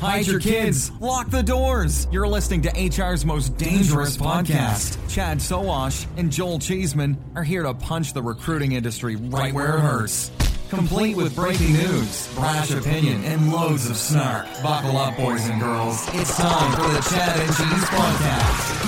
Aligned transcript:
Hide 0.00 0.26
your 0.26 0.40
kids. 0.40 0.90
Lock 1.00 1.30
the 1.30 1.42
doors. 1.42 2.06
You're 2.12 2.28
listening 2.28 2.62
to 2.62 2.70
HR's 2.70 3.24
most 3.24 3.56
dangerous 3.56 4.16
podcast. 4.16 4.98
Chad 5.08 5.38
Sowash 5.38 6.06
and 6.18 6.30
Joel 6.30 6.58
Cheeseman 6.58 7.16
are 7.34 7.42
here 7.42 7.62
to 7.62 7.72
punch 7.72 8.12
the 8.12 8.22
recruiting 8.22 8.72
industry 8.72 9.16
right 9.16 9.54
where 9.54 9.76
it 9.76 9.80
hurts. 9.80 10.30
Complete 10.68 11.16
with 11.16 11.34
breaking 11.34 11.72
news, 11.72 12.32
brash 12.34 12.72
opinion, 12.72 13.24
and 13.24 13.52
loads 13.52 13.88
of 13.88 13.96
snark. 13.96 14.46
Buckle 14.62 14.98
up, 14.98 15.16
boys 15.16 15.48
and 15.48 15.60
girls. 15.60 16.06
It's 16.12 16.36
time 16.36 16.72
for 16.72 16.88
the 16.92 17.00
Chad 17.08 17.38
and 17.38 17.56
Cheese 17.56 17.88
Podcast. 17.88 18.82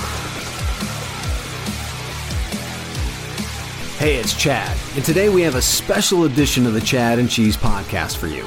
Hey, 3.98 4.16
it's 4.16 4.36
Chad, 4.36 4.76
and 4.94 5.04
today 5.04 5.28
we 5.28 5.41
have 5.42 5.54
a 5.54 5.62
special 5.62 6.24
edition 6.24 6.66
of 6.66 6.74
the 6.74 6.80
Chad 6.80 7.18
and 7.18 7.30
Cheese 7.30 7.56
podcast 7.56 8.16
for 8.16 8.26
you. 8.26 8.44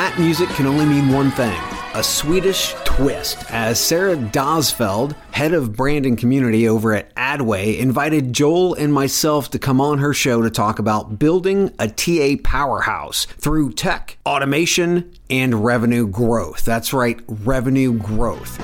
That 0.00 0.18
music 0.18 0.48
can 0.48 0.64
only 0.64 0.86
mean 0.86 1.10
one 1.10 1.30
thing 1.30 1.60
a 1.94 2.02
Swedish 2.02 2.72
twist, 2.86 3.44
as 3.50 3.78
Sara 3.78 4.16
Dalsfelt, 4.16 5.14
head 5.32 5.52
of 5.52 5.76
brand 5.76 6.06
and 6.06 6.16
community 6.16 6.66
over 6.66 6.94
at 6.94 7.14
Adway, 7.16 7.78
invited 7.78 8.32
Joel 8.32 8.72
and 8.72 8.94
myself 8.94 9.50
to 9.50 9.58
come 9.58 9.78
on 9.78 9.98
her 9.98 10.14
show 10.14 10.40
to 10.40 10.48
talk 10.48 10.78
about 10.78 11.18
building 11.18 11.74
a 11.78 11.86
TA 11.86 12.36
powerhouse 12.42 13.26
through 13.26 13.72
tech, 13.72 14.16
automation, 14.24 15.12
and 15.28 15.62
revenue 15.62 16.06
growth. 16.06 16.64
That's 16.64 16.94
right, 16.94 17.20
revenue 17.28 17.92
growth. 17.92 18.58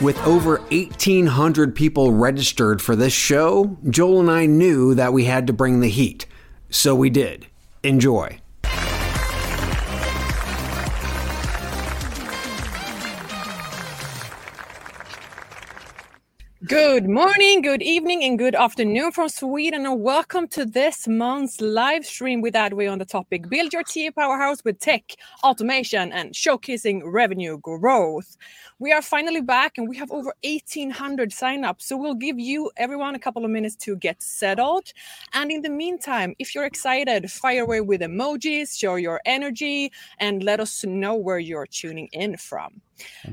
With 0.00 0.16
over 0.24 0.58
1,800 0.70 1.74
people 1.74 2.12
registered 2.12 2.80
for 2.80 2.94
this 2.94 3.12
show, 3.12 3.76
Joel 3.90 4.20
and 4.20 4.30
I 4.30 4.46
knew 4.46 4.94
that 4.94 5.12
we 5.12 5.24
had 5.24 5.48
to 5.48 5.52
bring 5.52 5.80
the 5.80 5.88
heat. 5.88 6.24
So 6.70 6.94
we 6.94 7.10
did. 7.10 7.48
Enjoy. 7.82 8.38
Good 16.68 17.08
morning, 17.08 17.62
good 17.62 17.80
evening, 17.80 18.22
and 18.24 18.38
good 18.38 18.54
afternoon 18.54 19.12
from 19.12 19.30
Sweden, 19.30 19.86
and 19.86 20.02
welcome 20.02 20.46
to 20.48 20.66
this 20.66 21.08
month's 21.08 21.62
live 21.62 22.04
stream 22.04 22.42
with 22.42 22.52
Adway 22.52 22.92
on 22.92 22.98
the 22.98 23.06
topic 23.06 23.48
Build 23.48 23.72
Your 23.72 23.82
TA 23.82 24.10
Powerhouse 24.14 24.62
with 24.66 24.78
Tech, 24.78 25.14
Automation, 25.42 26.12
and 26.12 26.34
Showcasing 26.34 27.00
Revenue 27.06 27.56
Growth. 27.56 28.36
We 28.80 28.92
are 28.92 29.00
finally 29.00 29.40
back, 29.40 29.78
and 29.78 29.88
we 29.88 29.96
have 29.96 30.10
over 30.10 30.34
1,800 30.44 31.30
signups, 31.30 31.80
so 31.84 31.96
we'll 31.96 32.12
give 32.12 32.38
you, 32.38 32.70
everyone, 32.76 33.14
a 33.14 33.18
couple 33.18 33.46
of 33.46 33.50
minutes 33.50 33.76
to 33.76 33.96
get 33.96 34.22
settled. 34.22 34.92
And 35.32 35.50
in 35.50 35.62
the 35.62 35.70
meantime, 35.70 36.34
if 36.38 36.54
you're 36.54 36.66
excited, 36.66 37.32
fire 37.32 37.62
away 37.62 37.80
with 37.80 38.02
emojis, 38.02 38.78
show 38.78 38.96
your 38.96 39.22
energy, 39.24 39.90
and 40.18 40.42
let 40.42 40.60
us 40.60 40.84
know 40.84 41.14
where 41.14 41.38
you're 41.38 41.66
tuning 41.66 42.10
in 42.12 42.36
from. 42.36 42.82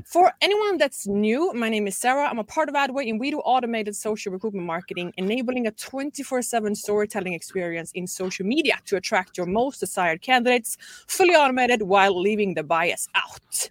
For 0.04 0.32
anyone 0.40 0.78
that's 0.78 1.06
new, 1.06 1.52
my 1.52 1.68
name 1.68 1.86
is 1.86 1.96
Sara. 1.96 2.28
I'm 2.28 2.38
a 2.38 2.44
part 2.44 2.68
of 2.68 2.74
Adway, 2.74 3.08
and 3.08 3.20
we 3.20 3.30
do 3.30 3.38
automated 3.40 3.96
social 3.96 4.32
recruitment 4.32 4.66
marketing, 4.66 5.12
enabling 5.16 5.66
a 5.66 5.70
24 5.72 6.42
7 6.42 6.74
storytelling 6.74 7.32
experience 7.32 7.92
in 7.92 8.06
social 8.06 8.46
media 8.46 8.78
to 8.86 8.96
attract 8.96 9.36
your 9.36 9.46
most 9.46 9.80
desired 9.80 10.22
candidates, 10.22 10.76
fully 11.08 11.34
automated 11.34 11.82
while 11.82 12.20
leaving 12.20 12.54
the 12.54 12.62
bias 12.62 13.08
out. 13.14 13.68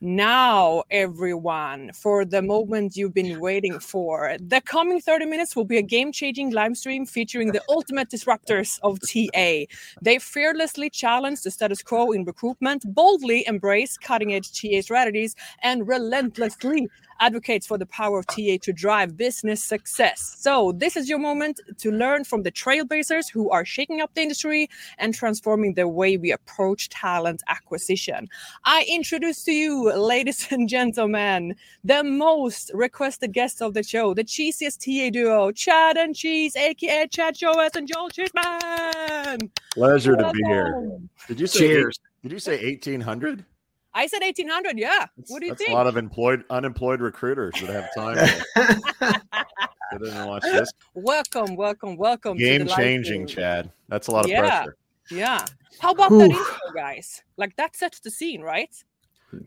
Now, 0.00 0.84
everyone, 0.92 1.90
for 1.92 2.24
the 2.24 2.40
moment 2.40 2.96
you've 2.96 3.14
been 3.14 3.40
waiting 3.40 3.80
for. 3.80 4.36
The 4.38 4.60
coming 4.60 5.00
30 5.00 5.26
minutes 5.26 5.56
will 5.56 5.64
be 5.64 5.78
a 5.78 5.82
game 5.82 6.12
changing 6.12 6.50
live 6.50 6.76
stream 6.76 7.04
featuring 7.04 7.50
the 7.50 7.62
ultimate 7.68 8.08
disruptors 8.08 8.78
of 8.84 9.00
TA. 9.00 9.66
They 10.00 10.20
fearlessly 10.20 10.88
challenge 10.88 11.42
the 11.42 11.50
status 11.50 11.82
quo 11.82 12.12
in 12.12 12.24
recruitment, 12.24 12.84
boldly 12.94 13.44
embrace 13.48 13.98
cutting 13.98 14.32
edge 14.34 14.52
TA 14.52 14.82
strategies, 14.82 15.34
and 15.64 15.88
relentlessly 15.88 16.88
advocates 17.20 17.66
for 17.66 17.78
the 17.78 17.86
power 17.86 18.18
of 18.18 18.26
TA 18.26 18.56
to 18.62 18.72
drive 18.72 19.16
business 19.16 19.62
success. 19.62 20.36
So, 20.38 20.72
this 20.72 20.96
is 20.96 21.08
your 21.08 21.18
moment 21.18 21.60
to 21.78 21.90
learn 21.90 22.24
from 22.24 22.42
the 22.42 22.52
trailblazers 22.52 23.30
who 23.30 23.50
are 23.50 23.64
shaking 23.64 24.00
up 24.00 24.14
the 24.14 24.22
industry 24.22 24.68
and 24.98 25.14
transforming 25.14 25.74
the 25.74 25.88
way 25.88 26.16
we 26.16 26.32
approach 26.32 26.88
talent 26.88 27.42
acquisition. 27.48 28.28
I 28.64 28.86
introduce 28.88 29.44
to 29.44 29.52
you, 29.52 29.92
ladies 29.92 30.48
and 30.50 30.68
gentlemen, 30.68 31.54
the 31.84 32.04
most 32.04 32.70
requested 32.74 33.32
guests 33.32 33.60
of 33.60 33.74
the 33.74 33.82
show, 33.82 34.14
the 34.14 34.24
cheesiest 34.24 34.84
TA 34.84 35.10
duo, 35.10 35.52
Chad 35.52 35.96
and 35.96 36.14
Cheese, 36.14 36.56
aka 36.56 37.06
Chad 37.08 37.34
Sowash 37.36 37.76
and 37.76 37.88
Joel 37.88 38.10
Cheeseman. 38.10 39.50
Pleasure 39.74 40.16
to 40.16 40.32
be 40.32 40.42
here. 40.44 40.98
Did 41.26 41.40
you 41.40 41.46
say 41.46 41.58
Cheers. 41.58 41.98
Did 42.22 42.32
you 42.32 42.38
say 42.38 42.64
1800? 42.64 43.44
I 43.98 44.06
said 44.06 44.22
1800, 44.22 44.78
yeah. 44.78 45.06
what 45.26 45.40
do 45.40 45.46
you 45.46 45.52
That's 45.52 45.58
think? 45.64 45.72
a 45.72 45.74
lot 45.74 45.88
of 45.88 45.96
employed 45.96 46.44
unemployed 46.50 47.00
recruiters 47.00 47.52
that 47.60 47.68
have 47.68 47.92
time 47.96 48.16
to 48.16 49.20
sit 49.92 50.02
in 50.02 50.26
watch 50.26 50.42
this. 50.44 50.70
welcome, 50.94 51.56
welcome, 51.56 51.96
welcome. 51.96 52.38
to 52.38 52.42
the 52.44 52.58
Game 52.58 52.68
changing, 52.68 53.26
stream. 53.26 53.42
Chad. 53.42 53.70
That's 53.88 54.06
a 54.06 54.12
lot 54.12 54.24
of 54.24 54.30
Yeah. 54.30 54.40
pressure. 54.40 54.76
Yeah. 55.10 55.44
How 55.80 55.90
about 55.90 56.10
that 56.10 56.30
intro, 56.30 56.44
guys? 56.72 57.22
Like 57.36 57.56
that 57.56 57.74
sets 57.74 57.98
the 57.98 58.10
scene, 58.12 58.40
right? 58.40 58.70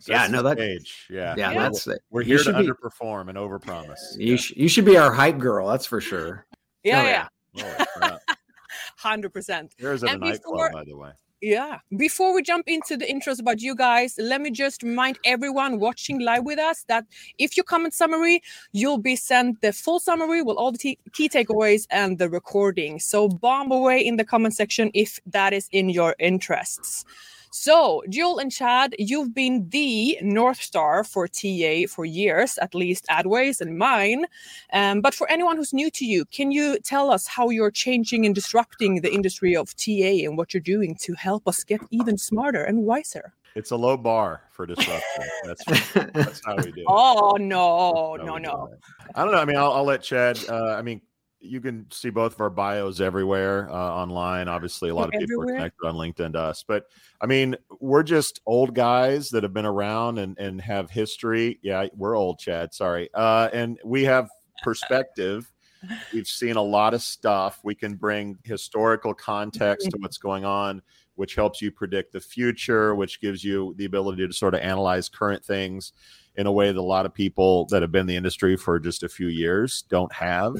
Yeah, 0.06 0.28
no, 0.28 0.42
that- 0.44 0.58
stage. 0.58 1.08
Yeah. 1.10 1.34
Yeah, 1.38 1.52
Yeah. 1.52 1.60
that's 1.70 1.88
it. 1.88 2.02
We're 2.10 2.24
here 2.24 2.38
to 2.40 2.52
be- 2.52 2.68
underperform 2.68 3.30
and 3.30 3.38
overpromise. 3.38 4.00
You, 4.18 4.36
sh- 4.36 4.52
you 4.58 4.68
should 4.68 4.86
be 4.86 4.98
our 4.98 5.14
hype 5.14 5.38
girl, 5.38 5.68
that's 5.70 5.86
for 5.86 6.02
sure. 6.02 6.46
Yeah, 6.84 7.02
Oh, 7.02 7.06
yeah. 7.06 7.28
yeah. 7.54 7.86
Crap. 7.96 8.20
Hundred 8.98 9.30
percent. 9.32 9.74
There's 9.80 10.04
a 10.04 10.18
nightclub, 10.18 10.74
by 10.74 10.84
the 10.84 10.98
way. 10.98 11.12
Yeah. 11.42 11.80
Before 11.98 12.36
we 12.36 12.44
jump 12.44 12.68
into 12.68 12.96
the 12.96 13.06
intros 13.06 13.40
about 13.40 13.62
you 13.62 13.76
guys, 13.76 14.14
let 14.20 14.42
me 14.42 14.52
just 14.52 14.84
remind 14.84 15.18
everyone 15.26 15.80
watching 15.80 16.20
live 16.20 16.46
with 16.46 16.60
us 16.60 16.86
that 16.88 17.06
if 17.40 17.58
you 17.58 17.64
comment 17.64 17.96
summary, 17.96 18.44
you'll 18.74 19.00
be 19.00 19.16
sent 19.16 19.60
the 19.62 19.74
full 19.74 20.00
summary 20.00 20.44
with 20.44 20.56
all 20.56 20.72
the 20.72 20.78
t- 20.78 21.00
key 21.14 21.28
takeaways 21.30 21.88
and 21.90 22.20
the 22.20 22.30
recording. 22.30 23.00
So 23.00 23.28
bomb 23.28 23.72
away 23.72 24.06
in 24.06 24.18
the 24.18 24.24
comment 24.24 24.54
section 24.54 24.92
if 24.94 25.20
that 25.26 25.52
is 25.52 25.68
in 25.72 25.90
your 25.90 26.16
interests. 26.20 27.06
So, 27.54 28.02
Joel 28.08 28.40
and 28.40 28.50
Chad, 28.50 28.96
you've 28.98 29.34
been 29.34 29.68
the 29.70 30.18
North 30.22 30.62
Star 30.62 31.04
for 31.04 31.28
TA 31.28 31.84
for 31.90 32.06
years, 32.06 32.58
at 32.62 32.74
least 32.74 33.06
Adways 33.10 33.60
and 33.60 33.78
mine. 33.78 34.26
Um, 34.72 35.02
but 35.02 35.14
for 35.14 35.30
anyone 35.30 35.58
who's 35.58 35.74
new 35.74 35.92
to 35.92 36.06
you, 36.06 36.24
can 36.26 36.54
you 36.54 36.80
tell 36.80 37.12
us 37.12 37.28
how 37.28 37.50
you're 37.50 37.70
changing 37.70 38.26
and 38.26 38.34
disrupting 38.34 39.02
the 39.02 39.14
industry 39.14 39.54
of 39.54 39.76
TA 39.76 40.24
and 40.24 40.38
what 40.38 40.54
you're 40.54 40.62
doing 40.62 40.96
to 41.02 41.14
help 41.14 41.46
us 41.46 41.66
get 41.66 41.82
even 41.92 42.18
smarter 42.18 42.64
and 42.64 42.84
wiser? 42.84 43.34
It's 43.56 43.72
a 43.72 43.76
low 43.76 43.98
bar 43.98 44.44
for 44.52 44.66
disruption. 44.66 45.26
That's 45.44 45.66
that's 46.14 46.42
how 46.46 46.56
we 46.56 46.72
do 46.72 46.82
it. 46.82 46.86
Oh, 46.88 47.36
no, 47.38 48.16
no, 48.16 48.38
no. 48.38 48.70
I 49.14 49.26
don't 49.26 49.34
know. 49.34 49.40
I 49.40 49.44
mean, 49.44 49.58
I'll, 49.58 49.74
I'll 49.74 49.84
let 49.84 50.02
Chad. 50.04 50.40
Uh, 50.48 50.76
I 50.78 50.82
mean, 50.82 51.02
you 51.42 51.60
can 51.60 51.86
see 51.92 52.10
both 52.10 52.34
of 52.34 52.42
our 52.42 52.50
bios 52.50 53.00
everywhere 53.00 53.70
uh, 53.70 53.74
online. 53.74 54.48
Obviously, 54.48 54.90
a 54.90 54.96
lot 54.96 55.06
of 55.06 55.12
people 55.12 55.42
everywhere? 55.42 55.56
are 55.56 55.58
connected 55.58 55.88
on 55.88 55.96
LinkedIn 55.96 56.34
to 56.34 56.40
us. 56.40 56.64
But 56.68 56.86
I 57.20 57.26
mean, 57.26 57.56
we're 57.80 58.04
just 58.04 58.42
old 58.46 58.76
guys 58.76 59.30
that 59.32 59.44
have 59.44 59.54
been 59.54 59.66
around 59.66 60.20
and, 60.20 60.38
and 60.38 60.62
have 60.62 60.90
history. 60.90 61.60
Yeah, 61.62 61.88
we're 61.96 62.16
old, 62.16 62.40
Chad. 62.40 62.74
Sorry. 62.74 63.10
Uh, 63.14 63.50
and 63.52 63.80
we 63.84 64.04
have 64.04 64.30
perspective. 64.64 65.52
We've 66.14 66.28
seen 66.28 66.58
a 66.58 66.62
lot 66.62 66.94
of 66.94 67.02
stuff. 67.02 67.60
We 67.64 67.74
can 67.74 67.96
bring 67.96 68.38
historical 68.44 69.14
context 69.14 69.90
to 69.90 69.98
what's 69.98 70.20
going 70.20 70.46
on, 70.46 70.82
which 71.16 71.34
helps 71.34 71.62
you 71.62 71.72
predict 71.72 72.14
the 72.14 72.20
future, 72.20 72.94
which 72.94 73.20
gives 73.20 73.44
you 73.44 73.74
the 73.78 73.86
ability 73.86 74.28
to 74.28 74.34
sort 74.34 74.54
of 74.54 74.62
analyze 74.62 75.10
current 75.10 75.44
things 75.44 75.94
in 76.36 76.46
a 76.46 76.52
way 76.52 76.68
that 76.68 76.78
a 76.78 76.82
lot 76.82 77.06
of 77.06 77.14
people 77.14 77.66
that 77.68 77.82
have 77.82 77.92
been 77.92 78.02
in 78.02 78.08
the 78.08 78.16
industry 78.16 78.56
for 78.56 78.80
just 78.80 79.04
a 79.04 79.10
few 79.10 79.28
years 79.28 79.84
don't 79.90 80.14
have. 80.14 80.56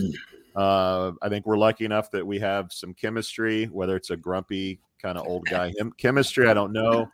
Uh, 0.56 1.14
I 1.22 1.30
think 1.30 1.46
we're 1.46 1.58
lucky 1.58 1.86
enough 1.86 2.12
that 2.12 2.26
we 2.26 2.40
have 2.40 2.72
some 2.72 2.94
chemistry, 2.94 3.66
whether 3.66 3.96
it's 3.96 4.10
a 4.10 4.18
grumpy 4.18 4.80
kind 5.02 5.18
of 5.18 5.28
old 5.28 5.46
guy. 5.46 5.72
Him- 5.78 5.94
chemistry, 5.98 6.48
I 6.48 6.54
don't 6.54 6.74
know. 6.74 7.10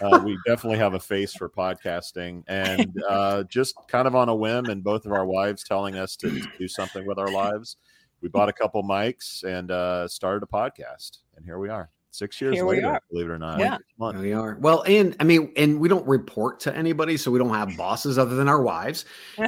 Uh, 0.00 0.20
we 0.24 0.38
definitely 0.46 0.78
have 0.78 0.94
a 0.94 1.00
face 1.00 1.34
for 1.34 1.48
podcasting, 1.48 2.42
and 2.46 2.92
uh, 3.08 3.42
just 3.44 3.74
kind 3.88 4.06
of 4.06 4.14
on 4.14 4.28
a 4.28 4.34
whim, 4.34 4.66
and 4.66 4.84
both 4.84 5.06
of 5.06 5.12
our 5.12 5.26
wives 5.26 5.64
telling 5.64 5.96
us 5.96 6.16
to, 6.16 6.30
to 6.30 6.48
do 6.58 6.68
something 6.68 7.06
with 7.06 7.18
our 7.18 7.30
lives, 7.30 7.76
we 8.20 8.28
bought 8.28 8.48
a 8.48 8.52
couple 8.52 8.82
mics 8.82 9.42
and 9.44 9.70
uh, 9.70 10.06
started 10.06 10.42
a 10.42 10.46
podcast, 10.46 11.18
and 11.36 11.44
here 11.44 11.58
we 11.58 11.68
are, 11.68 11.90
six 12.10 12.40
years 12.40 12.56
Here 12.56 12.66
later, 12.66 13.00
believe 13.10 13.26
it 13.26 13.30
or 13.30 13.38
not. 13.38 13.58
Yeah. 13.58 13.76
Six 13.76 13.88
months. 13.98 14.20
There 14.20 14.28
we 14.28 14.32
are. 14.32 14.56
Well, 14.60 14.82
and 14.82 15.16
I 15.20 15.24
mean, 15.24 15.52
and 15.56 15.80
we 15.80 15.88
don't 15.88 16.06
report 16.06 16.60
to 16.60 16.76
anybody, 16.76 17.16
so 17.16 17.30
we 17.30 17.38
don't 17.38 17.54
have 17.54 17.76
bosses 17.76 18.18
other 18.18 18.34
than 18.34 18.48
our 18.48 18.62
wives, 18.62 19.04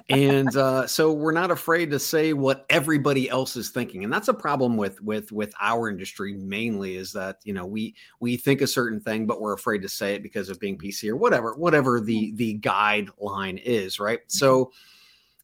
and 0.09 0.57
uh, 0.57 0.87
so 0.87 1.13
we're 1.13 1.33
not 1.33 1.51
afraid 1.51 1.91
to 1.91 1.99
say 1.99 2.33
what 2.33 2.67
everybody 2.71 3.29
else 3.29 3.57
is 3.57 3.71
thinking, 3.71 4.05
and 4.05 4.13
that's 4.13 4.29
a 4.29 4.35
problem 4.35 4.77
with 4.77 5.01
with 5.03 5.33
with 5.33 5.53
our 5.61 5.89
industry 5.89 6.35
mainly 6.35 6.97
is 6.97 7.13
that 7.13 7.39
you 7.45 7.53
know 7.53 7.67
we 7.67 7.95
we 8.21 8.37
think 8.37 8.61
a 8.61 8.67
certain 8.67 9.01
thing, 9.01 9.27
but 9.27 9.41
we're 9.41 9.55
afraid 9.55 9.83
to 9.83 9.89
say 9.89 10.15
it 10.15 10.23
because 10.23 10.49
of 10.49 10.61
being 10.61 10.79
PC 10.79 11.09
or 11.09 11.17
whatever 11.17 11.55
whatever 11.55 12.01
the 12.01 12.33
the 12.37 12.59
guideline 12.61 13.61
is, 13.65 13.99
right? 13.99 14.21
So 14.29 14.73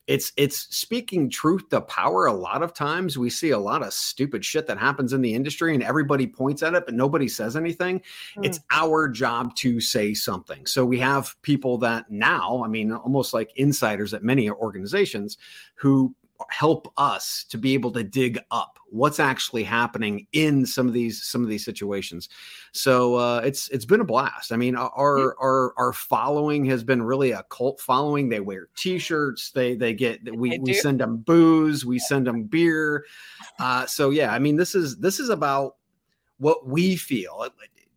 it's 0.09 0.33
it's 0.37 0.75
speaking 0.75 1.31
truth 1.31 1.69
to 1.69 1.81
power 1.83 2.27
a 2.27 2.33
lot 2.33 2.63
of 2.63 2.75
times. 2.75 3.17
We 3.17 3.31
see 3.31 3.51
a 3.51 3.59
lot 3.59 3.83
of 3.83 3.93
stupid 3.93 4.45
shit 4.45 4.67
that 4.67 4.79
happens 4.79 5.13
in 5.13 5.21
the 5.21 5.35
industry 5.35 5.75
and 5.75 5.83
everybody 5.83 6.27
points 6.27 6.63
at 6.63 6.75
it 6.75 6.87
but 6.87 6.95
nobody 6.95 7.29
says 7.29 7.55
anything. 7.55 8.03
Hmm. 8.35 8.45
It's 8.45 8.59
our 8.71 9.09
job 9.09 9.55
to 9.57 9.81
say 9.81 10.15
something. 10.15 10.67
So 10.67 10.85
we 10.85 10.99
have 10.99 11.41
people 11.43 11.79
that 11.79 12.11
now 12.11 12.63
i 12.65 12.69
mean 12.69 12.93
almost 12.93 13.35
like 13.35 13.53
insiders 13.57 14.15
at 14.15 14.23
many 14.23 14.51
organizations 14.51 15.37
who 15.75 16.15
help 16.51 16.93
us 16.97 17.45
to 17.49 17.59
be 17.59 17.75
able 17.75 17.91
to 17.93 18.05
dig 18.05 18.39
up 18.51 18.79
what's 18.91 19.21
actually 19.21 19.65
happening 19.65 20.27
in 20.33 20.65
some 20.65 20.87
of 20.87 20.95
these 20.95 21.23
some 21.23 21.43
of 21.43 21.49
these 21.49 21.65
situations 21.65 22.29
so 22.73 23.17
uh, 23.17 23.41
it's 23.45 23.69
it's 23.71 23.85
been 23.85 24.01
a 24.01 24.05
blast. 24.05 24.53
I 24.53 24.57
mean, 24.57 24.77
our 24.77 25.37
our 25.41 25.75
our 25.77 25.93
following 25.93 26.65
has 26.67 26.85
been 26.85 27.03
really 27.03 27.33
a 27.33 27.43
cult 27.45 27.81
following. 27.81 28.29
They 28.29 28.41
wear 28.41 28.69
T-shirts. 28.77 29.51
They 29.51 29.75
they 29.75 29.95
get 29.95 30.21
we 30.35 30.59
we 30.59 30.75
send 30.75 31.01
them 31.01 31.19
booze. 31.19 31.85
We 31.85 31.99
send 31.99 32.27
them 32.27 32.45
beer. 32.45 33.05
Uh, 33.59 33.87
so 33.87 34.11
yeah, 34.11 34.33
I 34.33 34.39
mean, 34.39 34.57
this 34.57 34.75
is 34.75 34.99
this 34.99 35.19
is 35.19 35.29
about 35.29 35.77
what 36.39 36.67
we 36.67 36.97
feel. 36.97 37.49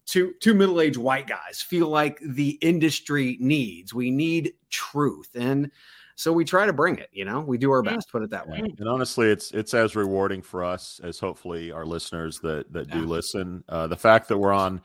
Two 0.06 0.34
two 0.40 0.54
middle 0.54 0.82
aged 0.82 0.98
white 0.98 1.28
guys 1.28 1.62
feel 1.62 1.88
like 1.88 2.20
the 2.22 2.52
industry 2.62 3.38
needs. 3.40 3.94
We 3.94 4.10
need 4.10 4.54
truth, 4.70 5.30
and 5.36 5.72
so 6.22 6.32
we 6.32 6.46
try 6.46 6.66
to 6.66 6.74
bring 6.74 6.98
it. 6.98 7.10
You 7.12 7.26
know, 7.26 7.40
we 7.42 7.58
do 7.58 7.72
our 7.72 7.82
best. 7.82 8.12
Put 8.12 8.22
it 8.22 8.30
that 8.30 8.48
way. 8.48 8.62
And 8.78 8.88
honestly, 8.88 9.28
it's 9.28 9.52
it's 9.52 9.74
as 9.74 9.96
rewarding 9.96 10.42
for 10.42 10.64
us 10.64 11.02
as 11.04 11.20
hopefully 11.20 11.72
our 11.72 11.86
listeners 11.86 12.40
that 12.42 12.72
that 12.74 12.90
do 12.90 13.00
Yeah. 13.00 13.06
listen. 13.06 13.64
Uh, 13.68 13.88
the 13.88 13.98
fact 13.98 14.28
that 14.30 14.38
we're 14.38 14.54
on 14.54 14.82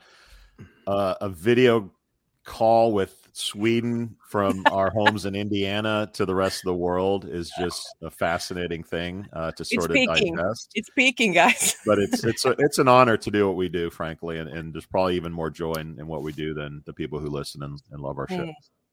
uh, 0.87 1.15
a 1.21 1.29
video 1.29 1.91
call 2.43 2.93
with 2.93 3.27
Sweden 3.33 4.15
from 4.29 4.65
our 4.71 4.89
homes 4.89 5.25
in 5.25 5.35
Indiana 5.35 6.09
to 6.13 6.25
the 6.25 6.33
rest 6.33 6.63
of 6.63 6.69
the 6.69 6.73
world 6.73 7.25
is 7.25 7.51
just 7.59 7.87
a 8.01 8.09
fascinating 8.09 8.81
thing 8.81 9.27
uh, 9.33 9.51
to 9.51 9.63
sort 9.63 9.91
of 9.91 9.93
peaking. 9.93 10.35
digest. 10.35 10.71
It's 10.73 10.89
peaking, 10.95 11.33
guys. 11.33 11.75
But 11.85 11.99
it's 11.99 12.23
it's 12.23 12.45
a, 12.45 12.55
it's 12.57 12.79
an 12.79 12.87
honor 12.87 13.15
to 13.17 13.29
do 13.29 13.45
what 13.47 13.57
we 13.57 13.69
do, 13.69 13.91
frankly, 13.91 14.39
and, 14.39 14.49
and 14.49 14.73
there's 14.73 14.87
probably 14.87 15.15
even 15.15 15.31
more 15.31 15.51
joy 15.51 15.73
in, 15.73 15.99
in 15.99 16.07
what 16.07 16.23
we 16.23 16.31
do 16.31 16.55
than 16.55 16.81
the 16.85 16.93
people 16.93 17.19
who 17.19 17.27
listen 17.27 17.61
and, 17.61 17.79
and 17.91 18.01
love 18.01 18.17
our 18.17 18.27
show. 18.27 18.51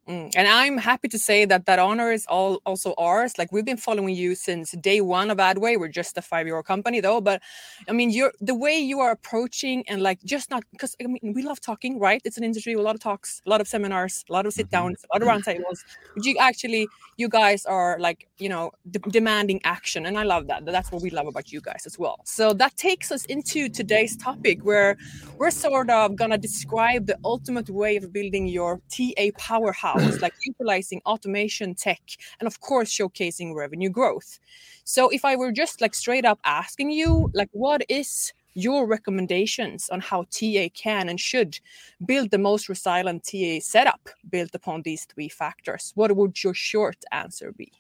Mm. 0.09 0.33
And 0.37 0.47
I'm 0.47 0.77
happy 0.77 1.09
to 1.09 1.19
say 1.19 1.47
that 1.47 1.65
that 1.65 1.79
honor 1.79 2.13
is 2.13 2.27
all 2.27 2.61
also 2.67 2.95
ours. 2.99 3.39
Like 3.39 3.51
we've 3.53 3.65
been 3.65 3.79
following 3.79 4.15
you 4.15 4.35
since 4.35 4.73
day 4.73 5.01
one 5.01 5.31
of 5.31 5.39
Adway. 5.39 5.79
We're 5.79 5.89
just 5.89 6.19
a 6.19 6.23
five-year-old 6.23 6.67
company 6.67 7.01
though, 7.01 7.23
but 7.23 7.41
I 7.89 7.93
mean, 7.93 8.11
you're 8.11 8.33
the 8.41 8.55
way 8.55 8.79
you 8.79 9.01
are 9.01 9.13
approaching 9.13 9.83
and 9.89 10.03
like 10.03 10.23
just 10.23 10.51
not 10.51 10.63
because 10.73 10.95
I 11.03 11.07
mean 11.07 11.33
we 11.35 11.43
love 11.43 11.61
talking, 11.61 11.99
right? 11.99 12.21
It's 12.25 12.37
an 12.37 12.45
industry 12.45 12.77
with 12.77 12.83
a 12.83 12.87
lot 12.87 12.95
of 12.95 13.01
talks, 13.01 13.41
a 13.47 13.51
lot 13.51 13.63
of 13.63 13.69
seminars, 13.69 14.25
a 14.29 14.33
lot 14.33 14.45
of 14.45 14.53
sit 14.53 14.71
downs, 14.71 15.05
a 15.05 15.17
lot 15.17 15.23
of 15.23 15.29
roundtables. 15.29 15.85
But 16.15 16.25
you 16.27 16.37
actually, 16.39 16.87
you 17.17 17.29
guys 17.29 17.65
are 17.65 17.97
like 17.99 18.29
you 18.39 18.51
know 18.51 18.73
de- 18.91 18.99
demanding 19.11 19.61
action, 19.65 20.05
and 20.05 20.19
I 20.19 20.25
love 20.25 20.49
that. 20.49 20.67
That's 20.67 20.93
what 20.93 21.01
we 21.01 21.11
love 21.11 21.27
about 21.27 21.51
you 21.51 21.63
guys 21.63 21.85
as 21.87 21.99
well. 21.99 22.21
So 22.25 22.53
that 22.55 22.77
takes 22.77 23.11
us 23.11 23.25
into 23.27 23.71
today's 23.71 24.17
topic, 24.17 24.65
where 24.65 24.99
we're 25.39 25.51
sort 25.51 25.89
of 25.89 26.15
gonna 26.17 26.37
describe 26.39 27.07
the 27.07 27.19
ultimate 27.25 27.71
way 27.71 27.97
of 27.97 28.13
building 28.13 28.47
your 28.47 28.81
TA 28.91 29.31
powerhouse, 29.39 29.94
like 30.23 30.35
utilizing 30.45 31.01
automation 31.07 31.75
tech 31.75 32.01
and 32.41 32.47
of 32.47 32.61
course 32.61 32.91
showcasing 32.91 33.55
revenue 33.55 33.91
growth. 33.91 34.39
So 34.85 35.09
if 35.09 35.25
I 35.25 35.37
were 35.37 35.53
just 35.53 35.81
like 35.81 35.95
straight 35.95 36.25
up 36.25 36.39
asking 36.45 36.91
you, 36.91 37.31
like 37.35 37.49
what 37.53 37.83
is 37.89 38.33
your 38.55 38.87
recommendations 38.87 39.89
on 39.91 40.01
how 40.01 40.25
TA 40.31 40.69
can 40.75 41.09
and 41.09 41.19
should 41.21 41.59
build 42.07 42.31
the 42.31 42.39
most 42.39 42.69
resilient 42.69 43.25
TA 43.25 43.59
setup 43.61 44.09
built 44.31 44.55
upon 44.55 44.83
these 44.83 45.05
three 45.05 45.29
factors? 45.29 45.93
What 45.95 46.15
would 46.15 46.43
your 46.43 46.55
short 46.55 46.97
answer 47.11 47.53
be? 47.53 47.73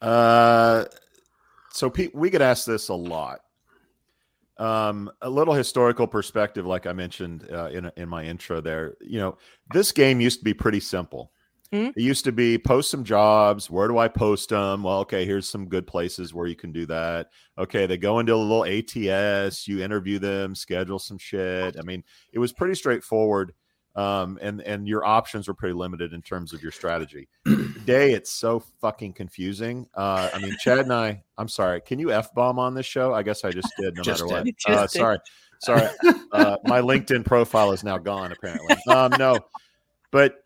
Uh, 0.00 0.84
so 1.70 1.88
Pete, 1.88 2.14
we 2.14 2.30
get 2.30 2.42
asked 2.42 2.66
this 2.66 2.88
a 2.88 2.94
lot. 2.94 3.40
Um, 4.58 5.10
a 5.20 5.28
little 5.28 5.52
historical 5.54 6.06
perspective, 6.06 6.64
like 6.66 6.86
I 6.86 6.92
mentioned 6.92 7.46
uh, 7.52 7.66
in 7.66 7.90
in 7.96 8.08
my 8.08 8.24
intro. 8.24 8.60
There, 8.60 8.96
you 9.00 9.18
know, 9.18 9.36
this 9.72 9.92
game 9.92 10.20
used 10.20 10.38
to 10.40 10.44
be 10.44 10.54
pretty 10.54 10.80
simple. 10.80 11.32
Mhm. 11.72 11.92
It 11.96 12.02
used 12.02 12.24
to 12.24 12.32
be 12.32 12.56
post 12.58 12.90
some 12.90 13.04
jobs. 13.04 13.68
Where 13.70 13.88
do 13.88 13.98
I 13.98 14.08
post 14.08 14.50
them? 14.50 14.84
Well, 14.84 15.00
okay, 15.00 15.24
here's 15.26 15.48
some 15.48 15.68
good 15.68 15.86
places 15.86 16.32
where 16.32 16.46
you 16.46 16.54
can 16.56 16.72
do 16.72 16.86
that. 16.86 17.28
Okay, 17.58 17.86
they 17.86 17.96
go 17.98 18.18
into 18.20 18.34
a 18.34 18.36
little 18.36 18.64
ATS. 18.64 19.66
You 19.68 19.82
interview 19.82 20.18
them, 20.18 20.54
schedule 20.54 20.98
some 21.00 21.18
shit. 21.18 21.76
I 21.78 21.82
mean, 21.82 22.04
it 22.32 22.38
was 22.38 22.52
pretty 22.52 22.76
straightforward. 22.76 23.52
Um, 23.96 24.38
and 24.42 24.60
and 24.60 24.86
your 24.86 25.04
options 25.06 25.48
were 25.48 25.54
pretty 25.54 25.72
limited 25.74 26.12
in 26.12 26.20
terms 26.20 26.52
of 26.52 26.62
your 26.62 26.70
strategy 26.70 27.28
today 27.46 28.12
it's 28.12 28.30
so 28.30 28.60
fucking 28.80 29.14
confusing. 29.14 29.88
Uh, 29.94 30.28
I 30.34 30.38
mean, 30.38 30.54
Chad 30.60 30.80
and 30.80 30.92
I, 30.92 31.22
I'm 31.38 31.48
sorry. 31.48 31.80
Can 31.80 31.98
you 31.98 32.12
f 32.12 32.34
bomb 32.34 32.58
on 32.58 32.74
this 32.74 32.84
show? 32.84 33.14
I 33.14 33.22
guess 33.22 33.42
I 33.42 33.50
just 33.50 33.72
did. 33.78 33.96
No 33.96 34.02
Just 34.02 34.22
matter 34.22 34.44
what. 34.44 34.54
Uh, 34.68 34.86
sorry, 34.86 35.18
sorry. 35.60 35.88
Uh, 36.32 36.56
my 36.64 36.80
LinkedIn 36.82 37.24
profile 37.24 37.72
is 37.72 37.82
now 37.82 37.96
gone. 37.96 38.32
Apparently, 38.32 38.76
um, 38.90 39.12
no. 39.18 39.38
But 40.10 40.42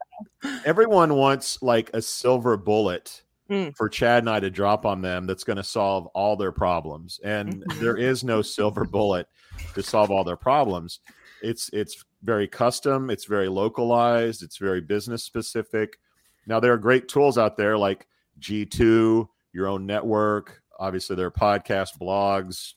everyone 0.64 1.14
wants 1.14 1.60
like 1.62 1.90
a 1.94 2.02
silver 2.02 2.56
bullet 2.56 3.22
Mm. 3.50 3.76
for 3.76 3.88
Chad 3.88 4.22
and 4.22 4.30
I 4.30 4.38
to 4.38 4.48
drop 4.48 4.86
on 4.86 5.02
them 5.02 5.26
that's 5.26 5.42
going 5.42 5.56
to 5.56 5.64
solve 5.64 6.06
all 6.14 6.36
their 6.36 6.52
problems, 6.52 7.18
and 7.24 7.64
Mhm. 7.64 7.80
there 7.80 7.96
is 7.96 8.22
no 8.22 8.42
silver 8.42 8.84
bullet 8.84 9.26
to 9.74 9.82
solve 9.82 10.12
all 10.12 10.22
their 10.22 10.36
problems. 10.36 11.00
It's 11.42 11.68
it's 11.72 12.04
very 12.22 12.46
custom. 12.46 13.10
It's 13.10 13.24
very 13.24 13.48
localized. 13.48 14.42
It's 14.42 14.58
very 14.58 14.80
business 14.80 15.24
specific. 15.24 15.98
Now 16.46 16.60
there 16.60 16.72
are 16.72 16.78
great 16.78 17.08
tools 17.08 17.38
out 17.38 17.56
there 17.56 17.76
like 17.78 18.06
G2, 18.40 19.28
your 19.52 19.66
own 19.66 19.86
network. 19.86 20.62
Obviously, 20.78 21.16
there 21.16 21.26
are 21.26 21.30
podcast 21.30 21.98
blogs, 22.00 22.74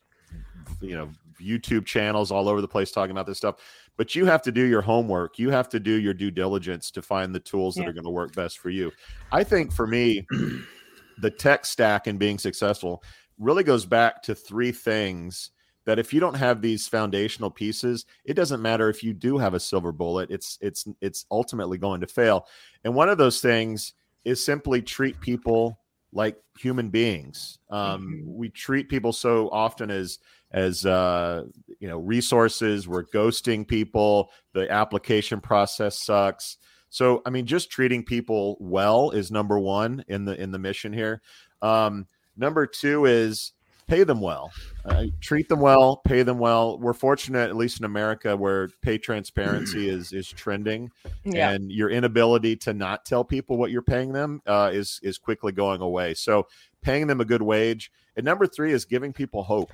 you 0.82 0.96
know, 0.96 1.10
YouTube 1.42 1.86
channels 1.86 2.32
all 2.32 2.48
over 2.48 2.62
the 2.62 2.68
place 2.68 2.92
talking 2.92 3.12
about 3.12 3.26
this 3.26 3.38
stuff. 3.38 3.56
But 3.96 4.16
you 4.16 4.26
have 4.26 4.42
to 4.44 4.52
do 4.52 4.64
your 4.64 4.82
homework. 4.82 5.38
You 5.38 5.52
have 5.52 5.70
to 5.70 5.80
do 5.80 5.92
your 5.92 6.14
due 6.14 6.32
diligence 6.32 6.90
to 6.92 7.02
find 7.02 7.34
the 7.34 7.40
tools 7.40 7.76
that 7.76 7.88
are 7.88 7.94
going 7.94 8.04
to 8.06 8.10
work 8.10 8.34
best 8.34 8.58
for 8.60 8.70
you. 8.70 8.92
I 9.32 9.44
think 9.44 9.72
for 9.72 9.86
me, 9.86 10.26
the 11.20 11.30
tech 11.30 11.66
stack 11.66 12.08
and 12.08 12.18
being 12.18 12.40
successful 12.40 13.04
really 13.38 13.64
goes 13.64 13.86
back 13.86 14.24
to 14.24 14.36
three 14.36 14.72
things 14.72 15.52
that 15.86 16.00
if 16.00 16.14
you 16.14 16.20
don't 16.20 16.36
have 16.36 16.62
these 16.62 16.88
foundational 16.88 17.50
pieces 17.50 18.06
it 18.26 18.34
doesn't 18.34 18.62
matter 18.62 18.90
if 18.90 19.04
you 19.04 19.14
do 19.14 19.38
have 19.38 19.54
a 19.54 19.60
silver 19.60 19.92
bullet 19.92 20.30
it's 20.32 20.58
it's 20.62 20.86
it's 21.02 21.26
ultimately 21.32 21.78
going 21.78 22.02
to 22.02 22.08
fail. 22.08 22.48
And 22.84 22.96
one 22.96 23.10
of 23.10 23.18
those 23.18 23.42
things 23.42 23.94
is 24.26 24.44
simply 24.44 24.82
treat 24.82 25.20
people 25.20 25.80
like 26.12 26.38
human 26.58 26.90
beings. 26.90 27.60
Um, 27.70 28.24
we 28.26 28.50
treat 28.50 28.90
people 28.90 29.14
so 29.14 29.50
often 29.52 29.90
as 29.90 30.20
as 30.52 30.86
uh, 30.86 31.46
you 31.80 31.88
know 31.88 31.98
resources 31.98 32.88
we're 32.88 33.06
ghosting 33.06 33.68
people 33.68 34.32
the 34.54 34.70
application 34.72 35.42
process 35.42 36.00
sucks. 36.00 36.58
So 36.90 37.24
i 37.26 37.32
mean 37.32 37.48
just 37.48 37.72
treating 37.72 38.04
people 38.04 38.56
well 38.60 39.10
is 39.10 39.32
number 39.32 39.58
one 39.58 40.06
in 40.08 40.26
the 40.26 40.40
in 40.40 40.52
the 40.52 40.60
mission 40.60 40.94
here. 40.94 41.22
Um, 41.62 42.08
number 42.38 42.68
two 42.68 43.06
is 43.06 43.54
pay 43.88 44.04
them 44.04 44.20
well. 44.22 44.52
Uh, 44.86 45.06
treat 45.22 45.48
them 45.50 45.60
well 45.60 45.98
pay 45.98 46.24
them 46.24 46.40
well. 46.40 46.78
We're 46.80 46.94
fortunate 46.94 47.50
at 47.50 47.56
least 47.56 47.80
in 47.80 47.86
america 47.86 48.36
where 48.36 48.70
pay 48.82 48.98
transparency 48.98 49.88
is 49.96 50.12
is 50.14 50.28
trending 50.30 50.90
Yeah. 51.24 51.52
and 51.52 51.72
your 51.72 51.90
inability 51.90 52.56
to 52.58 52.74
not 52.74 53.06
tell 53.06 53.24
people 53.24 53.58
what 53.58 53.72
you're 53.72 53.82
paying 53.82 54.14
them 54.14 54.42
uh, 54.46 54.72
is 54.74 55.00
is 55.04 55.18
quickly 55.18 55.52
going 55.52 55.82
away. 55.82 56.14
So 56.14 56.48
paying 56.82 57.08
them 57.08 57.22
a 57.22 57.26
good 57.26 57.42
wage 57.42 57.92
and 58.16 58.26
number 58.26 58.46
three 58.48 58.74
is 58.74 58.86
giving 58.86 59.14
people 59.14 59.44
hope. 59.44 59.72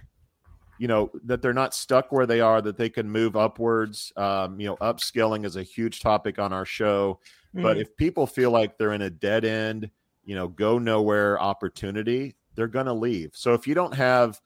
You 0.78 0.88
know 0.88 1.12
that 1.26 1.42
they're 1.42 1.54
not 1.54 1.74
stuck 1.74 2.12
where 2.12 2.26
they 2.26 2.40
are 2.40 2.62
that 2.62 2.78
they 2.78 2.90
can 2.90 3.10
move 3.10 3.36
upwards. 3.36 4.14
Um, 4.16 4.60
you 4.60 4.68
know 4.68 4.78
upskilling 4.78 5.46
is 5.46 5.56
a 5.58 5.64
huge 5.64 6.00
topic 6.00 6.40
on 6.40 6.54
our 6.54 6.66
show 6.66 7.20
but 7.54 7.78
Mm. 7.78 7.82
if 7.82 7.98
people 7.98 8.28
feel 8.28 8.52
like 8.52 8.78
they're 8.78 8.94
in 8.94 9.02
a 9.02 9.10
dead 9.10 9.44
end 9.44 9.90
you 10.24 10.36
know 10.36 10.48
go 10.48 10.78
nowhere 10.78 11.42
opportunity 11.42 12.36
they're 12.60 12.68
going 12.68 12.86
to 12.86 12.94
leave 12.94 13.32
so 13.34 13.54
if 13.54 13.66
you 13.66 13.74
don't 13.74 13.94
have 13.94 14.40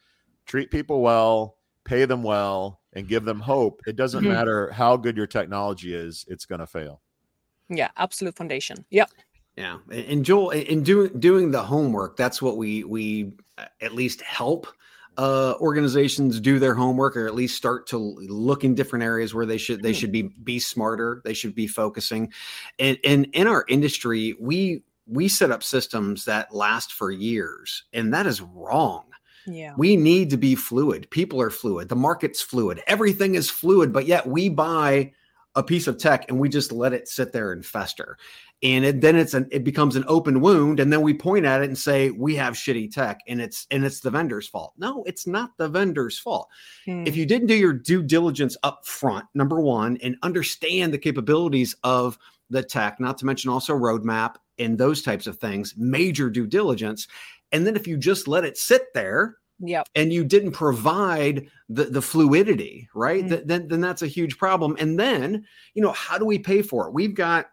treat 0.45 0.69
people 0.69 1.01
well 1.01 1.57
pay 1.83 2.05
them 2.05 2.21
well 2.21 2.79
and 2.93 3.07
give 3.07 3.25
them 3.25 3.39
hope 3.39 3.81
it 3.87 3.95
doesn't 3.95 4.23
Mhm. 4.23 4.29
matter 4.29 4.71
how 4.71 4.95
good 4.95 5.17
your 5.17 5.27
technology 5.27 5.93
is 5.95 6.23
it's 6.29 6.45
going 6.45 6.59
to 6.59 6.67
fail 6.67 7.01
yeah, 7.69 7.89
absolute 7.97 8.35
foundation. 8.35 8.85
Yep. 8.91 9.09
Yeah, 9.55 9.77
and 9.91 10.05
and 10.05 10.25
Joel, 10.25 10.49
in 10.51 10.61
in 10.63 10.83
doing 10.83 11.19
doing 11.19 11.51
the 11.51 11.63
homework, 11.63 12.17
that's 12.17 12.41
what 12.41 12.57
we 12.57 12.83
we 12.83 13.33
uh, 13.57 13.65
at 13.81 13.93
least 13.93 14.21
help 14.21 14.67
uh, 15.17 15.53
organizations 15.59 16.39
do 16.39 16.59
their 16.59 16.73
homework, 16.73 17.15
or 17.15 17.27
at 17.27 17.35
least 17.35 17.55
start 17.55 17.87
to 17.87 17.97
look 17.97 18.63
in 18.63 18.75
different 18.75 19.03
areas 19.03 19.33
where 19.33 19.45
they 19.45 19.57
should 19.57 19.81
they 19.81 19.93
should 19.93 20.11
be 20.11 20.23
be 20.43 20.59
smarter. 20.59 21.21
They 21.23 21.33
should 21.33 21.53
be 21.55 21.67
focusing, 21.67 22.33
and 22.79 22.97
and 23.05 23.27
in 23.33 23.47
our 23.47 23.63
industry, 23.69 24.35
we 24.39 24.83
we 25.05 25.27
set 25.27 25.51
up 25.51 25.63
systems 25.63 26.25
that 26.25 26.53
last 26.53 26.93
for 26.93 27.11
years, 27.11 27.83
and 27.93 28.13
that 28.13 28.27
is 28.27 28.41
wrong. 28.41 29.05
Yeah. 29.45 29.73
We 29.77 29.95
need 29.97 30.29
to 30.29 30.37
be 30.37 30.55
fluid. 30.55 31.09
People 31.09 31.41
are 31.41 31.49
fluid. 31.49 31.89
The 31.89 31.95
market's 31.95 32.41
fluid. 32.41 32.81
Everything 32.87 33.35
is 33.35 33.49
fluid, 33.49 33.91
but 33.91 34.05
yet 34.05 34.25
we 34.25 34.49
buy 34.49 35.11
a 35.55 35.63
piece 35.63 35.87
of 35.87 35.97
tech 35.97 36.25
and 36.29 36.39
we 36.39 36.49
just 36.49 36.71
let 36.71 36.93
it 36.93 37.07
sit 37.07 37.31
there 37.31 37.51
and 37.51 37.65
fester. 37.65 38.17
And 38.63 38.85
it, 38.85 39.01
then 39.01 39.15
it's 39.17 39.33
an 39.33 39.47
it 39.51 39.65
becomes 39.65 39.97
an 39.97 40.05
open 40.07 40.39
wound, 40.39 40.79
and 40.79 40.91
then 40.91 41.01
we 41.01 41.13
point 41.13 41.45
at 41.45 41.61
it 41.61 41.65
and 41.65 41.77
say 41.77 42.11
we 42.11 42.33
have 42.35 42.53
shitty 42.53 42.93
tech, 42.93 43.19
and 43.27 43.41
it's 43.41 43.67
and 43.71 43.83
it's 43.83 43.99
the 43.99 44.09
vendor's 44.09 44.47
fault. 44.47 44.71
No, 44.77 45.03
it's 45.03 45.27
not 45.27 45.57
the 45.57 45.67
vendor's 45.67 46.17
fault. 46.17 46.47
Hmm. 46.85 47.05
If 47.05 47.17
you 47.17 47.25
didn't 47.25 47.47
do 47.47 47.55
your 47.55 47.73
due 47.73 48.01
diligence 48.01 48.55
up 48.63 48.85
front, 48.85 49.25
number 49.33 49.59
one, 49.59 49.97
and 50.01 50.15
understand 50.23 50.93
the 50.93 50.97
capabilities 50.97 51.75
of 51.83 52.17
the 52.49 52.63
tech, 52.63 53.01
not 53.01 53.17
to 53.17 53.25
mention 53.25 53.49
also 53.49 53.73
roadmap 53.73 54.35
and 54.59 54.77
those 54.77 55.01
types 55.01 55.27
of 55.27 55.37
things, 55.39 55.73
major 55.77 56.29
due 56.29 56.47
diligence. 56.47 57.07
And 57.51 57.65
then 57.65 57.75
if 57.75 57.87
you 57.87 57.97
just 57.97 58.27
let 58.27 58.45
it 58.45 58.57
sit 58.57 58.93
there 58.93 59.37
Yep. 59.59 59.87
and 59.95 60.11
you 60.11 60.23
didn't 60.25 60.51
provide 60.53 61.47
the, 61.69 61.85
the 61.85 62.01
fluidity, 62.01 62.89
right? 62.93 63.23
Mm. 63.23 63.29
Th- 63.29 63.43
then, 63.45 63.67
then 63.67 63.81
that's 63.81 64.01
a 64.01 64.07
huge 64.07 64.37
problem. 64.37 64.75
And 64.79 64.99
then, 64.99 65.45
you 65.73 65.81
know, 65.81 65.91
how 65.93 66.17
do 66.17 66.25
we 66.25 66.39
pay 66.39 66.61
for 66.61 66.87
it? 66.87 66.93
We've 66.93 67.13
got 67.15 67.45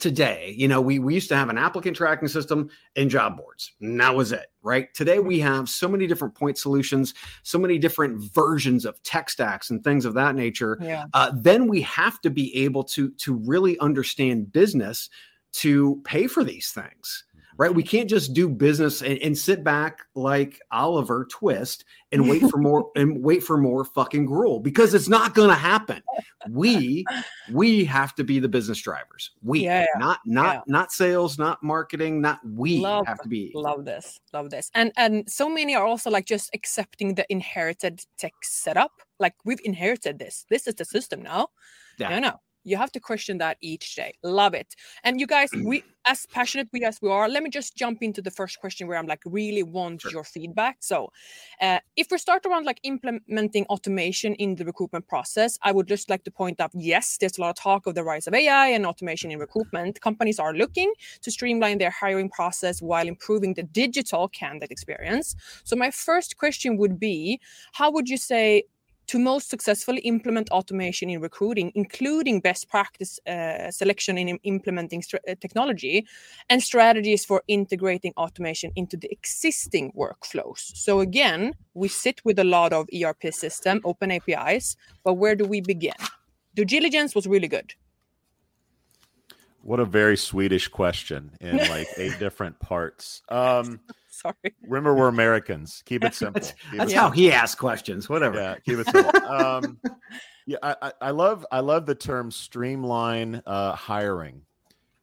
today, 0.00 0.54
you 0.58 0.66
know, 0.66 0.80
we, 0.80 0.98
we 0.98 1.14
used 1.14 1.28
to 1.28 1.36
have 1.36 1.48
an 1.48 1.56
applicant 1.58 1.96
tracking 1.96 2.28
system 2.28 2.68
and 2.96 3.08
job 3.10 3.36
boards. 3.36 3.72
And 3.80 4.00
that 4.00 4.14
was 4.14 4.32
it, 4.32 4.46
right? 4.62 4.92
Today 4.94 5.20
we 5.20 5.38
have 5.40 5.68
so 5.68 5.88
many 5.88 6.06
different 6.06 6.34
point 6.34 6.58
solutions, 6.58 7.14
so 7.44 7.58
many 7.58 7.78
different 7.78 8.20
versions 8.34 8.84
of 8.84 9.00
tech 9.04 9.30
stacks 9.30 9.70
and 9.70 9.82
things 9.84 10.04
of 10.04 10.14
that 10.14 10.34
nature 10.34 10.78
Yeah. 10.80 11.04
uh, 11.14 11.32
then 11.34 11.66
we 11.68 11.82
have 11.82 12.20
to 12.22 12.30
be 12.30 12.54
able 12.56 12.82
to 12.84 13.10
to 13.10 13.34
really 13.34 13.78
understand 13.78 14.52
business 14.52 15.08
to 15.56 16.00
pay 16.04 16.26
for 16.26 16.44
these 16.44 16.70
things 16.70 17.24
right 17.58 17.74
we 17.74 17.82
mm-hmm. 17.82 17.90
can't 17.90 18.10
just 18.10 18.34
do 18.34 18.48
business 18.48 19.02
and, 19.02 19.18
and 19.18 19.36
sit 19.36 19.64
back 19.64 20.00
like 20.14 20.60
oliver 20.70 21.26
twist 21.30 21.84
and 22.12 22.28
wait 22.28 22.42
for 22.50 22.58
more 22.58 22.90
and 22.96 23.22
wait 23.22 23.42
for 23.42 23.56
more 23.56 23.84
fucking 23.84 24.26
gruel 24.26 24.60
because 24.60 24.94
it's 24.94 25.08
not 25.08 25.34
going 25.34 25.48
to 25.48 25.54
happen 25.54 26.02
we 26.50 27.04
we 27.52 27.84
have 27.84 28.14
to 28.14 28.24
be 28.24 28.38
the 28.38 28.48
business 28.48 28.80
drivers 28.80 29.32
we 29.42 29.60
Yeah, 29.60 29.80
yeah, 29.80 29.98
not 29.98 30.20
not 30.26 30.54
yeah. 30.54 30.60
not 30.66 30.92
sales 30.92 31.38
not 31.38 31.62
marketing 31.62 32.20
not 32.20 32.40
we 32.44 32.78
Love- 32.78 33.06
have 33.06 33.20
to 33.22 33.28
be 33.28 33.52
Love 33.54 33.84
this. 33.84 34.20
Love 34.32 34.50
this. 34.50 34.70
And 34.74 34.92
and 34.96 35.28
so 35.30 35.48
many 35.48 35.74
are 35.74 35.84
also 35.84 36.10
like 36.10 36.26
just 36.26 36.50
accepting 36.54 37.14
the 37.14 37.26
inherited 37.30 38.04
tech 38.18 38.34
setup. 38.42 38.92
Like 39.18 39.34
we've 39.44 39.60
inherited 39.64 40.18
this. 40.18 40.44
This 40.48 40.66
is 40.66 40.74
the 40.74 40.84
system 40.84 41.22
now. 41.22 41.48
Yeah. 41.98 42.10
No, 42.10 42.18
no. 42.18 42.40
You 42.66 42.76
have 42.76 42.92
to 42.92 43.00
question 43.00 43.38
that 43.38 43.56
each 43.60 43.94
day. 43.94 44.12
Love 44.22 44.52
it. 44.54 44.74
And 45.04 45.20
you 45.20 45.26
guys, 45.26 45.50
we 45.64 45.84
as 46.06 46.26
passionate 46.26 46.68
we 46.72 46.84
as 46.84 47.00
we 47.02 47.10
are, 47.10 47.28
let 47.28 47.42
me 47.42 47.50
just 47.50 47.76
jump 47.76 48.02
into 48.02 48.22
the 48.22 48.30
first 48.30 48.60
question 48.60 48.86
where 48.86 48.96
I'm 48.96 49.06
like 49.06 49.22
really 49.24 49.62
want 49.62 50.02
Sure. 50.02 50.12
your 50.12 50.24
feedback. 50.24 50.76
So 50.80 51.10
uh, 51.60 51.80
if 51.96 52.08
we 52.10 52.18
start 52.18 52.46
around 52.46 52.64
like 52.64 52.80
implementing 52.82 53.64
automation 53.66 54.34
in 54.34 54.54
the 54.54 54.64
recruitment 54.64 55.06
process, 55.08 55.58
I 55.62 55.72
would 55.72 55.88
just 55.88 56.08
like 56.10 56.24
to 56.24 56.30
point 56.30 56.60
out 56.60 56.70
yes, 56.74 57.16
there's 57.18 57.38
a 57.38 57.40
lot 57.40 57.50
of 57.50 57.56
talk 57.56 57.86
of 57.86 57.94
the 57.94 58.04
rise 58.04 58.26
of 58.26 58.34
AI 58.34 58.68
and 58.68 58.86
automation 58.86 59.30
in 59.30 59.38
recruitment. 59.38 60.00
Companies 60.00 60.38
are 60.38 60.54
looking 60.54 60.92
to 61.22 61.30
streamline 61.30 61.78
their 61.78 61.90
hiring 61.90 62.28
process 62.30 62.82
while 62.82 63.08
improving 63.08 63.54
the 63.54 63.62
digital 63.62 64.28
candidate 64.28 64.70
experience. 64.70 65.34
So, 65.64 65.76
my 65.76 65.90
first 65.90 66.36
question 66.36 66.76
would 66.78 66.98
be 66.98 67.40
How 67.72 67.90
would 67.90 68.08
you 68.08 68.16
say 68.16 68.64
to 69.06 69.18
most 69.18 69.48
successfully 69.48 70.00
implement 70.00 70.50
automation 70.50 71.08
in 71.10 71.20
recruiting, 71.20 71.72
including 71.74 72.40
best 72.40 72.68
practice 72.68 73.18
uh, 73.26 73.70
selection 73.70 74.18
in 74.18 74.38
implementing 74.42 75.02
uh, 75.14 75.34
technology 75.40 76.06
and 76.50 76.62
strategies 76.62 77.24
for 77.24 77.42
integrating 77.48 78.12
automation 78.16 78.72
into 78.76 78.96
the 78.96 79.10
existing 79.10 79.92
workflows? 79.92 80.76
So, 80.76 81.00
again, 81.00 81.54
we 81.74 81.88
sit 81.88 82.24
with 82.24 82.38
a 82.38 82.44
lot 82.44 82.72
of 82.72 82.88
ERP 82.94 83.32
system, 83.32 83.80
open 83.84 84.10
APIs, 84.10 84.76
but 85.04 85.14
where 85.14 85.34
do 85.34 85.44
we 85.44 85.60
begin? 85.60 85.94
Due 86.54 86.64
diligence 86.64 87.14
was 87.14 87.26
really 87.26 87.48
good. 87.48 87.74
what 89.66 89.80
a 89.80 89.84
very 89.84 90.16
swedish 90.16 90.68
question 90.68 91.32
in 91.40 91.56
like 91.56 91.88
eight 91.96 92.16
different 92.24 92.58
parts 92.60 93.22
um 93.28 93.80
Sorry. 94.16 94.34
remember 94.62 94.94
we're 94.94 95.08
americans. 95.08 95.82
Keep 95.84 96.04
it 96.04 96.14
simple. 96.22 96.40
that's, 96.40 96.54
Keep 96.70 96.78
that's 96.78 96.92
it 96.92 96.96
how 96.96 97.10
he 97.10 97.30
asks 97.32 97.54
questions. 97.58 98.08
Whatever. 98.08 98.38
Yeah 98.38 98.56
keep 98.64 98.78
it 98.78 98.86
simple. 98.88 99.20
Um 99.30 99.78
yeah 100.46 100.58
I, 100.62 100.76
I 100.82 100.92
i 101.02 101.10
love 101.10 101.44
i 101.50 101.60
love 101.60 101.86
the 101.86 101.94
term 101.94 102.30
streamline 102.30 103.42
uh 103.46 103.72
hiring 103.72 104.42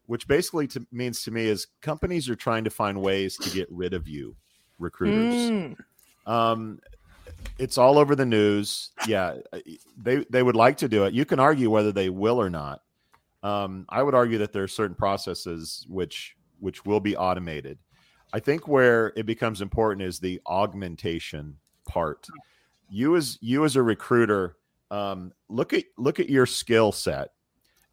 which 0.06 0.28
basically 0.28 0.68
to, 0.68 0.86
means 0.92 1.24
to 1.24 1.32
me 1.32 1.46
is 1.46 1.68
companies 1.82 2.30
are 2.30 2.36
trying 2.36 2.64
to 2.64 2.70
find 2.70 3.02
ways 3.02 3.38
to 3.38 3.50
get 3.50 3.68
rid 3.72 3.94
of 3.94 4.08
you 4.08 4.36
recruiters. 4.80 5.52
Mm, 5.52 5.78
um 6.26 6.80
it's 7.60 7.78
all 7.78 7.98
over 7.98 8.16
the 8.16 8.26
news. 8.26 8.92
Yeah 9.08 9.36
they 9.98 10.26
they 10.30 10.42
would 10.44 10.56
like 10.56 10.78
to 10.78 10.88
do 10.90 11.04
it. 11.06 11.14
You 11.14 11.26
can 11.26 11.40
argue 11.40 11.70
whether 11.70 11.92
they 11.92 12.10
will 12.10 12.42
or 12.42 12.50
not. 12.50 12.82
Um 13.44 13.86
i 13.90 14.02
would 14.02 14.16
argue 14.16 14.38
that 14.40 14.54
there 14.54 14.64
are 14.64 14.68
certain 14.68 14.96
processes 14.96 15.86
which 15.90 16.36
which 16.60 16.86
will 16.86 17.02
be 17.02 17.18
automated 17.18 17.78
i 18.34 18.40
think 18.40 18.68
where 18.68 19.14
it 19.16 19.26
becomes 19.26 19.62
important 19.62 20.02
is 20.02 20.20
the 20.20 20.42
augmentation 20.46 21.58
part. 21.86 22.28
You 22.90 23.16
as 23.16 23.38
you 23.42 23.66
as 23.66 23.76
a 23.76 23.84
recruiter 23.84 24.58
um 24.92 25.32
look 25.50 25.74
at 25.74 25.86
look 25.98 26.20
at 26.20 26.30
your 26.30 26.46
skill 26.46 26.92
set. 26.92 27.30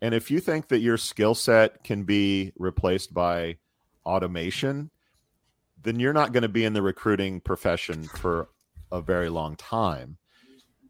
And 0.03 0.15
if 0.15 0.31
you 0.31 0.41
think 0.41 0.69
that 0.69 0.81
your 0.81 0.97
skill 0.97 1.35
set 1.35 1.85
can 1.85 2.05
be 2.05 2.53
replaced 2.59 3.13
by 3.13 3.59
automation 4.07 4.91
then 5.83 5.99
you're 5.99 6.13
not 6.13 6.33
going 6.33 6.43
to 6.43 6.49
be 6.49 6.65
in 6.65 6.75
the 6.75 6.83
recruiting 6.83 7.41
profession 7.41 8.05
for 8.05 8.49
a 8.93 9.01
very 9.01 9.31
long 9.31 9.57
time. 9.57 10.19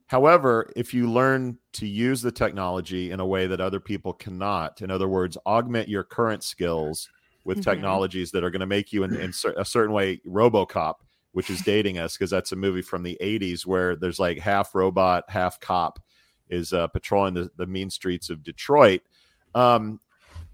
However, 0.07 0.69
if 0.75 0.93
you 0.93 1.09
learn 1.09 1.59
to 1.75 1.87
use 1.87 2.21
the 2.21 2.33
technology 2.33 3.13
in 3.13 3.21
a 3.21 3.27
way 3.27 3.47
that 3.47 3.61
other 3.61 3.79
people 3.79 4.13
cannot, 4.13 4.83
in 4.83 4.91
other 4.91 5.07
words, 5.07 5.39
augment 5.47 5.89
your 5.89 6.03
current 6.03 6.43
skills 6.43 7.09
with 7.45 7.59
Mhm. 7.59 7.65
technologies 7.65 8.31
that 8.33 8.45
are 8.45 8.51
going 8.51 8.61
to 8.61 8.67
make 8.67 8.93
you 8.93 9.03
in, 9.05 9.15
in 9.17 9.33
a 9.57 9.65
certain 9.65 9.93
way 9.93 10.21
RoboCop, 10.27 10.95
which 11.33 11.51
is 11.51 11.61
dating 11.63 11.99
us 11.99 12.17
because 12.17 12.31
that's 12.31 12.53
a 12.53 12.57
movie 12.57 12.83
from 12.83 13.03
the 13.03 13.17
80s 13.21 13.67
where 13.67 13.97
there's 13.97 14.19
like 14.19 14.39
half 14.39 14.75
robot, 14.75 15.25
half 15.29 15.59
cop 15.61 15.99
is 16.49 16.73
uh, 16.73 16.87
patrolling 16.89 17.35
the, 17.35 17.51
the 17.57 17.67
mean 17.67 17.91
streets 17.91 18.29
of 18.31 18.43
Detroit. 18.43 19.03
Um, 19.55 20.01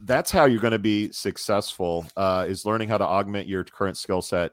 that's 0.00 0.30
how 0.30 0.44
you're 0.44 0.60
going 0.60 0.72
to 0.72 0.78
be 0.78 1.10
successful 1.12 2.06
uh, 2.16 2.44
is 2.48 2.66
learning 2.66 2.88
how 2.88 2.98
to 2.98 3.04
augment 3.04 3.48
your 3.48 3.64
current 3.64 3.96
skill 3.96 4.20
set 4.20 4.52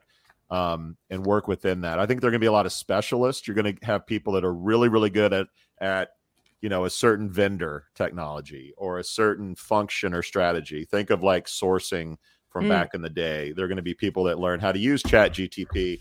um, 0.49 0.95
and 1.09 1.25
work 1.25 1.47
within 1.47 1.81
that. 1.81 1.99
I 1.99 2.05
think 2.05 2.21
there 2.21 2.29
are 2.29 2.31
going 2.31 2.39
to 2.39 2.43
be 2.43 2.47
a 2.47 2.51
lot 2.51 2.65
of 2.65 2.71
specialists. 2.71 3.47
You're 3.47 3.55
going 3.55 3.75
to 3.75 3.85
have 3.85 4.05
people 4.05 4.33
that 4.33 4.45
are 4.45 4.53
really, 4.53 4.87
really 4.87 5.09
good 5.09 5.33
at 5.33 5.47
at 5.81 6.09
you 6.63 6.70
know 6.70 6.86
a 6.86 6.89
certain 6.89 7.29
vendor 7.29 7.84
technology 7.93 8.74
or 8.77 8.98
a 8.98 9.03
certain 9.03 9.53
function 9.53 10.13
or 10.13 10.24
strategy. 10.24 10.86
Think 10.86 11.10
of 11.10 11.22
like 11.22 11.46
sourcing 11.46 12.15
from 12.50 12.65
Mm. 12.65 12.70
back 12.70 12.93
in 12.93 13.01
the 13.01 13.10
day. 13.10 13.51
there 13.51 13.65
are 13.65 13.67
going 13.67 13.75
to 13.75 13.82
be 13.84 13.93
people 13.93 14.24
that 14.24 14.39
learn 14.39 14.62
how 14.62 14.72
to 14.72 14.79
use 14.79 15.03
Chat 15.03 15.34
GPT 15.34 16.00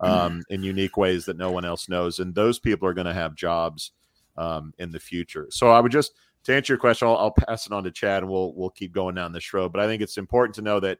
um, 0.00 0.42
in 0.50 0.62
unique 0.62 0.96
ways 0.96 1.24
that 1.24 1.36
no 1.36 1.50
one 1.50 1.64
else 1.64 1.88
knows, 1.88 2.20
and 2.20 2.32
those 2.34 2.60
people 2.60 2.86
are 2.86 2.94
going 2.94 3.06
to 3.06 3.12
have 3.14 3.34
jobs 3.34 3.90
um, 4.36 4.72
in 4.78 4.92
the 4.92 5.00
future. 5.00 5.48
So 5.50 5.70
I 5.70 5.80
would 5.80 5.90
just 5.92 6.12
to 6.44 6.54
answer 6.54 6.74
your 6.74 6.78
question, 6.78 7.08
I'll, 7.08 7.16
I'll 7.16 7.30
pass 7.32 7.66
it 7.66 7.72
on 7.72 7.82
to 7.84 7.90
Chad, 7.90 8.22
and 8.22 8.30
we'll 8.30 8.54
we'll 8.54 8.70
keep 8.70 8.92
going 8.92 9.16
down 9.16 9.32
this 9.32 9.52
road. 9.52 9.72
But 9.72 9.80
I 9.80 9.86
think 9.88 10.00
it's 10.00 10.16
important 10.16 10.54
to 10.56 10.62
know 10.62 10.78
that 10.78 10.98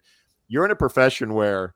you're 0.49 0.64
in 0.64 0.73
a 0.73 0.76
profession 0.76 1.35
where 1.35 1.75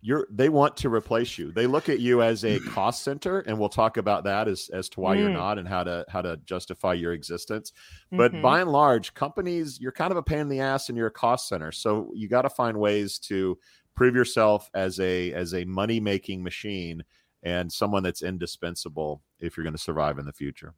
you're 0.00 0.26
they 0.30 0.48
want 0.48 0.76
to 0.78 0.88
replace 0.88 1.38
you. 1.38 1.50
They 1.52 1.66
look 1.66 1.88
at 1.88 1.98
you 2.00 2.22
as 2.22 2.44
a 2.44 2.60
cost 2.60 3.02
center, 3.02 3.40
and 3.40 3.58
we'll 3.58 3.68
talk 3.68 3.96
about 3.96 4.24
that 4.24 4.46
as 4.48 4.70
as 4.72 4.88
to 4.90 5.00
why 5.00 5.14
you're 5.16 5.28
Mm. 5.28 5.32
not 5.34 5.58
and 5.58 5.66
how 5.68 5.84
to 5.84 6.04
how 6.08 6.22
to 6.22 6.36
justify 6.38 6.94
your 6.94 7.12
existence. 7.12 7.72
But 8.16 8.32
Mhm. 8.32 8.42
by 8.42 8.60
and 8.60 8.70
large, 8.70 9.14
companies 9.14 9.80
you're 9.80 9.92
kind 9.92 10.10
of 10.12 10.16
a 10.16 10.22
pain 10.22 10.40
in 10.40 10.48
the 10.48 10.60
ass, 10.60 10.88
and 10.88 10.96
you're 10.96 11.08
a 11.08 11.10
cost 11.10 11.48
center. 11.48 11.72
So 11.72 12.12
you 12.14 12.28
got 12.28 12.42
to 12.42 12.50
find 12.50 12.78
ways 12.78 13.18
to 13.20 13.58
prove 13.94 14.14
yourself 14.14 14.70
as 14.74 15.00
a 15.00 15.32
as 15.32 15.52
a 15.54 15.64
money 15.64 16.00
making 16.00 16.42
machine 16.44 17.02
and 17.42 17.72
someone 17.72 18.02
that's 18.02 18.22
indispensable 18.22 19.22
if 19.40 19.56
you're 19.56 19.64
going 19.64 19.74
to 19.74 19.78
survive 19.78 20.18
in 20.18 20.26
the 20.26 20.32
future. 20.32 20.74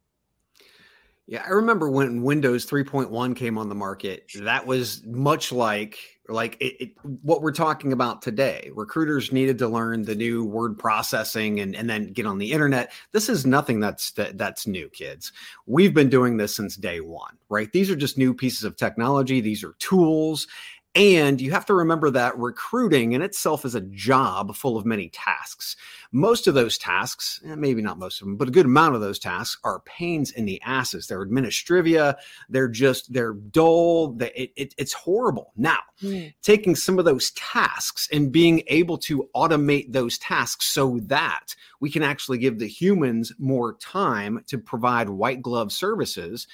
Yeah, 1.30 1.44
I 1.46 1.50
remember 1.50 1.88
when 1.88 2.24
Windows 2.24 2.66
3.1 2.66 3.36
came 3.36 3.56
on 3.56 3.68
the 3.68 3.74
market. 3.76 4.32
That 4.40 4.66
was 4.66 5.06
much 5.06 5.52
like 5.52 5.96
like 6.28 6.56
it, 6.58 6.82
it, 6.82 6.92
what 7.22 7.40
we're 7.40 7.52
talking 7.52 7.92
about 7.92 8.20
today. 8.20 8.68
Recruiters 8.74 9.30
needed 9.30 9.56
to 9.58 9.68
learn 9.68 10.02
the 10.02 10.16
new 10.16 10.44
word 10.44 10.76
processing 10.76 11.60
and, 11.60 11.76
and 11.76 11.88
then 11.88 12.12
get 12.12 12.26
on 12.26 12.38
the 12.38 12.50
internet. 12.50 12.90
This 13.12 13.28
is 13.28 13.46
nothing 13.46 13.78
that's 13.78 14.10
that, 14.12 14.38
that's 14.38 14.66
new, 14.66 14.88
kids. 14.88 15.32
We've 15.66 15.94
been 15.94 16.08
doing 16.08 16.36
this 16.36 16.56
since 16.56 16.74
day 16.74 17.00
one, 17.00 17.36
right? 17.48 17.70
These 17.70 17.90
are 17.92 17.96
just 17.96 18.18
new 18.18 18.34
pieces 18.34 18.64
of 18.64 18.74
technology. 18.74 19.40
These 19.40 19.62
are 19.62 19.74
tools. 19.78 20.48
And 20.96 21.40
you 21.40 21.52
have 21.52 21.66
to 21.66 21.74
remember 21.74 22.10
that 22.10 22.36
recruiting 22.36 23.12
in 23.12 23.22
itself 23.22 23.64
is 23.64 23.76
a 23.76 23.80
job 23.80 24.56
full 24.56 24.76
of 24.76 24.84
many 24.84 25.08
tasks. 25.10 25.76
Most 26.10 26.48
of 26.48 26.54
those 26.54 26.78
tasks, 26.78 27.40
eh, 27.46 27.54
maybe 27.54 27.80
not 27.80 27.98
most 28.00 28.20
of 28.20 28.26
them, 28.26 28.36
but 28.36 28.48
a 28.48 28.50
good 28.50 28.66
amount 28.66 28.96
of 28.96 29.00
those 29.00 29.20
tasks 29.20 29.60
are 29.62 29.80
pains 29.80 30.32
in 30.32 30.46
the 30.46 30.60
asses. 30.62 31.06
They're 31.06 31.24
administrivia. 31.24 32.16
They're 32.48 32.66
just, 32.66 33.12
they're 33.12 33.34
dull. 33.34 34.14
They, 34.14 34.32
it, 34.32 34.52
it, 34.56 34.74
it's 34.78 34.92
horrible. 34.92 35.52
Now, 35.56 35.78
Mm. 36.02 36.32
taking 36.40 36.74
some 36.74 36.98
of 36.98 37.04
those 37.04 37.30
tasks 37.32 38.08
and 38.10 38.32
being 38.32 38.62
able 38.68 38.96
to 38.96 39.28
automate 39.36 39.92
those 39.92 40.16
tasks 40.16 40.68
so 40.68 40.98
that 41.02 41.54
we 41.80 41.90
can 41.90 42.02
actually 42.02 42.38
give 42.38 42.58
the 42.58 42.66
humans 42.66 43.34
more 43.38 43.74
time 43.74 44.42
to 44.46 44.56
provide 44.56 45.10
white 45.10 45.42
glove 45.42 45.72
services 45.72 46.46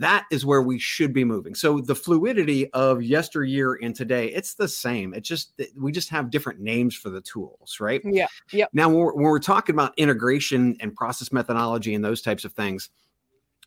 that 0.00 0.24
is 0.30 0.44
where 0.44 0.62
we 0.62 0.78
should 0.78 1.12
be 1.12 1.24
moving 1.24 1.54
so 1.54 1.80
the 1.80 1.94
fluidity 1.94 2.70
of 2.72 3.02
yesteryear 3.02 3.74
and 3.82 3.94
today 3.94 4.26
it's 4.28 4.54
the 4.54 4.68
same 4.68 5.14
it's 5.14 5.28
just 5.28 5.60
we 5.76 5.92
just 5.92 6.08
have 6.08 6.30
different 6.30 6.60
names 6.60 6.94
for 6.94 7.10
the 7.10 7.20
tools 7.20 7.78
right 7.80 8.00
Yeah. 8.04 8.26
Yep. 8.52 8.70
now 8.72 8.88
when 8.88 8.98
we're, 8.98 9.14
when 9.14 9.24
we're 9.24 9.38
talking 9.38 9.74
about 9.74 9.92
integration 9.96 10.76
and 10.80 10.94
process 10.94 11.32
methodology 11.32 11.94
and 11.94 12.04
those 12.04 12.22
types 12.22 12.44
of 12.44 12.52
things 12.52 12.90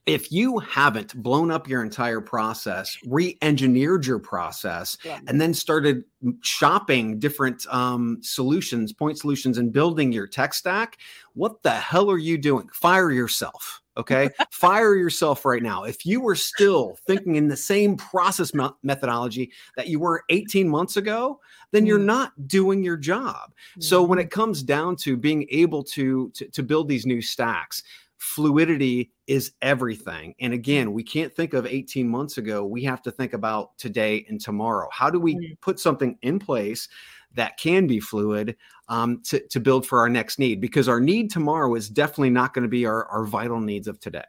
if 0.05 0.31
you 0.31 0.57
haven't 0.59 1.21
blown 1.21 1.51
up 1.51 1.67
your 1.67 1.83
entire 1.83 2.21
process 2.21 2.97
re-engineered 3.05 4.05
your 4.05 4.19
process 4.19 4.97
Yeah. 5.03 5.19
and 5.27 5.39
then 5.41 5.53
started 5.53 6.03
shopping 6.41 7.19
different 7.19 7.67
um, 7.67 8.17
solutions, 8.21 8.93
point 8.93 9.17
solutions, 9.19 9.57
and 9.57 9.71
building 9.73 10.13
your 10.13 10.25
tech 10.25 10.53
stack, 10.53 10.97
what 11.33 11.61
the 11.61 11.71
hell 11.71 12.09
are 12.09 12.17
you 12.17 12.37
doing? 12.37 12.69
Fire 12.73 13.11
yourself. 13.11 13.81
Okay. 13.97 14.29
Fire 14.51 14.95
yourself 14.95 15.43
right 15.43 15.63
now. 15.63 15.83
If 15.83 16.05
you 16.05 16.21
were 16.21 16.35
still 16.35 16.97
thinking 17.07 17.35
in 17.35 17.47
the 17.47 17.57
same 17.57 17.97
process 17.97 18.53
me- 18.53 18.69
methodology 18.83 19.51
that 19.75 19.87
you 19.87 19.99
were 19.99 20.23
18 20.29 20.69
months 20.69 20.97
ago, 20.97 21.39
then 21.71 21.85
you're 21.85 21.99
Mm. 21.99 22.05
not 22.05 22.47
doing 22.47 22.83
your 22.83 22.95
job. 22.97 23.53
So 23.79 24.03
when 24.03 24.19
it 24.19 24.29
comes 24.29 24.63
down 24.63 24.95
to 24.97 25.17
being 25.17 25.47
able 25.49 25.83
to, 25.85 26.29
to 26.35 26.47
to 26.49 26.63
build 26.63 26.87
these 26.87 27.05
new 27.05 27.21
stacks, 27.21 27.83
fluidity 28.17 29.11
is 29.27 29.51
everything. 29.61 30.33
And 30.39 30.53
again, 30.53 30.93
we 30.93 31.03
can't 31.03 31.33
think 31.33 31.53
of 31.53 31.65
18 31.65 32.07
months 32.07 32.37
ago. 32.37 32.65
We 32.65 32.83
have 32.83 33.01
to 33.03 33.11
think 33.11 33.33
about 33.33 33.77
today 33.77 34.25
and 34.29 34.39
tomorrow. 34.39 34.87
How 34.91 35.09
do 35.09 35.19
we 35.19 35.35
Mm. 35.35 35.59
put 35.61 35.79
something 35.79 36.17
in 36.21 36.39
place 36.39 36.87
that 37.33 37.57
can 37.57 37.87
be 37.87 37.99
fluid 37.99 38.55
um, 38.89 39.21
to, 39.23 39.39
to 39.47 39.59
build 39.59 39.85
for 39.85 39.99
our 39.99 40.09
next 40.09 40.39
need? 40.39 40.61
Because 40.61 40.87
our 40.87 40.99
need 40.99 41.29
tomorrow 41.29 41.73
is 41.75 41.89
definitely 41.89 42.29
not 42.31 42.53
going 42.53 42.63
to 42.63 42.69
be 42.69 42.85
our, 42.85 43.05
our 43.07 43.25
vital 43.25 43.59
needs 43.59 43.87
of 43.87 43.99
today. 43.99 44.25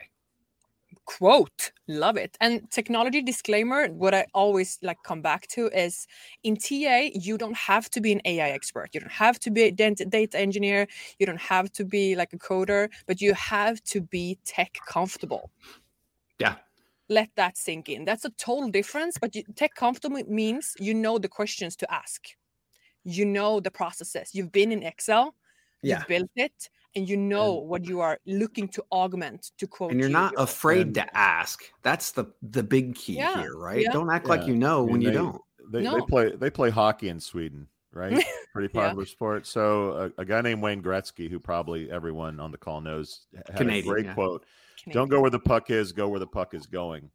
quote 1.04 1.72
love 1.86 2.16
it 2.16 2.36
and 2.40 2.70
technology 2.70 3.22
disclaimer 3.22 3.88
what 3.88 4.14
i 4.14 4.24
always 4.34 4.78
like 4.82 4.98
come 5.04 5.22
back 5.22 5.46
to 5.46 5.68
is 5.68 6.06
in 6.42 6.56
ta 6.56 7.08
you 7.14 7.38
don't 7.38 7.56
have 7.56 7.88
to 7.90 8.00
be 8.00 8.12
an 8.12 8.20
ai 8.24 8.50
expert 8.50 8.88
you 8.92 9.00
don't 9.00 9.12
have 9.12 9.38
to 9.38 9.50
be 9.50 9.62
a 9.64 9.70
data 9.70 10.38
engineer 10.38 10.86
you 11.18 11.26
don't 11.26 11.40
have 11.40 11.70
to 11.72 11.84
be 11.84 12.14
like 12.14 12.32
a 12.32 12.38
coder 12.38 12.88
but 13.06 13.20
you 13.20 13.32
have 13.34 13.82
to 13.84 14.00
be 14.00 14.38
tech 14.44 14.78
comfortable 14.86 15.50
Yeah. 16.38 16.56
let 17.08 17.30
that 17.36 17.56
sink 17.56 17.88
in 17.88 18.04
that's 18.04 18.24
a 18.24 18.30
total 18.30 18.70
difference 18.70 19.18
but 19.18 19.34
you, 19.34 19.42
tech 19.56 19.74
comfortable 19.74 20.22
means 20.28 20.74
you 20.78 20.94
know 20.94 21.18
the 21.18 21.28
questions 21.28 21.76
to 21.76 21.92
ask 21.92 22.28
you 23.08 23.24
know 23.24 23.60
the 23.60 23.70
processes 23.70 24.34
you've 24.34 24.52
been 24.52 24.70
in 24.72 24.82
excel 24.82 25.34
Yeah. 25.82 25.98
you've 25.98 26.08
built 26.08 26.30
it 26.36 26.68
and 26.96 27.08
you 27.08 27.16
know 27.16 27.52
what 27.54 27.84
you 27.84 28.00
are 28.00 28.18
looking 28.26 28.68
to 28.68 28.84
augment 28.90 29.52
to 29.58 29.66
quote 29.66 29.90
And 29.92 30.00
you're 30.00 30.08
you, 30.08 30.12
not 30.22 30.32
your- 30.32 30.42
afraid 30.42 30.86
And- 30.88 30.94
to 30.96 31.16
ask. 31.16 31.62
That's 31.82 32.12
the 32.12 32.24
the 32.42 32.62
big 32.62 32.94
key 32.94 33.16
Yeah, 33.16 33.40
here, 33.42 33.56
right? 33.56 33.82
yeah. 33.82 33.92
Don't 33.92 34.10
act 34.10 34.26
like 34.26 34.46
you 34.46 34.56
know 34.56 34.78
I 34.78 34.82
mean, 34.84 34.92
when 34.92 35.00
you 35.02 35.08
they- 35.10 35.14
don't. 35.14 35.40
They, 35.70 35.82
they 35.82 36.00
play 36.08 36.34
they 36.34 36.48
play 36.50 36.70
hockey 36.70 37.08
in 37.10 37.20
Sweden, 37.20 37.68
right? 37.92 38.12
Pretty 38.54 38.70
Yeah. 38.72 38.84
popular 38.86 39.04
sport. 39.04 39.46
So 39.46 40.12
a, 40.16 40.22
a 40.22 40.24
guy 40.24 40.40
named 40.40 40.62
Wayne 40.62 40.82
Gretzky, 40.82 41.28
who 41.30 41.38
probably 41.38 41.90
everyone 41.90 42.40
on 42.40 42.50
the 42.50 42.56
call 42.58 42.80
knows, 42.80 43.26
had 43.36 43.56
Canadian, 43.58 43.84
a 43.84 43.88
great 43.88 44.04
yeah. 44.06 44.14
quote: 44.14 44.46
"Don't 44.92 45.08
go 45.10 45.20
where 45.20 45.30
the 45.30 45.38
puck 45.38 45.70
is, 45.70 45.92
go 45.92 46.08
where 46.08 46.20
the 46.20 46.26
puck 46.26 46.54
is 46.54 46.64
going." 46.66 47.10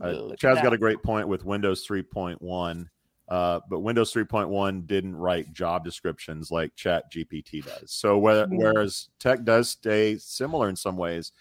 Uh, 0.00 0.34
Chad's 0.38 0.62
got 0.62 0.72
a 0.72 0.78
great 0.78 1.02
point 1.02 1.28
with 1.28 1.44
Windows 1.44 1.86
3.1, 1.86 2.88
uh, 3.30 3.60
but 3.68 3.80
Windows 3.80 4.12
3.1 4.12 4.86
didn't 4.86 5.14
write 5.16 5.52
job 5.52 5.84
descriptions 5.84 6.50
like 6.50 6.74
Chat 6.74 7.10
GPT 7.12 7.64
does. 7.64 7.92
So 7.92 8.18
whe- 8.18 8.46
Mm. 8.50 8.58
whereas 8.58 9.08
tech 9.20 9.44
does 9.44 9.68
stay 9.70 10.16
similar 10.18 10.68
in 10.68 10.76
some 10.76 10.96
ways, 10.96 11.32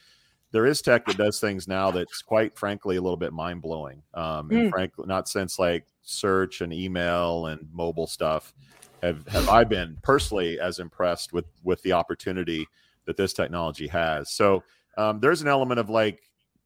there 0.51 0.65
is 0.65 0.81
tech 0.81 1.05
that 1.05 1.17
does 1.17 1.39
things 1.39 1.67
now 1.67 1.91
that's 1.91 2.21
quite 2.21 2.57
frankly 2.57 2.97
a 2.97 3.01
little 3.01 3.17
bit 3.17 3.33
mind 3.33 3.61
blowing. 3.61 4.03
Um, 4.13 4.51
and 4.51 4.67
Mm. 4.67 4.69
frankly, 4.69 5.05
not 5.07 5.27
since 5.27 5.57
like 5.59 5.85
search 6.03 6.61
and 6.61 6.71
email 6.71 7.47
and 7.47 7.67
mobile 7.73 8.07
stuff 8.07 8.53
have 9.01 9.27
have 9.29 9.49
I 9.49 9.63
been 9.63 9.97
personally 10.03 10.59
as 10.59 10.77
impressed 10.79 11.33
with 11.33 11.45
with 11.63 11.81
the 11.81 11.93
opportunity 11.93 12.67
that 13.05 13.17
this 13.17 13.33
technology 13.33 13.87
has. 13.87 14.29
So 14.31 14.63
um, 14.97 15.19
there's 15.19 15.41
an 15.41 15.47
element 15.47 15.79
of 15.79 15.89
like 15.89 16.21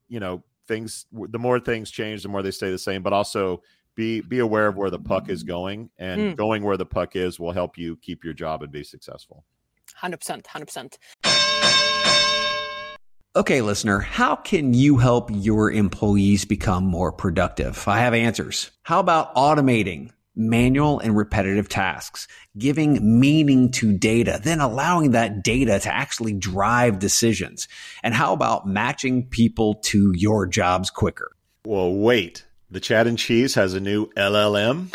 you 0.09 0.19
know 0.19 0.43
things 0.67 1.05
the 1.11 1.39
more 1.39 1.59
things 1.59 1.91
change 1.91 2.23
the 2.23 2.29
more 2.29 2.41
they 2.41 2.51
stay 2.51 2.71
the 2.71 2.77
same 2.77 3.03
but 3.03 3.11
also 3.11 3.61
be 3.95 4.21
be 4.21 4.39
aware 4.39 4.67
of 4.67 4.75
where 4.75 4.89
the 4.89 4.99
puck 4.99 5.29
is 5.29 5.43
going 5.43 5.89
and 5.97 6.19
Mm. 6.21 6.35
going 6.35 6.63
where 6.63 6.77
the 6.77 6.85
puck 6.85 7.15
is 7.15 7.39
will 7.39 7.51
help 7.51 7.77
you 7.77 7.95
keep 7.97 8.23
your 8.23 8.33
job 8.33 8.61
and 8.63 8.71
be 8.71 8.83
successful 8.83 9.45
100% 10.01 10.43
100% 10.45 10.97
Okay, 13.35 13.61
listener, 13.61 13.97
how 13.99 14.35
can 14.35 14.75
you 14.75 14.97
help 14.97 15.29
your 15.33 15.71
employees 15.71 16.45
become 16.45 16.83
more 16.85 17.11
productive? 17.11 17.87
I 17.87 17.99
have 17.99 18.13
answers. 18.13 18.69
How 18.83 18.99
about 18.99 19.33
automating 19.35 20.11
manual 20.35 20.99
and 20.99 21.17
repetitive 21.17 21.67
tasks, 21.67 22.27
giving 22.59 23.19
meaning 23.19 23.71
to 23.71 23.97
data, 23.97 24.39
then 24.43 24.59
allowing 24.59 25.11
that 25.11 25.43
data 25.43 25.79
to 25.79 25.91
actually 25.91 26.33
drive 26.33 26.99
decisions? 26.99 27.67
And 28.03 28.13
how 28.13 28.33
about 28.33 28.67
matching 28.67 29.25
people 29.25 29.75
to 29.85 30.11
your 30.15 30.45
jobs 30.45 30.89
quicker? 30.91 31.31
well 31.65 31.93
wait 31.93 32.45
the 32.73 32.79
chat 32.79 33.07
and 33.07 33.17
cheese 33.17 33.55
has 33.55 33.73
a 33.73 33.79
new 33.79 34.07
llm 34.17 34.89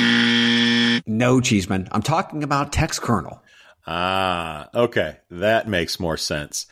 No, 1.06 1.40
Cheeseman. 1.40 1.88
I'm 1.92 2.02
talking 2.02 2.42
about 2.42 2.72
TextKernel. 2.72 3.38
ah 3.86 4.68
okay 4.74 5.16
that 5.30 5.68
makes 5.68 5.98
more 6.00 6.16
sense 6.16 6.66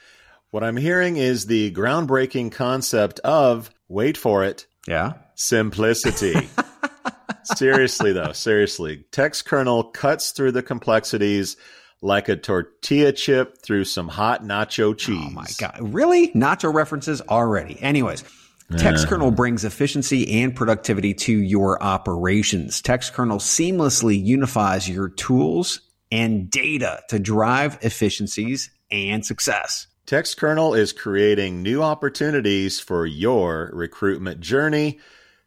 what 0.51 0.63
i'm 0.65 0.77
hearing 0.77 1.17
is 1.17 1.47
the 1.47 1.71
groundbreaking 1.73 2.53
concept 2.53 3.21
of 3.21 3.71
wait 3.89 4.17
for 4.17 4.45
it 4.45 4.67
Yeah. 4.87 5.15
simplicity. 5.35 6.49
seriously, 7.45 8.13
though, 8.13 8.33
seriously, 8.33 9.05
TextKernel 9.13 9.93
cuts 9.93 10.33
through 10.33 10.53
the 10.53 10.63
complexities 10.63 11.57
like 12.03 12.29
a 12.29 12.37
tortilla 12.37 13.13
chip 13.13 13.59
through 13.63 13.85
some 13.85 14.09
hot 14.09 14.43
nacho 14.45 14.97
cheese. 14.97 15.25
Oh 15.29 15.31
my 15.31 15.47
god! 15.59 15.79
Really? 15.81 16.29
Nacho 16.33 16.73
references 16.75 17.21
already. 17.23 17.81
Anyways. 17.81 18.25
TextKernel 18.73 19.35
brings 19.37 19.65
efficiency 19.65 20.43
and 20.43 20.55
productivity 20.55 21.15
to 21.15 21.33
your 21.33 21.81
operations. 21.83 22.83
TextKernel 22.83 23.39
seamlessly 23.39 24.23
unifies 24.23 24.89
your 24.89 25.09
tools 25.09 25.81
and 26.11 26.51
data 26.51 27.03
to 27.09 27.19
drive 27.19 27.79
efficiencies 27.83 28.71
and 28.91 29.25
success. 29.25 29.87
TextKernel 30.07 30.79
is 30.79 30.93
creating 30.93 31.63
new 31.63 31.83
opportunities 31.83 32.81
for 32.81 33.07
your 33.07 33.71
recruitment 33.73 34.41
journey, 34.41 35.01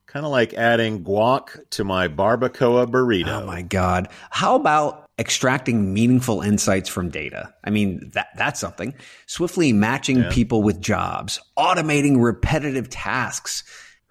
kind 0.05 0.25
of 0.25 0.31
like 0.31 0.53
adding 0.53 1.03
guac 1.03 1.69
to 1.71 1.83
my 1.83 2.07
barbacoa 2.07 2.87
burrito. 2.87 3.41
Oh 3.41 3.45
my 3.45 3.61
God. 3.61 4.09
How 4.29 4.55
about 4.55 5.08
extracting 5.19 5.93
meaningful 5.93 6.41
insights 6.41 6.89
from 6.89 7.09
data? 7.09 7.53
I 7.63 7.69
mean, 7.69 8.09
that, 8.13 8.29
that's 8.37 8.59
something. 8.59 8.95
Swiftly 9.27 9.73
matching 9.73 10.23
people 10.25 10.63
with 10.63 10.81
jobs, 10.81 11.39
automating 11.57 12.23
repetitive 12.23 12.89
tasks. 12.89 13.63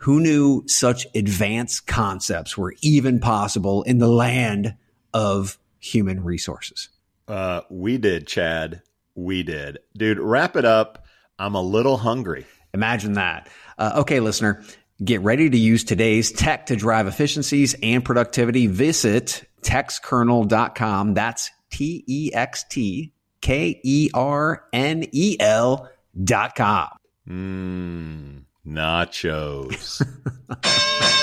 Who 0.03 0.21
knew 0.21 0.63
such 0.69 1.09
advanced 1.15 1.89
concepts 1.89 2.57
were 2.57 2.77
even 2.83 3.19
possible 3.19 3.83
in 3.83 3.99
the 3.99 4.09
land 4.09 4.77
of 5.13 5.59
human 5.81 6.23
resources? 6.23 6.89
Uh, 7.27 7.63
we 7.69 7.99
did, 7.99 8.29
Chad. 8.29 8.83
We 9.17 9.43
did. 9.43 9.79
Dude, 9.97 10.21
wrap 10.21 10.55
it 10.55 10.65
up. 10.65 11.05
I'm 11.39 11.57
a 11.57 11.63
little 11.63 11.97
hungry. 11.97 12.47
Imagine 12.73 13.15
that. 13.15 13.49
Uh, 13.77 13.93
okay, 13.97 14.21
listener, 14.21 14.63
get 15.03 15.21
ready 15.23 15.51
to 15.51 15.59
use 15.59 15.83
today's 15.83 16.31
tech 16.31 16.67
to 16.67 16.77
drive 16.77 17.07
efficiencies 17.07 17.75
and 17.83 18.05
productivity. 18.05 18.69
Visit 18.69 19.48
textkernel.com. 19.63 21.15
That's 21.15 21.51
T 21.71 22.05
E 22.07 22.31
X 22.33 22.65
T 22.69 23.13
K 23.41 23.81
E 23.83 24.11
R 24.15 24.65
N 24.73 25.05
E 25.13 25.37
L 25.41 25.89
dot 26.25 26.55
com. 26.55 26.89
Mmm, 27.29 28.45
nachos. 28.67 30.03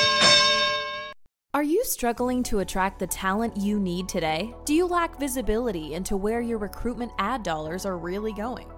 Are 1.55 1.63
you 1.63 1.85
struggling 1.85 2.43
to 2.43 2.59
attract 2.59 2.99
the 2.99 3.07
talent 3.07 3.55
you 3.55 3.79
need 3.79 4.09
today? 4.09 4.53
Do 4.65 4.73
you 4.73 4.85
lack 4.85 5.17
visibility 5.17 5.93
into 5.93 6.17
where 6.17 6.41
your 6.41 6.57
recruitment 6.57 7.13
ad 7.17 7.43
dollars 7.43 7.85
are 7.85 7.97
really 7.97 8.33
going? 8.33 8.67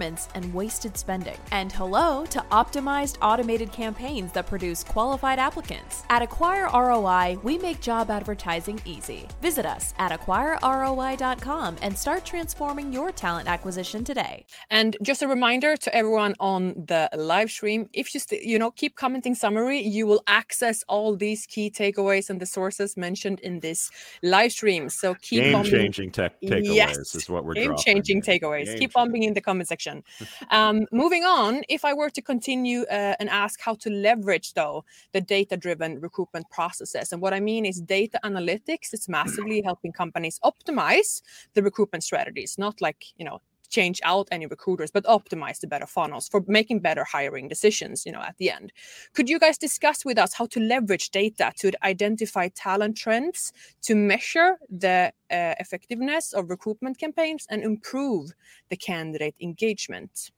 and 0.00 0.52
wasted 0.52 0.96
spending. 0.96 1.38
And 1.52 1.72
hello 1.72 2.26
to 2.26 2.40
optimized 2.52 3.16
automated 3.22 3.72
campaigns 3.72 4.30
that 4.32 4.46
produce 4.46 4.84
qualified 4.84 5.38
applicants. 5.38 6.02
At 6.10 6.20
Acquire 6.22 6.68
ROI, 6.72 7.38
we 7.42 7.56
make 7.56 7.80
job 7.80 8.10
advertising 8.10 8.78
easy. 8.84 9.26
Visit 9.40 9.64
us 9.64 9.94
at 9.98 10.12
acquireroi.com 10.12 11.76
and 11.80 11.96
start 11.96 12.24
transforming 12.26 12.92
your 12.92 13.10
talent 13.10 13.48
acquisition 13.48 14.04
today. 14.04 14.44
And 14.70 14.96
just 15.02 15.22
a 15.22 15.28
reminder 15.28 15.76
to 15.78 15.94
everyone 15.94 16.34
on 16.40 16.74
the 16.86 17.08
live 17.16 17.50
stream: 17.50 17.88
if 17.94 18.12
you 18.12 18.20
st- 18.20 18.42
you 18.42 18.58
know 18.58 18.70
keep 18.70 18.96
commenting 18.96 19.34
summary, 19.34 19.80
you 19.80 20.06
will 20.06 20.22
access 20.26 20.84
all 20.88 21.16
these 21.16 21.46
key 21.46 21.70
takeaways 21.70 22.28
and 22.28 22.38
the 22.40 22.46
sources 22.46 22.96
mentioned 22.96 23.40
in 23.40 23.60
this 23.60 23.90
live 24.22 24.52
stream. 24.52 24.88
So 24.90 25.14
keep 25.14 25.42
Game 25.42 25.52
bombing- 25.52 25.70
changing 25.70 26.10
tech 26.12 26.32
takeaways 26.42 26.74
Yes. 26.74 27.14
is 27.14 27.30
what 27.30 27.44
we're 27.46 27.54
game 27.54 27.66
dropping 27.68 27.84
changing 27.84 28.22
takeaways. 28.22 28.66
Game 28.66 28.78
Keep 28.80 28.92
bombing 28.92 29.22
in 29.22 29.34
the 29.34 29.40
comment 29.40 29.68
section. 29.68 29.85
Um, 30.50 30.86
moving 30.92 31.24
on, 31.24 31.62
if 31.68 31.84
I 31.84 31.92
were 31.94 32.10
to 32.10 32.22
continue 32.22 32.82
uh, 32.90 33.14
and 33.18 33.28
ask 33.28 33.60
how 33.60 33.74
to 33.74 33.90
leverage 33.90 34.54
though 34.54 34.84
the 35.12 35.20
data 35.20 35.56
driven 35.56 36.00
recruitment 36.00 36.48
processes, 36.50 37.12
and 37.12 37.20
what 37.20 37.34
I 37.34 37.40
mean 37.40 37.64
is 37.66 37.80
data 37.80 38.18
analytics 38.24 38.92
it's 38.92 39.08
massively 39.08 39.62
helping 39.62 39.92
companies 39.92 40.40
optimize 40.44 41.22
the 41.54 41.62
recruitment 41.62 42.04
strategies, 42.04 42.58
not 42.58 42.80
like 42.80 43.06
you 43.16 43.24
know 43.24 43.40
change 43.68 44.00
out 44.04 44.28
any 44.30 44.46
recruiters 44.46 44.90
but 44.90 45.04
optimize 45.04 45.60
the 45.60 45.66
better 45.66 45.86
funnels 45.86 46.28
for 46.28 46.42
making 46.46 46.80
better 46.80 47.04
hiring 47.04 47.48
decisions 47.48 48.04
you 48.06 48.12
know 48.12 48.20
at 48.20 48.36
the 48.38 48.50
end. 48.50 48.72
Could 49.14 49.28
you 49.28 49.38
guys 49.38 49.58
discuss 49.58 50.04
with 50.04 50.18
us 50.18 50.34
how 50.34 50.46
to 50.46 50.60
leverage 50.60 51.10
data 51.10 51.52
to 51.58 51.72
identify 51.82 52.48
talent 52.48 52.96
trends 52.96 53.52
to 53.82 53.94
measure 53.94 54.58
the 54.70 55.12
uh, 55.30 55.54
effectiveness 55.58 56.32
of 56.32 56.50
recruitment 56.50 56.98
campaigns 56.98 57.46
and 57.50 57.62
improve 57.62 58.32
the 58.70 58.76
candidate 58.76 59.34
engagement 59.40 60.30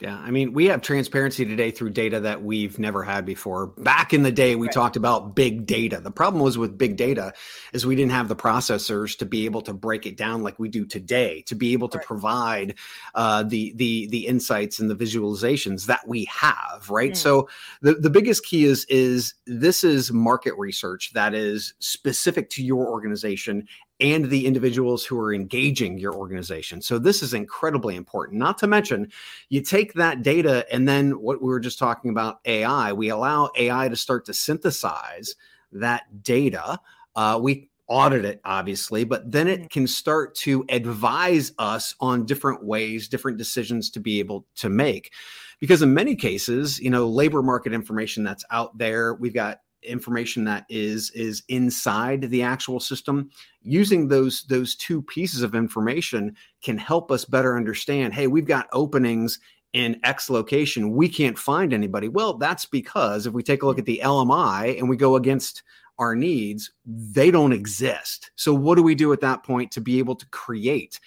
Yeah, 0.00 0.16
I 0.16 0.30
mean, 0.30 0.52
we 0.52 0.66
have 0.66 0.80
transparency 0.80 1.44
today 1.44 1.72
through 1.72 1.90
data 1.90 2.20
that 2.20 2.40
we've 2.44 2.78
never 2.78 3.02
had 3.02 3.26
before. 3.26 3.66
Back 3.78 4.14
in 4.14 4.22
the 4.22 4.30
day, 4.30 4.54
we 4.54 4.68
Right. 4.68 4.72
talked 4.74 4.94
about 4.96 5.34
big 5.34 5.66
data. 5.66 6.00
The 6.00 6.12
problem 6.12 6.40
was 6.40 6.56
with 6.56 6.78
big 6.78 6.96
data 6.96 7.32
is 7.72 7.84
we 7.84 7.96
didn't 7.96 8.12
have 8.12 8.28
the 8.28 8.36
processors 8.36 9.18
to 9.18 9.26
be 9.26 9.44
able 9.44 9.60
to 9.62 9.72
break 9.74 10.06
it 10.06 10.16
down 10.16 10.44
like 10.44 10.56
we 10.60 10.68
do 10.68 10.84
today, 10.84 11.42
to 11.48 11.56
be 11.56 11.72
able 11.72 11.88
to 11.88 11.98
Right. 11.98 12.06
provide 12.06 12.74
uh, 13.16 13.42
the 13.42 13.72
the 13.74 14.06
the 14.06 14.26
insights 14.26 14.78
and 14.78 14.88
the 14.88 14.94
visualizations 14.94 15.86
that 15.86 16.06
we 16.06 16.26
have. 16.26 16.88
Right. 16.88 17.12
Mm. 17.12 17.16
So 17.16 17.48
the 17.82 17.94
the 17.94 18.10
biggest 18.10 18.44
key 18.44 18.66
is 18.66 18.86
is 18.88 19.34
this 19.46 19.82
is 19.82 20.12
market 20.12 20.54
research 20.56 21.12
that 21.14 21.34
is 21.34 21.74
specific 21.80 22.50
to 22.50 22.62
your 22.62 22.86
organization 22.86 23.66
and 24.00 24.26
the 24.26 24.46
individuals 24.46 25.04
who 25.04 25.18
are 25.18 25.34
engaging 25.34 25.98
your 25.98 26.14
organization. 26.14 26.80
So 26.80 26.98
this 26.98 27.22
is 27.22 27.34
incredibly 27.34 27.96
important. 27.96 28.38
Not 28.38 28.58
to 28.58 28.66
mention 28.66 29.10
you 29.48 29.60
take 29.60 29.94
that 29.94 30.22
data 30.22 30.64
and 30.72 30.88
then 30.88 31.20
what 31.20 31.42
we 31.42 31.48
were 31.48 31.60
just 31.60 31.78
talking 31.78 32.10
about 32.10 32.40
AI, 32.44 32.92
we 32.92 33.08
allow 33.08 33.50
AI 33.56 33.88
to 33.88 33.96
start 33.96 34.24
to 34.26 34.34
synthesize 34.34 35.34
that 35.72 36.22
data. 36.22 36.78
Uh, 37.16 37.38
we 37.42 37.68
audit 37.88 38.24
it, 38.24 38.40
obviously, 38.44 39.04
but 39.04 39.30
then 39.30 39.48
it 39.48 39.70
can 39.70 39.86
start 39.86 40.34
to 40.34 40.64
advise 40.68 41.52
us 41.58 41.94
on 42.00 42.26
different 42.26 42.64
ways, 42.64 43.08
different 43.08 43.38
decisions 43.38 43.90
to 43.90 44.00
be 44.00 44.18
able 44.18 44.46
to 44.56 44.68
make. 44.68 45.12
Because 45.58 45.82
in 45.82 45.92
many 45.92 46.14
cases, 46.14 46.78
you 46.78 46.90
know, 46.90 47.08
labor 47.08 47.42
market 47.42 47.72
information 47.72 48.22
that's 48.22 48.44
out 48.50 48.76
there, 48.78 49.14
we've 49.14 49.34
got 49.34 49.58
information 49.82 50.44
that 50.44 50.64
is 50.68 51.10
is 51.10 51.42
inside 51.48 52.22
the 52.22 52.42
actual 52.42 52.80
system 52.80 53.30
using 53.62 54.08
those 54.08 54.44
those 54.44 54.74
two 54.74 55.02
pieces 55.02 55.42
of 55.42 55.54
information 55.54 56.34
can 56.62 56.76
help 56.76 57.10
us 57.12 57.24
better 57.24 57.56
understand 57.56 58.12
hey 58.12 58.26
we've 58.26 58.46
got 58.46 58.68
openings 58.72 59.38
in 59.74 60.00
x 60.02 60.30
location. 60.30 60.94
We 60.94 61.08
can't 61.08 61.38
find 61.38 61.72
anybody. 61.72 62.08
Well 62.08 62.34
that's 62.34 62.66
because 62.66 63.26
if 63.26 63.32
we 63.34 63.42
take 63.42 63.62
a 63.62 63.66
look 63.66 63.78
at 63.78 63.84
the 63.84 64.00
lmi 64.02 64.78
and 64.78 64.88
we 64.88 64.96
go 64.96 65.16
against 65.16 65.62
our 65.98 66.14
needs 66.14 66.70
they 66.86 67.30
don't 67.30 67.52
exist. 67.52 68.30
So 68.36 68.54
what 68.54 68.76
do 68.76 68.82
we 68.82 68.94
do 68.94 69.12
at 69.12 69.20
that 69.20 69.42
point 69.44 69.70
to 69.72 69.80
be 69.80 69.98
able 69.98 70.14
to 70.16 70.26
create 70.30 71.00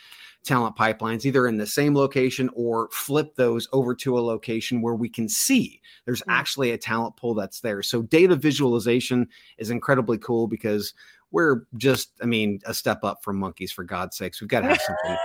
talent 0.43 0.75
pipelines 0.75 1.25
either 1.25 1.47
in 1.47 1.57
the 1.57 1.67
same 1.67 1.95
location 1.95 2.49
or 2.53 2.89
flip 2.91 3.35
those 3.35 3.67
over 3.73 3.93
to 3.95 4.17
a 4.17 4.21
location 4.21 4.81
where 4.81 4.95
we 4.95 5.07
can 5.09 5.29
see 5.29 5.79
there's 6.05 6.21
Mm. 6.21 6.33
actually 6.33 6.71
a 6.71 6.77
talent 6.77 7.15
pool 7.15 7.33
that's 7.35 7.59
there. 7.61 7.83
So 7.83 8.01
data 8.01 8.35
visualization 8.35 9.27
is 9.57 9.69
incredibly 9.69 10.17
cool 10.17 10.47
because 10.47 10.93
we're 11.31 11.63
just 11.77 12.11
i 12.21 12.25
mean 12.25 12.59
a 12.65 12.73
step 12.73 13.03
up 13.03 13.23
from 13.23 13.37
monkeys 13.37 13.71
for 13.71 13.83
god's 13.83 14.17
sakes. 14.17 14.41
We've 14.41 14.49
got 14.49 14.61
to 14.61 14.67
have 14.67 14.81
something 14.81 15.17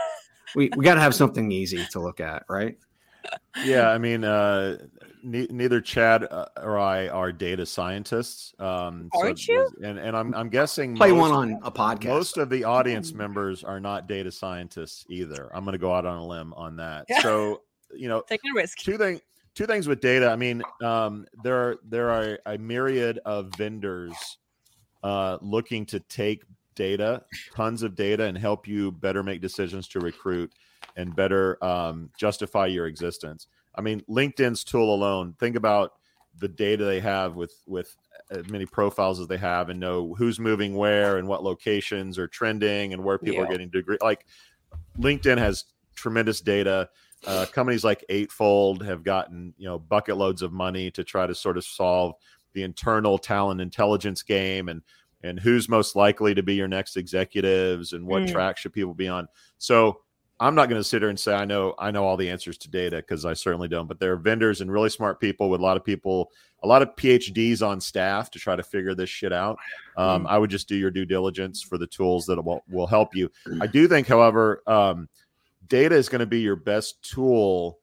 we, 0.54 0.70
we 0.76 0.84
got 0.84 0.94
to 0.94 1.00
have 1.00 1.14
something 1.14 1.50
easy 1.50 1.84
to 1.90 2.00
look 2.00 2.20
at 2.20 2.44
right 2.48 2.78
yeah, 3.64 3.90
I 3.90 3.98
mean, 3.98 4.24
uh, 4.24 4.78
ne- 5.22 5.48
neither 5.50 5.80
Chad 5.80 6.26
uh, 6.30 6.46
or 6.62 6.78
I 6.78 7.08
are 7.08 7.32
data 7.32 7.66
scientists. 7.66 8.54
Um, 8.58 9.10
Aren't 9.14 9.46
you? 9.46 9.68
And, 9.82 9.98
and 9.98 10.16
I'm, 10.16 10.34
I'm 10.34 10.48
guessing 10.48 10.96
play 10.96 11.10
most, 11.12 11.20
one 11.20 11.32
on 11.32 11.60
a 11.62 11.70
podcast 11.70 12.04
most 12.04 12.36
of 12.38 12.48
the 12.48 12.64
audience 12.64 13.12
members 13.12 13.64
are 13.64 13.80
not 13.80 14.06
data 14.06 14.30
scientists 14.30 15.04
either. 15.08 15.50
I'm 15.54 15.64
going 15.64 15.72
to 15.72 15.78
go 15.78 15.94
out 15.94 16.06
on 16.06 16.18
a 16.18 16.26
limb 16.26 16.54
on 16.54 16.76
that. 16.76 17.06
Yeah. 17.08 17.20
So, 17.26 17.62
you 17.92 18.08
know, 18.08 18.22
taking 18.28 18.52
a 18.52 18.54
risk 18.54 18.78
two 18.78 18.96
things 18.96 19.20
two 19.54 19.66
things 19.66 19.88
with 19.88 20.00
data 20.00 20.28
i 20.28 20.36
mean 20.36 20.62
um, 20.82 21.26
there 21.42 21.56
are 21.56 21.76
there 21.88 22.10
are 22.10 22.38
a 22.46 22.58
myriad 22.58 23.18
of 23.24 23.50
vendors 23.56 24.12
uh, 25.02 25.38
looking 25.40 25.86
to 25.86 25.98
take 26.00 26.44
data 26.74 27.22
tons 27.54 27.82
of 27.82 27.96
data 27.96 28.24
and 28.24 28.36
help 28.36 28.68
you 28.68 28.92
better 28.92 29.22
make 29.22 29.40
decisions 29.40 29.88
to 29.88 29.98
recruit 29.98 30.52
and 30.96 31.14
better 31.14 31.62
um, 31.64 32.10
justify 32.18 32.66
your 32.66 32.86
existence 32.86 33.46
i 33.74 33.80
mean 33.80 34.02
linkedin's 34.08 34.64
tool 34.64 34.94
alone 34.94 35.34
think 35.38 35.56
about 35.56 35.92
the 36.38 36.48
data 36.48 36.84
they 36.84 37.00
have 37.00 37.36
with 37.36 37.54
with 37.66 37.96
as 38.30 38.48
many 38.50 38.66
profiles 38.66 39.20
as 39.20 39.28
they 39.28 39.36
have 39.36 39.68
and 39.68 39.78
know 39.78 40.14
who's 40.14 40.40
moving 40.40 40.74
where 40.74 41.18
and 41.18 41.28
what 41.28 41.44
locations 41.44 42.18
are 42.18 42.26
trending 42.28 42.92
and 42.92 43.02
where 43.02 43.18
people 43.18 43.42
are 43.42 43.46
getting 43.46 43.68
degree 43.70 43.98
like 44.02 44.26
LinkedIn 44.98 45.38
has 45.38 45.64
tremendous 45.94 46.40
data. 46.40 46.88
Uh, 47.26 47.46
companies 47.46 47.84
like 47.84 48.04
Eightfold 48.08 48.84
have 48.84 49.02
gotten 49.02 49.52
you 49.56 49.66
know 49.66 49.78
bucket 49.78 50.16
loads 50.16 50.42
of 50.42 50.52
money 50.52 50.90
to 50.92 51.02
try 51.02 51.26
to 51.26 51.34
sort 51.34 51.56
of 51.56 51.64
solve 51.64 52.14
the 52.52 52.62
internal 52.62 53.18
talent 53.18 53.60
intelligence 53.60 54.22
game 54.22 54.68
and 54.68 54.82
and 55.22 55.40
who's 55.40 55.68
most 55.68 55.96
likely 55.96 56.34
to 56.34 56.42
be 56.42 56.54
your 56.54 56.68
next 56.68 56.96
executives 56.96 57.92
and 57.92 58.06
what 58.06 58.22
Mm. 58.22 58.32
track 58.32 58.58
should 58.58 58.72
people 58.72 58.94
be 58.94 59.08
on. 59.08 59.26
So 59.58 60.02
I'm 60.38 60.54
not 60.54 60.68
going 60.68 60.80
to 60.80 60.84
sit 60.84 61.02
here 61.02 61.08
and 61.08 61.18
say 61.18 61.34
I 61.34 61.44
know 61.44 61.74
I 61.78 61.90
know 61.90 62.04
all 62.04 62.16
the 62.16 62.28
answers 62.28 62.58
to 62.58 62.70
data 62.70 62.96
because 62.96 63.24
I 63.24 63.32
certainly 63.32 63.68
don't. 63.68 63.86
But 63.86 63.98
there 63.98 64.12
are 64.12 64.16
vendors 64.16 64.60
and 64.60 64.70
really 64.70 64.90
smart 64.90 65.20
people 65.20 65.48
with 65.48 65.60
a 65.60 65.62
lot 65.62 65.76
of 65.76 65.84
people, 65.84 66.30
a 66.62 66.66
lot 66.66 66.82
of 66.82 66.94
PhDs 66.96 67.66
on 67.66 67.80
staff 67.80 68.30
to 68.32 68.38
try 68.38 68.54
to 68.54 68.62
figure 68.62 68.94
this 68.94 69.08
shit 69.08 69.32
out. 69.32 69.58
Um, 69.96 70.26
I 70.26 70.36
would 70.36 70.50
just 70.50 70.68
do 70.68 70.76
your 70.76 70.90
due 70.90 71.06
diligence 71.06 71.62
for 71.62 71.78
the 71.78 71.86
tools 71.86 72.26
that 72.26 72.42
will 72.44 72.62
will 72.68 72.86
help 72.86 73.14
you. 73.14 73.30
I 73.60 73.66
do 73.72 73.88
think, 73.88 74.06
however, 74.06 74.62
um, 74.66 75.08
data 75.68 75.94
is 75.94 76.08
going 76.08 76.20
to 76.20 76.26
be 76.26 76.40
your 76.40 76.56
best 76.56 77.02
tool 77.02 77.78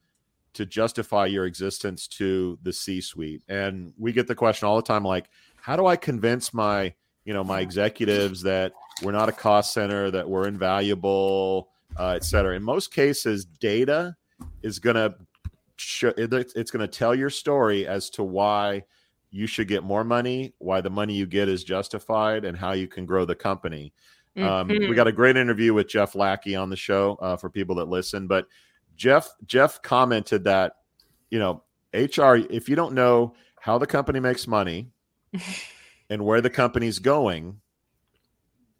to 0.54 0.66
justify 0.66 1.26
your 1.26 1.46
existence 1.46 2.08
to 2.08 2.60
the 2.62 2.72
C-suite. 2.72 3.42
And 3.50 3.92
we 3.98 4.12
get 4.12 4.28
the 4.28 4.36
question 4.36 4.68
all 4.68 4.76
the 4.76 4.84
time, 4.84 5.04
like, 5.04 5.26
how 5.56 5.76
do 5.76 5.88
I 5.88 5.96
convince 5.96 6.54
my 6.54 6.94
you 7.26 7.34
know 7.34 7.44
my 7.44 7.62
executives 7.62 8.42
that 8.44 8.74
we're 9.02 9.12
not 9.12 9.30
a 9.30 9.32
cost 9.32 9.74
center, 9.74 10.12
that 10.12 10.30
we're 10.30 10.48
invaluable, 10.48 11.70
uh, 11.98 12.10
et 12.10 12.24
cetera. 12.24 12.56
In 12.56 12.64
most 12.64 12.94
cases, 12.94 13.46
data 13.46 14.16
is 14.62 14.80
going 14.80 14.96
to 14.96 15.16
it's 15.76 16.72
going 16.72 16.88
to 16.88 16.88
tell 16.88 17.16
your 17.16 17.30
story 17.30 17.88
as 17.88 18.10
to 18.12 18.24
why 18.24 18.84
you 19.32 19.48
should 19.48 19.68
get 19.68 19.84
more 19.84 20.04
money, 20.04 20.54
why 20.60 20.80
the 20.82 20.90
money 20.90 21.16
you 21.16 21.26
get 21.26 21.50
is 21.50 21.64
justified, 21.64 22.46
and 22.46 22.56
how 22.58 22.74
you 22.74 22.88
can 22.88 23.06
grow 23.06 23.26
the 23.26 23.36
company. 23.36 23.92
Um, 24.38 24.68
we 24.68 24.76
Mhm. 24.76 24.96
got 24.96 25.08
a 25.08 25.12
great 25.12 25.38
interview 25.38 25.74
with 25.74 25.88
Jeff 25.88 26.16
Lackey 26.16 26.56
on 26.56 26.70
the 26.70 26.76
show 26.76 27.18
uh, 27.22 27.36
for 27.38 27.50
people 27.50 27.76
that 27.76 27.88
listen. 27.88 28.28
But 28.28 28.48
Jeff 28.96 29.30
Jeff 29.46 29.82
commented 29.82 30.44
that 30.46 30.74
you 31.32 31.40
know 31.40 31.64
HR 31.94 32.36
if 32.50 32.70
you 32.70 32.76
don't 32.76 32.94
know 32.94 33.36
how 33.60 33.78
the 33.78 33.88
company 33.88 34.20
makes 34.20 34.48
money 34.48 34.92
and 36.10 36.24
where 36.26 36.42
the 36.42 36.50
company's 36.50 37.00
going, 37.00 37.60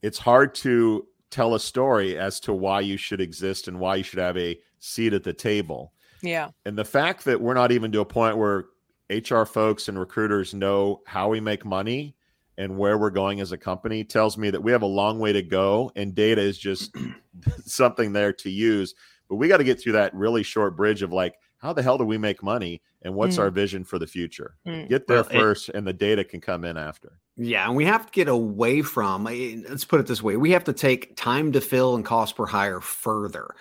it's 0.02 0.20
hard 0.20 0.54
to 0.56 1.08
tell 1.34 1.56
a 1.56 1.60
story 1.60 2.18
as 2.18 2.40
to 2.42 2.54
why 2.54 2.80
you 2.82 2.96
should 2.96 3.20
exist 3.20 3.68
and 3.68 3.80
why 3.80 3.96
you 3.98 4.04
should 4.04 4.20
have 4.20 4.38
a 4.38 4.58
seat 4.80 5.14
at 5.14 5.24
the 5.24 5.34
table. 5.34 5.92
yeah. 6.22 6.50
And 6.66 6.78
the 6.78 6.86
fact 6.86 7.26
that 7.26 7.42
we're 7.42 7.54
not 7.54 7.72
even 7.72 7.92
to 7.92 8.00
a 8.02 8.06
point 8.06 8.38
where 8.38 8.66
HR 9.10 9.44
folks 9.44 9.88
and 9.90 10.00
recruiters 10.00 10.54
know 10.54 11.02
how 11.06 11.28
we 11.30 11.40
make 11.40 11.66
money 11.66 12.16
and 12.58 12.78
where 12.78 12.98
we're 12.98 13.10
going 13.10 13.42
as 13.42 13.52
a 13.52 13.58
company 13.58 14.04
tells 14.04 14.38
me 14.38 14.50
that 14.52 14.62
we 14.62 14.72
have 14.72 14.84
a 14.84 14.88
long 14.88 15.20
way 15.20 15.34
to 15.34 15.42
go 15.42 15.92
and 15.96 16.14
data 16.16 16.42
is 16.42 16.58
just 16.58 16.96
something 17.66 18.14
there 18.14 18.32
to 18.34 18.50
use. 18.50 18.94
But 19.30 19.36
we 19.38 19.48
got 19.48 19.58
to 19.58 19.64
get 19.64 19.82
through 19.82 19.94
that 19.94 20.14
really 20.14 20.44
short 20.44 20.76
bridge 20.78 21.02
of 21.02 21.12
like, 21.12 21.36
how 21.58 21.74
the 21.74 21.82
hell 21.82 21.98
do 21.98 22.04
we 22.04 22.18
make 22.18 22.44
money 22.44 22.82
and 23.02 23.14
what's 23.16 23.38
Mm. 23.38 23.42
our 23.44 23.50
vision 23.50 23.84
for 23.84 23.98
the 24.00 24.08
future? 24.08 24.56
Mm. 24.68 24.90
Get 24.90 25.08
there 25.08 25.18
Well, 25.24 25.30
it- 25.32 25.40
first 25.40 25.70
and 25.70 25.88
the 25.88 25.94
data 25.94 26.24
can 26.24 26.42
come 26.42 26.64
in 26.66 26.78
after. 26.78 27.20
Yeah, 27.36 27.68
and 27.68 27.76
we 27.76 27.86
have 27.86 28.06
to 28.06 28.12
get 28.12 28.28
away 28.28 28.82
from. 28.84 29.26
eh, 29.28 29.58
Let's 29.68 29.86
put 29.86 30.00
it 30.00 30.08
this 30.08 30.22
way: 30.22 30.38
we 30.38 30.52
have 30.52 30.64
to 30.66 30.74
take 30.74 31.16
time 31.16 31.52
to 31.54 31.62
fill 31.62 31.96
and 31.96 32.06
cost 32.06 32.36
per 32.36 32.46
hire 32.46 32.80
further. 32.82 33.56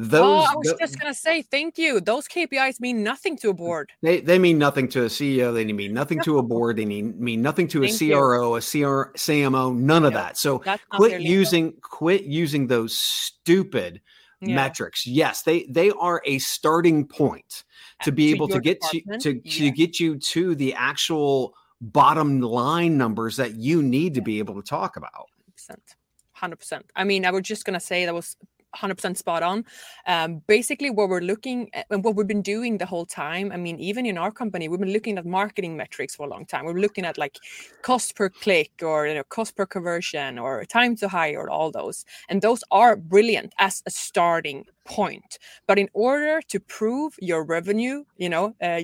Those 0.00 0.22
oh, 0.22 0.52
I 0.52 0.54
was 0.54 0.68
tho- 0.68 0.76
just 0.78 1.00
gonna 1.00 1.12
say 1.12 1.42
thank 1.42 1.76
you. 1.76 2.00
Those 2.00 2.28
KPIs 2.28 2.78
mean 2.78 3.02
nothing 3.02 3.36
to 3.38 3.48
a 3.50 3.54
board. 3.54 3.90
they 4.00 4.20
they 4.20 4.38
mean 4.38 4.56
nothing 4.56 4.86
to 4.90 5.02
a 5.02 5.06
CEO. 5.06 5.52
They 5.52 5.64
mean 5.72 5.92
nothing 5.92 6.20
to 6.22 6.38
a 6.38 6.42
board. 6.54 6.76
They 6.76 6.84
mean 6.86 7.16
mean 7.18 7.42
nothing 7.42 7.66
to 7.68 7.82
a 7.82 7.88
Thank 7.88 8.00
you. 8.02 8.14
CRO, 8.14 8.54
a 8.54 8.60
CR, 8.60 9.10
CMO. 9.16 9.76
None 9.76 10.04
of 10.04 10.12
that. 10.12 10.36
So 10.36 10.62
quit 10.92 11.20
using 11.20 11.72
quit 11.82 12.22
using 12.22 12.68
those 12.68 12.96
stupid 12.96 14.00
Yeah. 14.40 14.54
metrics. 14.54 15.04
Yes, 15.04 15.42
they 15.42 15.64
they 15.68 15.90
are 15.90 16.22
a 16.24 16.38
starting 16.38 17.04
point 17.04 17.64
to 18.04 18.12
be 18.12 18.28
To 18.28 18.36
able 18.36 18.46
to 18.48 18.60
get 18.60 18.80
to, 18.82 19.00
department, 19.00 19.22
to, 19.22 19.40
to 19.40 19.64
yeah. 19.64 19.70
get 19.72 19.98
you 19.98 20.16
to 20.16 20.54
the 20.54 20.74
actual 20.74 21.54
bottom 21.80 22.40
line 22.40 22.98
numbers 22.98 23.36
that 23.36 23.54
you 23.56 23.82
need 23.82 24.14
to 24.14 24.20
be 24.20 24.38
able 24.38 24.54
to 24.54 24.62
talk 24.62 24.96
about. 24.96 25.28
percent, 25.54 25.96
hundred 26.32 26.56
percent. 26.56 26.86
I 26.96 27.04
mean, 27.04 27.24
I 27.24 27.30
was 27.30 27.42
just 27.42 27.64
gonna 27.64 27.80
say 27.80 28.04
that 28.04 28.14
was 28.14 28.36
hundred 28.74 28.96
percent 28.96 29.18
spot 29.18 29.42
on. 29.42 29.64
Um, 30.06 30.42
basically, 30.46 30.90
what 30.90 31.08
we're 31.08 31.20
looking 31.20 31.70
at 31.74 31.86
and 31.90 32.04
what 32.04 32.16
we've 32.16 32.26
been 32.26 32.42
doing 32.42 32.78
the 32.78 32.86
whole 32.86 33.06
time. 33.06 33.50
I 33.52 33.56
mean, 33.56 33.78
even 33.78 34.06
in 34.06 34.18
our 34.18 34.30
company, 34.30 34.68
we've 34.68 34.80
been 34.80 34.92
looking 34.92 35.18
at 35.18 35.26
marketing 35.26 35.76
metrics 35.76 36.14
for 36.14 36.26
a 36.26 36.28
long 36.28 36.46
time. 36.46 36.64
We're 36.64 36.74
looking 36.74 37.04
at 37.04 37.18
like 37.18 37.36
cost 37.82 38.16
per 38.16 38.28
click 38.28 38.72
or 38.82 39.06
you 39.06 39.14
know 39.14 39.24
cost 39.24 39.56
per 39.56 39.66
conversion 39.66 40.38
or 40.38 40.64
time 40.64 40.96
to 40.96 41.08
hire, 41.08 41.48
all 41.48 41.70
those, 41.70 42.04
and 42.28 42.42
those 42.42 42.62
are 42.70 42.96
brilliant 42.96 43.54
as 43.58 43.82
a 43.86 43.90
starting 43.90 44.64
point. 44.88 45.38
But 45.66 45.78
in 45.78 45.88
order 45.92 46.40
to 46.48 46.60
prove 46.60 47.14
your 47.20 47.44
revenue, 47.44 48.04
you 48.16 48.28
know, 48.28 48.54
uh, 48.62 48.82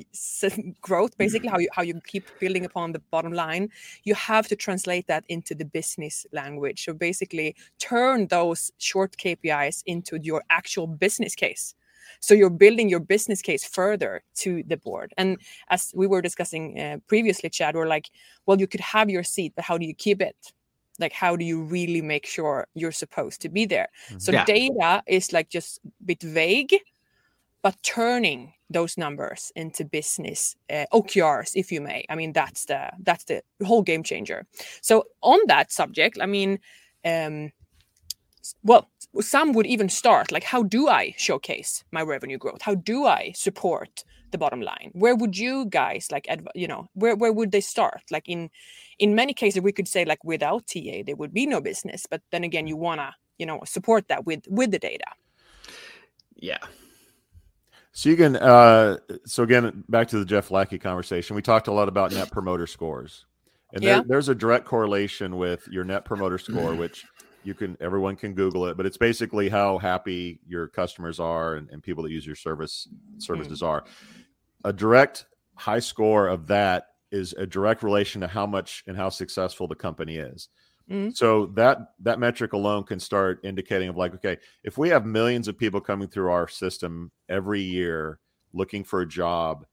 growth, 0.80 1.16
basically 1.18 1.48
how 1.48 1.58
you 1.58 1.68
how 1.72 1.82
you 1.82 2.00
keep 2.06 2.24
building 2.38 2.64
upon 2.64 2.92
the 2.92 3.00
bottom 3.10 3.32
line, 3.32 3.70
you 4.04 4.14
have 4.14 4.46
to 4.48 4.56
translate 4.56 5.06
that 5.06 5.24
into 5.28 5.54
the 5.54 5.64
business 5.64 6.26
language. 6.32 6.84
So 6.84 6.92
basically, 6.92 7.56
turn 7.78 8.26
those 8.28 8.70
short 8.78 9.16
KPIs 9.16 9.82
into 9.86 10.18
your 10.22 10.42
actual 10.50 10.86
business 10.86 11.34
case. 11.34 11.74
So 12.20 12.34
you're 12.34 12.50
building 12.50 12.88
your 12.88 13.00
business 13.00 13.42
case 13.42 13.64
further 13.64 14.22
to 14.36 14.62
the 14.66 14.76
board. 14.76 15.12
And 15.16 15.38
as 15.68 15.92
we 15.94 16.06
were 16.06 16.22
discussing 16.22 16.78
uh, 16.78 16.98
previously, 17.06 17.50
Chad, 17.50 17.74
we're 17.74 17.88
like, 17.88 18.10
well, 18.46 18.60
you 18.60 18.66
could 18.66 18.80
have 18.80 19.10
your 19.10 19.22
seat, 19.22 19.52
but 19.56 19.64
how 19.64 19.78
do 19.78 19.86
you 19.86 19.94
keep 19.94 20.20
it? 20.20 20.36
Like, 20.98 21.12
how 21.12 21.36
do 21.36 21.44
you 21.44 21.62
really 21.62 22.02
make 22.02 22.26
sure 22.26 22.66
you're 22.74 22.92
supposed 22.92 23.40
to 23.42 23.48
be 23.48 23.66
there? 23.66 23.88
So 24.18 24.32
Yeah. 24.32 24.44
data 24.44 25.02
is 25.06 25.32
like 25.32 25.48
just 25.48 25.78
a 25.84 25.88
bit 26.04 26.22
vague, 26.22 26.74
but 27.62 27.76
turning 27.82 28.52
those 28.70 28.96
numbers 28.98 29.52
into 29.56 29.84
business 29.84 30.56
uh, 30.70 30.86
OKRs, 30.92 31.52
if 31.54 31.72
you 31.72 31.80
may. 31.80 32.04
I 32.08 32.14
mean, 32.14 32.32
that's 32.32 32.64
the 32.66 32.90
that's 33.04 33.24
the 33.24 33.42
whole 33.64 33.82
game 33.82 34.02
changer. 34.02 34.46
So 34.80 35.04
on 35.20 35.40
that 35.46 35.72
subject, 35.72 36.18
I 36.20 36.26
mean, 36.26 36.58
um, 37.04 37.52
well, 38.62 38.90
some 39.20 39.52
would 39.52 39.66
even 39.66 39.88
start 39.88 40.32
like, 40.32 40.44
how 40.44 40.62
do 40.62 40.88
I 40.88 41.14
showcase 41.16 41.84
my 41.92 42.02
revenue 42.02 42.38
growth? 42.38 42.62
How 42.62 42.74
do 42.74 43.06
I 43.06 43.32
support 43.34 44.04
the 44.34 44.38
bottom 44.38 44.60
line? 44.60 44.90
Where 44.92 45.14
would 45.14 45.38
you 45.38 45.66
guys 45.66 46.08
like, 46.10 46.26
adv- 46.28 46.48
you 46.54 46.68
know, 46.68 46.88
where 46.94 47.16
where 47.16 47.32
would 47.32 47.52
they 47.52 47.60
start? 47.60 48.02
Like 48.10 48.28
in 48.28 48.50
in 48.98 49.14
many 49.14 49.32
cases, 49.32 49.62
we 49.62 49.72
could 49.72 49.88
say 49.88 50.04
like 50.04 50.22
without 50.24 50.66
TA, 50.66 51.02
there 51.06 51.16
would 51.16 51.32
be 51.32 51.46
no 51.46 51.60
business. 51.60 52.06
But 52.10 52.20
then 52.30 52.44
again, 52.44 52.66
you 52.66 52.76
wanna 52.76 53.14
you 53.38 53.46
know 53.46 53.60
support 53.64 54.08
that 54.08 54.26
with 54.26 54.42
with 54.48 54.70
the 54.72 54.78
data. 54.78 55.06
Yeah. 56.34 56.58
So 57.92 58.08
you 58.08 58.16
can 58.16 58.36
uh 58.36 58.98
so 59.24 59.44
again 59.44 59.84
back 59.88 60.08
to 60.08 60.18
the 60.18 60.24
Jeff 60.24 60.50
Lackey 60.50 60.78
conversation. 60.78 61.36
We 61.36 61.42
talked 61.42 61.68
a 61.68 61.72
lot 61.72 61.88
about 61.88 62.12
net 62.12 62.30
promoter 62.30 62.66
scores. 62.66 63.24
And 63.72 63.82
there, 63.82 64.04
there's 64.06 64.28
a 64.28 64.36
direct 64.36 64.66
correlation 64.66 65.36
with 65.36 65.66
your 65.66 65.82
net 65.82 66.04
promoter 66.04 66.38
score, 66.38 66.76
which 66.76 67.04
you 67.44 67.54
can 67.54 67.76
everyone 67.80 68.16
can 68.16 68.34
Google 68.34 68.66
it, 68.66 68.76
but 68.76 68.86
it's 68.86 68.96
basically 68.96 69.48
how 69.48 69.78
happy 69.78 70.40
your 70.48 70.68
customers 70.68 71.20
are 71.20 71.56
and, 71.56 71.68
and 71.70 71.82
people 71.82 72.02
that 72.02 72.10
use 72.10 72.26
your 72.26 72.36
service 72.36 72.88
services 73.18 73.62
are. 73.62 73.84
A 74.64 74.72
direct 74.72 75.26
high 75.56 75.78
score 75.78 76.28
of 76.28 76.46
that 76.48 76.88
is 77.10 77.32
a 77.34 77.46
direct 77.46 77.82
relation 77.82 78.20
to 78.22 78.26
how 78.26 78.46
much 78.46 78.82
and 78.86 78.96
how 78.96 79.08
successful 79.08 79.68
the 79.68 79.74
company 79.74 80.16
is. 80.16 80.48
Mhm. 80.90 81.16
So 81.16 81.46
that 81.56 81.94
that 82.00 82.18
metric 82.18 82.52
alone 82.52 82.84
can 82.84 83.00
start 83.00 83.40
indicating 83.44 83.88
of 83.88 83.96
like, 83.96 84.14
okay, 84.16 84.38
if 84.64 84.78
we 84.78 84.88
have 84.90 85.06
millions 85.06 85.48
of 85.48 85.58
people 85.58 85.80
coming 85.80 86.08
through 86.08 86.30
our 86.30 86.48
system 86.48 87.12
every 87.28 87.60
year 87.62 88.20
looking 88.52 88.84
for 88.84 89.00
a 89.02 89.08
job, 89.08 89.66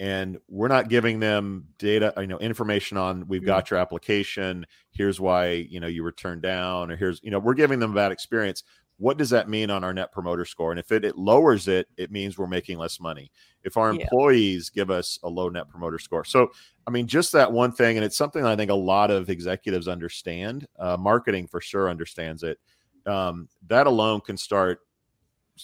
and 0.00 0.38
we're 0.48 0.68
not 0.68 0.88
giving 0.88 1.20
them 1.20 1.68
data, 1.78 2.12
you 2.18 2.26
know, 2.28 2.38
information 2.38 2.96
on 2.98 3.28
we've 3.28 3.44
got 3.44 3.70
your 3.70 3.80
application, 3.80 4.66
here's 4.92 5.20
why 5.20 5.50
you 5.52 5.80
know 5.80 5.88
you 5.88 6.02
were 6.04 6.12
turned 6.12 6.42
down, 6.42 6.90
or 6.92 6.96
here's 6.96 7.20
you 7.22 7.30
know 7.30 7.38
we're 7.40 7.54
giving 7.54 7.80
them 7.80 7.94
bad 7.94 8.12
experience. 8.12 8.64
What 8.98 9.16
does 9.16 9.30
that 9.30 9.48
mean 9.48 9.70
on 9.70 9.84
our 9.84 9.94
net 9.94 10.12
promoter 10.12 10.44
score? 10.44 10.70
And 10.72 10.78
if 10.80 10.92
it, 10.92 11.04
it 11.04 11.16
lowers 11.16 11.68
it, 11.68 11.88
it 11.96 12.10
means 12.10 12.36
we're 12.36 12.46
making 12.48 12.78
less 12.78 13.00
money. 13.00 13.30
If 13.62 13.76
our 13.76 13.90
Yeah. 13.90 14.02
employees 14.02 14.70
give 14.70 14.90
us 14.90 15.18
a 15.22 15.28
low 15.28 15.48
net 15.48 15.68
promoter 15.68 15.98
score, 15.98 16.24
so 16.24 16.50
I 16.86 16.90
mean, 16.90 17.06
just 17.06 17.32
that 17.32 17.52
one 17.52 17.72
thing, 17.72 17.96
and 17.96 18.04
it's 18.04 18.16
something 18.16 18.44
I 18.44 18.56
think 18.56 18.70
a 18.70 18.74
lot 18.74 19.10
of 19.10 19.30
executives 19.30 19.88
understand. 19.88 20.66
Uh, 20.78 20.96
marketing 20.96 21.46
for 21.46 21.60
sure 21.60 21.88
understands 21.90 22.42
it. 22.42 22.58
Um, 23.06 23.48
that 23.68 23.86
alone 23.86 24.20
can 24.20 24.36
start 24.36 24.80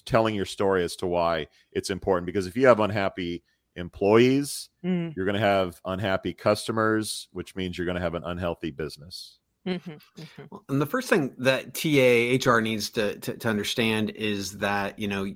telling 0.05 0.35
your 0.35 0.45
story 0.47 0.83
as 0.85 0.97
to 0.97 1.07
why 1.07 1.47
it's 1.73 1.91
important. 1.91 2.27
Because 2.27 2.47
if 2.47 2.57
you 2.57 2.67
have 2.67 2.81
unhappy 2.81 3.45
employees, 3.77 4.71
Mm, 4.85 5.15
you're 5.15 5.25
going 5.27 5.35
to 5.35 5.41
have 5.41 5.81
unhappy 5.85 6.35
customers, 6.35 7.29
which 7.33 7.55
means 7.55 7.79
you're 7.79 7.85
going 7.85 7.95
to 7.97 8.01
have 8.01 8.15
an 8.15 8.25
unhealthy 8.25 8.71
business. 8.73 9.39
Mhm, 9.67 10.01
mhm. 10.19 10.61
And 10.69 10.81
the 10.81 10.87
first 10.87 11.09
thing 11.09 11.35
that 11.39 11.75
TA 11.75 12.37
HR 12.51 12.61
needs 12.61 12.91
to, 12.91 13.19
to, 13.21 13.37
to 13.37 13.49
understand 13.49 14.11
is 14.11 14.59
that, 14.59 14.99
you 14.99 15.09
know, 15.09 15.27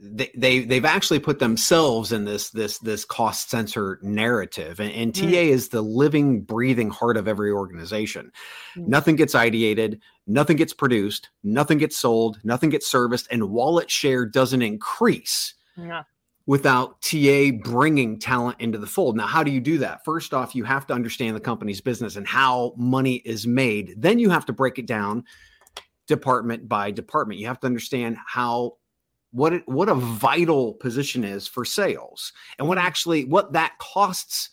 they, 0.00 0.30
they 0.36 0.60
they've 0.60 0.84
actually 0.84 1.18
put 1.18 1.40
themselves 1.40 2.12
in 2.12 2.24
this 2.24 2.50
this 2.50 2.78
this 2.78 3.04
cost 3.04 3.50
center 3.50 3.98
narrative 4.00 4.78
and, 4.78 4.92
and 4.92 5.12
TA 5.12 5.26
Mm. 5.26 5.48
is 5.48 5.70
the 5.70 5.82
living 5.82 6.42
breathing 6.42 6.88
heart 6.88 7.16
of 7.16 7.26
every 7.26 7.50
organization 7.50 8.30
Mm. 8.76 8.86
nothing 8.86 9.16
gets 9.16 9.34
ideated 9.34 9.98
nothing 10.28 10.56
gets 10.56 10.72
produced, 10.72 11.30
nothing 11.42 11.78
gets 11.78 11.96
sold, 11.96 12.38
nothing 12.44 12.70
gets 12.70 12.86
serviced, 12.86 13.26
and 13.32 13.50
wallet 13.50 13.90
share 13.90 14.24
doesn't 14.24 14.62
increase 14.62 15.54
Yeah. 15.76 16.04
Without 16.48 17.02
TA 17.02 17.50
bringing 17.62 18.18
talent 18.18 18.58
into 18.58 18.78
the 18.78 18.86
fold. 18.86 19.14
Now, 19.14 19.26
how 19.26 19.42
do 19.42 19.50
you 19.50 19.60
do 19.60 19.76
that? 19.78 20.02
First 20.02 20.32
off, 20.32 20.54
you 20.54 20.64
have 20.64 20.86
to 20.86 20.94
understand 20.94 21.36
the 21.36 21.40
company's 21.40 21.82
business 21.82 22.16
and 22.16 22.26
how 22.26 22.72
money 22.74 23.16
is 23.26 23.46
made. 23.46 23.94
Then 23.98 24.18
you 24.18 24.30
have 24.30 24.46
to 24.46 24.54
break 24.54 24.78
it 24.78 24.86
down 24.86 25.24
department 26.06 26.66
by 26.66 26.90
department. 26.90 27.38
You 27.38 27.48
have 27.48 27.60
to 27.60 27.66
understand 27.66 28.16
how 28.26 28.78
what 29.30 29.52
it, 29.52 29.62
what 29.66 29.90
a 29.90 29.94
vital 29.94 30.72
position 30.72 31.22
is 31.22 31.46
for 31.46 31.66
sales 31.66 32.32
and 32.58 32.66
what 32.66 32.78
actually 32.78 33.26
what 33.26 33.52
that 33.52 33.76
costs 33.78 34.48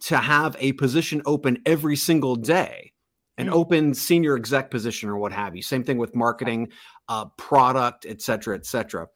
to 0.00 0.16
have 0.16 0.56
a 0.58 0.72
position 0.72 1.22
open 1.26 1.62
every 1.64 1.94
single 1.94 2.34
day 2.34 2.92
an 3.38 3.46
Mm. 3.46 3.52
open 3.52 3.94
senior 3.94 4.34
exec 4.34 4.68
position 4.70 5.08
or 5.08 5.16
what 5.16 5.30
have 5.30 5.54
you 5.54 5.62
same 5.62 5.84
thing 5.84 5.96
with 5.98 6.16
marketing 6.16 6.68
uh, 7.08 7.26
product 7.38 8.04
et 8.04 8.20
cetera 8.20 8.56
et 8.56 8.66
cetera 8.66 9.06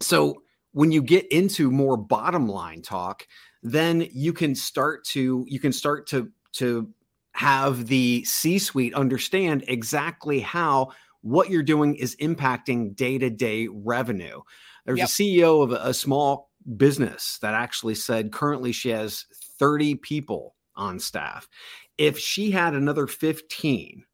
so 0.00 0.42
when 0.72 0.92
you 0.92 1.02
get 1.02 1.30
into 1.32 1.70
more 1.70 1.96
bottom 1.96 2.48
line 2.48 2.82
talk 2.82 3.26
then 3.62 4.06
you 4.12 4.32
can 4.32 4.54
start 4.54 5.04
to 5.04 5.44
you 5.48 5.60
can 5.60 5.72
start 5.72 6.06
to 6.06 6.30
to 6.52 6.88
have 7.32 7.86
the 7.86 8.24
c 8.24 8.58
suite 8.58 8.94
understand 8.94 9.64
exactly 9.68 10.40
how 10.40 10.88
what 11.22 11.50
you're 11.50 11.62
doing 11.62 11.94
is 11.94 12.16
impacting 12.16 12.94
day-to-day 12.96 13.68
revenue 13.70 14.40
there's 14.86 14.98
Yep. 14.98 15.08
a 15.08 15.10
ceo 15.10 15.62
of 15.62 15.72
a, 15.72 15.80
a 15.88 15.94
small 15.94 16.50
business 16.76 17.38
that 17.42 17.54
actually 17.54 17.94
said 17.94 18.32
currently 18.32 18.72
she 18.72 18.90
has 18.90 19.24
30 19.58 19.96
people 19.96 20.56
on 20.76 20.98
staff 20.98 21.48
if 21.98 22.18
she 22.18 22.50
had 22.50 22.74
another 22.74 23.06
15 23.06 24.04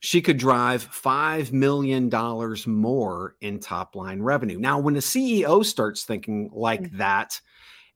she 0.00 0.22
could 0.22 0.38
drive 0.38 0.90
$5 0.90 1.52
million 1.52 2.10
more 2.66 3.36
in 3.40 3.60
top 3.60 3.94
line 3.94 4.22
revenue. 4.22 4.58
Now, 4.58 4.78
when 4.78 4.96
a 4.96 5.00
CEO 5.00 5.64
starts 5.64 6.04
thinking 6.04 6.50
like 6.52 6.80
Mm. 6.82 6.98
that 6.98 7.40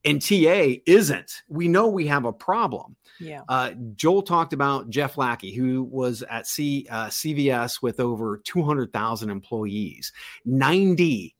and 0.05 0.21
TA 0.21 0.83
isn't, 0.87 1.43
we 1.49 1.67
know 1.67 1.89
we 1.89 2.07
have 2.07 2.27
a 2.27 2.33
problem. 2.33 2.95
Yeah. 3.19 3.41
Uh, 3.49 3.71
Joel 3.97 4.21
talked 4.23 4.53
about 4.53 4.91
Jeff 4.91 5.17
Lackey, 5.17 5.51
who 5.55 5.85
was 5.85 6.23
at 6.29 6.47
C, 6.47 6.87
uh, 6.91 7.07
CVS 7.07 7.81
with 7.81 8.01
over 8.01 8.37
200,000 8.45 9.31
employees. 9.31 10.13
90% 10.47 11.33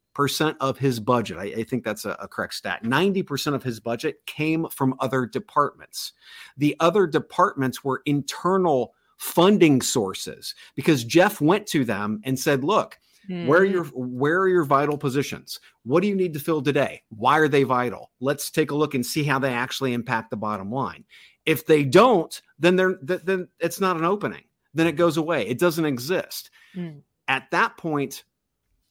of 0.61 0.79
his 0.79 0.99
budget, 0.99 1.37
I, 1.37 1.45
I 1.45 1.63
think 1.65 1.85
that's 1.85 2.07
a, 2.07 2.17
a 2.21 2.27
correct 2.27 2.55
stat, 2.55 2.85
90% 2.85 3.55
of 3.55 3.63
his 3.63 3.81
budget 3.81 4.25
came 4.25 4.67
from 4.71 4.95
other 4.99 5.27
departments. 5.27 6.15
The 6.57 6.75
other 6.81 7.07
departments 7.07 7.85
were 7.85 8.01
internal 8.07 8.95
funding 9.25 9.81
sources 9.81 10.55
because 10.77 11.03
Jeff 11.03 11.41
went 11.41 11.67
to 11.69 11.83
them 11.85 12.21
and 12.25 12.39
said, 12.39 12.63
look, 12.63 12.99
where 13.27 13.63
are 13.63 13.67
Mhm. 13.67 13.73
your 13.73 13.85
where 13.95 14.39
are 14.43 14.49
your 14.51 14.65
vital 14.65 14.99
positions? 14.99 15.59
What 15.85 16.03
do 16.03 16.09
you 16.09 16.15
need 16.15 16.35
to 16.35 16.39
fill 16.41 16.61
today? 16.61 17.03
Why 17.09 17.39
are 17.39 17.49
they 17.49 17.63
vital? 17.63 18.11
Let's 18.21 18.51
take 18.51 18.71
a 18.71 18.75
look 18.75 18.93
and 18.95 19.05
see 19.05 19.23
how 19.25 19.39
they 19.39 19.55
actually 19.55 19.95
impact 19.95 20.29
the 20.29 20.37
bottom 20.37 20.71
line. 20.71 21.07
If 21.47 21.65
they 21.65 21.85
don't, 21.85 22.39
then 22.59 22.77
they're 22.77 22.97
th- 22.97 23.23
then 23.25 23.49
it's 23.61 23.81
not 23.81 23.97
an 23.97 24.05
opening. 24.05 24.45
Then 24.75 24.87
it 24.87 24.97
goes 24.97 25.17
away. 25.17 25.47
It 25.49 25.59
doesn't 25.59 25.87
exist. 25.87 26.51
Mm. 26.77 27.01
At 27.27 27.51
that 27.51 27.79
point, 27.79 28.25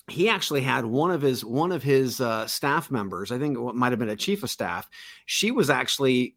he 0.07 0.27
actually 0.29 0.61
had 0.61 0.83
one 0.83 1.11
of 1.11 1.21
his 1.21 1.45
one 1.45 1.71
of 1.71 1.83
his 1.83 2.19
uh, 2.19 2.47
staff 2.47 2.89
members. 2.89 3.31
I 3.31 3.37
think 3.37 3.55
it 3.55 3.75
might 3.75 3.91
have 3.91 3.99
been 3.99 4.09
a 4.09 4.15
chief 4.15 4.41
of 4.41 4.49
staff. 4.49 4.89
She 5.27 5.51
was 5.51 5.69
actually 5.69 6.35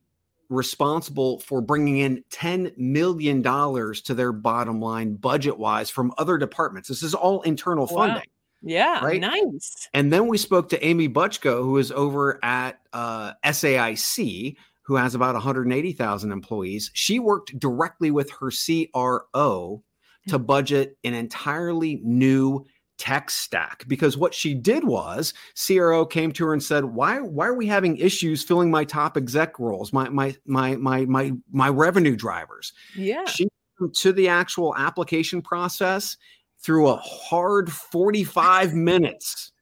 responsible 0.49 1.41
for 1.41 1.61
bringing 1.61 1.99
in 1.99 2.25
$10 2.31 2.77
million 2.79 3.43
to 3.43 4.15
their 4.15 4.33
bottom 4.33 4.81
line 4.81 5.15
budget 5.15 5.59
wise 5.59 5.91
from 5.91 6.13
other 6.19 6.39
departments. 6.39 6.89
This 6.89 7.03
is 7.03 7.15
all 7.15 7.43
internal 7.43 7.87
Wow. 7.87 8.07
funding. 8.07 8.25
Yeah. 8.63 9.05
right? 9.05 9.21
Nice. 9.21 9.89
And 9.95 10.13
then 10.13 10.27
we 10.29 10.39
spoke 10.39 10.69
to 10.71 10.85
Amy 10.85 11.09
Butchko, 11.09 11.63
who 11.63 11.77
is 11.77 11.93
over 11.93 12.43
at 12.45 12.81
uh, 12.93 13.33
SAIC, 13.45 14.57
who 14.83 14.97
has 14.97 15.15
about 15.15 15.35
180,000 15.35 16.33
employees. 16.33 16.91
She 16.95 17.19
worked 17.19 17.59
directly 17.59 18.11
with 18.11 18.31
her 18.41 18.51
CRO 18.51 19.83
to 20.29 20.39
budget 20.39 20.97
an 21.05 21.15
entirely 21.15 22.01
new 22.03 22.65
tech 22.99 23.31
stack 23.31 23.85
because 23.89 24.17
what 24.17 24.35
she 24.35 24.55
did 24.55 24.85
was 24.85 25.35
CRO 25.67 26.07
came 26.07 26.33
to 26.33 26.47
her 26.47 26.53
and 26.53 26.63
said, 26.63 26.85
"Why 26.85 27.21
why 27.21 27.47
are 27.47 27.55
we 27.55 27.67
having 27.67 27.97
issues 27.97 28.43
filling 28.43 28.71
my 28.71 28.85
top 28.85 29.17
exec 29.17 29.59
roles, 29.59 29.93
my 29.93 30.09
my 30.09 30.37
my 30.47 30.77
my 30.77 31.05
my 31.07 31.33
my 31.51 31.69
revenue 31.69 32.17
drivers?" 32.17 32.73
Yeah. 32.97 33.25
She 33.27 33.49
to 33.95 34.13
the 34.13 34.29
actual 34.29 34.75
application 34.77 35.43
process 35.43 36.17
through 36.59 36.89
a 36.89 36.97
hard 36.97 37.71
45 37.73 38.75
minutes. 38.75 39.53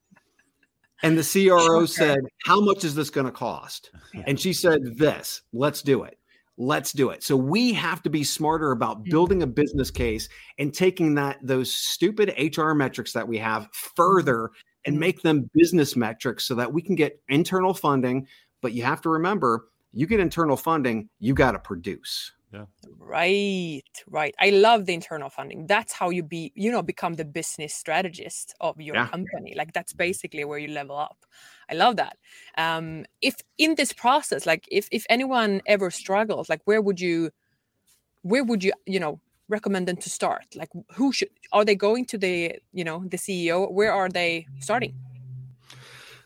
And 1.03 1.17
the 1.17 1.23
CRO 1.49 1.81
Okay. 1.81 1.85
said, 1.87 2.19
How 2.45 2.61
much 2.61 2.83
is 2.83 2.95
this 2.95 3.09
going 3.09 3.25
to 3.25 3.31
cost? 3.31 3.91
And 4.25 4.39
she 4.39 4.53
said, 4.53 4.79
This, 4.97 5.41
let's 5.53 5.81
do 5.81 6.03
it. 6.03 6.17
Let's 6.57 6.93
do 6.93 7.09
it. 7.09 7.21
So 7.23 7.35
we 7.35 7.73
have 7.73 8.01
to 8.03 8.09
be 8.09 8.23
smarter 8.23 8.71
about 8.71 9.03
Mhm. 9.03 9.09
building 9.09 9.43
a 9.43 9.47
business 9.47 9.91
case 9.91 10.29
and 10.57 10.73
taking 10.73 11.15
that 11.15 11.37
those 11.43 11.73
stupid 11.73 12.33
HR 12.37 12.73
metrics 12.73 13.11
that 13.13 13.27
we 13.27 13.37
have 13.39 13.67
further 13.73 14.51
and 14.85 14.95
Mhm. 14.95 14.99
make 14.99 15.21
them 15.21 15.49
business 15.53 15.95
metrics 15.97 16.45
so 16.45 16.55
that 16.55 16.71
we 16.71 16.81
can 16.81 16.95
get 16.95 17.21
internal 17.27 17.73
funding. 17.73 18.27
But 18.61 18.73
you 18.73 18.83
have 18.83 19.01
to 19.01 19.09
remember, 19.09 19.67
you 19.91 20.07
get 20.07 20.19
internal 20.21 20.55
funding, 20.57 21.09
you 21.19 21.33
got 21.33 21.51
to 21.53 21.59
produce. 21.59 22.31
Right, 22.99 23.83
right. 24.07 24.35
I 24.39 24.49
love 24.51 24.85
the 24.85 24.93
internal 24.93 25.29
funding. 25.29 25.65
That's 25.67 25.91
how 25.93 26.09
you 26.11 26.21
be, 26.23 26.51
you 26.55 26.71
know, 26.71 26.83
become 26.83 27.13
the 27.15 27.25
business 27.25 27.73
strategist 27.73 28.53
of 28.61 28.79
your 28.79 28.99
Yeah. 28.99 29.09
company. 29.11 29.53
Like 29.55 29.73
that's 29.73 29.93
basically 29.93 30.45
where 30.45 30.59
you 30.59 30.67
level 30.67 30.97
up. 30.97 31.25
I 31.69 31.73
love 31.75 31.95
that. 31.97 32.17
Um, 32.57 33.05
if 33.21 33.35
in 33.57 33.75
this 33.75 33.91
process, 33.91 34.45
like 34.45 34.65
if 34.71 34.87
if 34.91 35.05
anyone 35.09 35.61
ever 35.65 35.89
struggles, 35.89 36.47
like 36.49 36.61
where 36.65 36.81
would 36.81 36.99
you, 36.99 37.31
where 38.23 38.43
would 38.43 38.63
you, 38.63 38.73
you 38.85 38.99
know, 38.99 39.21
recommend 39.49 39.87
them 39.87 39.97
to 39.97 40.09
start? 40.09 40.45
Like 40.55 40.69
who 40.95 41.11
should 41.13 41.29
are 41.53 41.65
they 41.65 41.75
going 41.75 42.05
to 42.07 42.17
the, 42.17 42.59
you 42.73 42.83
know, 42.83 43.05
the 43.07 43.17
CEO? 43.17 43.67
Where 43.67 43.93
are 43.93 44.09
they 44.09 44.47
starting? 44.59 44.93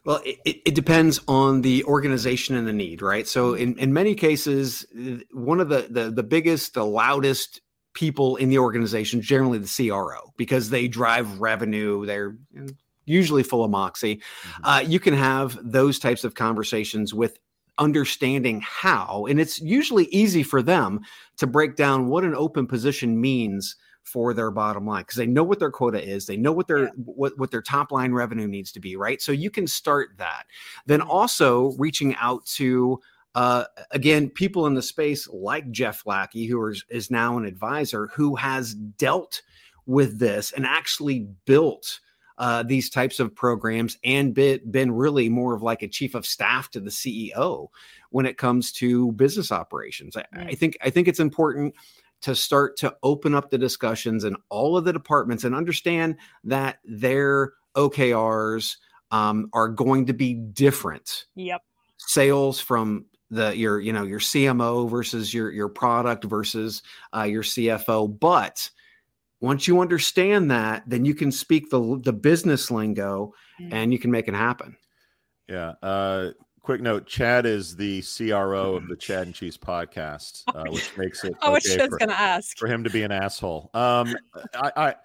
Well, 0.10 0.22
it, 0.26 0.62
it- 0.66 0.74
depends 0.74 1.20
on 1.28 1.62
the 1.62 1.84
organization 1.84 2.56
and 2.56 2.68
the 2.68 2.74
need, 2.74 3.04
right? 3.04 3.28
So, 3.28 3.54
in, 3.54 3.78
in 3.78 3.94
many 3.94 4.16
cases, 4.16 4.84
one 5.32 5.60
of 5.60 5.70
the, 5.70 5.86
the 5.88 6.10
the 6.10 6.24
biggest, 6.24 6.74
the 6.74 6.84
loudest 6.84 7.62
people 7.94 8.36
in 8.38 8.50
the 8.50 8.58
organization, 8.58 9.22
generally 9.22 9.60
the 9.60 9.68
CRO, 9.90 10.34
because 10.36 10.72
they 10.72 10.88
drive 10.88 11.40
revenue. 11.40 12.08
They're 12.08 12.36
usually 13.06 13.44
full 13.44 13.64
of 13.64 13.70
moxie. 13.70 14.24
Uh, 14.64 14.84
you 14.84 15.00
can 15.00 15.14
have 15.14 15.60
those 15.62 16.00
types 16.00 16.24
of 16.24 16.34
conversations 16.34 17.14
with 17.14 17.38
understanding 17.78 18.62
how, 18.66 19.28
and 19.30 19.40
it's 19.40 19.62
usually 19.62 20.06
easy 20.06 20.42
for 20.42 20.64
them 20.64 21.02
to 21.38 21.46
break 21.46 21.76
down 21.76 22.08
what 22.08 22.24
an 22.24 22.34
open 22.34 22.66
position 22.66 23.22
means 23.22 23.76
for 24.10 24.34
their 24.34 24.52
bottom 24.52 24.86
line 24.88 25.02
because 25.04 25.18
they 25.18 25.28
know 25.28 25.44
what 25.44 25.60
their 25.60 25.72
quota 25.72 26.04
is 26.04 26.26
they 26.26 26.38
know 26.38 26.52
what 26.52 26.68
their 26.68 26.86
Yeah. 26.86 26.90
what, 27.06 27.38
what 27.38 27.52
their 27.52 27.62
top 27.62 27.92
line 27.92 28.12
revenue 28.12 28.48
needs 28.48 28.72
to 28.72 28.80
be 28.80 28.96
right 28.96 29.22
so 29.22 29.32
you 29.32 29.52
can 29.52 29.68
start 29.68 30.10
that 30.18 30.46
then 30.88 31.02
also 31.02 31.72
reaching 31.78 32.16
out 32.16 32.46
to 32.46 33.00
uh, 33.36 33.66
again 33.92 34.30
people 34.30 34.66
in 34.66 34.74
the 34.74 34.82
space 34.82 35.28
like 35.30 35.70
jeff 35.72 36.04
lackey 36.06 36.46
who 36.48 36.66
is, 36.68 36.84
is 36.90 37.12
now 37.12 37.38
an 37.38 37.46
advisor 37.46 38.08
who 38.16 38.36
has 38.36 38.74
dealt 38.74 39.44
with 39.86 40.18
this 40.20 40.52
and 40.52 40.66
actually 40.66 41.28
built 41.46 42.00
uh, 42.40 42.64
these 42.64 42.90
types 42.90 43.20
of 43.20 43.36
programs 43.36 43.98
and 44.06 44.34
been, 44.34 44.62
been 44.72 44.92
really 44.94 45.28
more 45.28 45.54
of 45.54 45.62
like 45.62 45.82
a 45.84 45.88
chief 45.90 46.16
of 46.16 46.26
staff 46.26 46.72
to 46.72 46.80
the 46.80 46.90
ceo 46.90 47.68
when 48.12 48.26
it 48.26 48.38
comes 48.38 48.72
to 48.72 49.12
business 49.12 49.52
operations 49.52 50.16
I, 50.18 50.22
I 50.34 50.54
Mm. 50.54 50.58
think 50.58 50.78
i 50.82 50.90
think 50.90 51.08
it's 51.08 51.20
important 51.20 51.76
to 52.22 52.36
start 52.36 52.78
to 52.78 52.96
open 53.04 53.34
up 53.34 53.50
the 53.50 53.58
discussions 53.58 54.24
in 54.24 54.36
all 54.50 54.78
of 54.78 54.86
the 54.86 54.94
departments 54.94 55.44
and 55.44 55.56
understand 55.56 56.18
that 56.44 56.80
their 56.84 57.54
OKRs 57.76 58.78
um, 59.12 59.50
are 59.54 59.70
going 59.70 60.06
to 60.06 60.14
be 60.14 60.34
different. 60.34 61.26
Yep. 61.36 61.62
Sales 61.98 62.60
from 62.60 63.06
the 63.32 63.56
your 63.56 63.80
you 63.80 63.94
know 63.94 64.04
your 64.04 64.20
CMO 64.20 64.90
versus 64.90 65.34
your 65.34 65.52
your 65.52 65.70
product 65.70 66.24
versus 66.24 66.82
uh, 67.16 67.24
your 67.24 67.44
CFO, 67.44 68.20
but 68.20 68.70
once 69.42 69.68
you 69.68 69.80
understand 69.80 70.52
that, 70.52 70.84
then 70.88 71.06
you 71.06 71.14
can 71.14 71.32
speak 71.32 71.70
the 71.70 72.00
the 72.04 72.14
business 72.14 72.72
lingo 72.72 73.34
Mm. 73.60 73.74
and 73.74 73.94
you 73.94 74.00
can 74.00 74.12
make 74.12 74.28
it 74.28 74.34
happen. 74.34 74.78
Yeah. 75.48 75.74
Uh, 75.82 76.30
quick 76.70 76.82
note: 76.82 77.08
Chad 77.08 77.48
is 77.48 77.76
the 77.76 78.04
CRO 78.04 78.76
of 78.76 78.88
the 78.88 78.96
Chad 78.96 79.24
and 79.26 79.34
Cheese 79.34 79.58
podcast, 79.58 80.44
uh, 80.54 80.72
which 80.72 80.96
makes 80.98 81.24
it 81.24 81.34
I 81.42 81.50
was 81.50 81.66
okay 81.66 81.78
just 81.80 81.98
gonna 81.98 82.14
ask. 82.14 82.56
for 82.60 82.68
him 82.68 82.84
to 82.84 82.92
be 82.92 83.02
an 83.02 83.12
asshole. 83.12 83.72
Um, 83.74 84.16
I, 84.54 84.72
I 84.78 84.96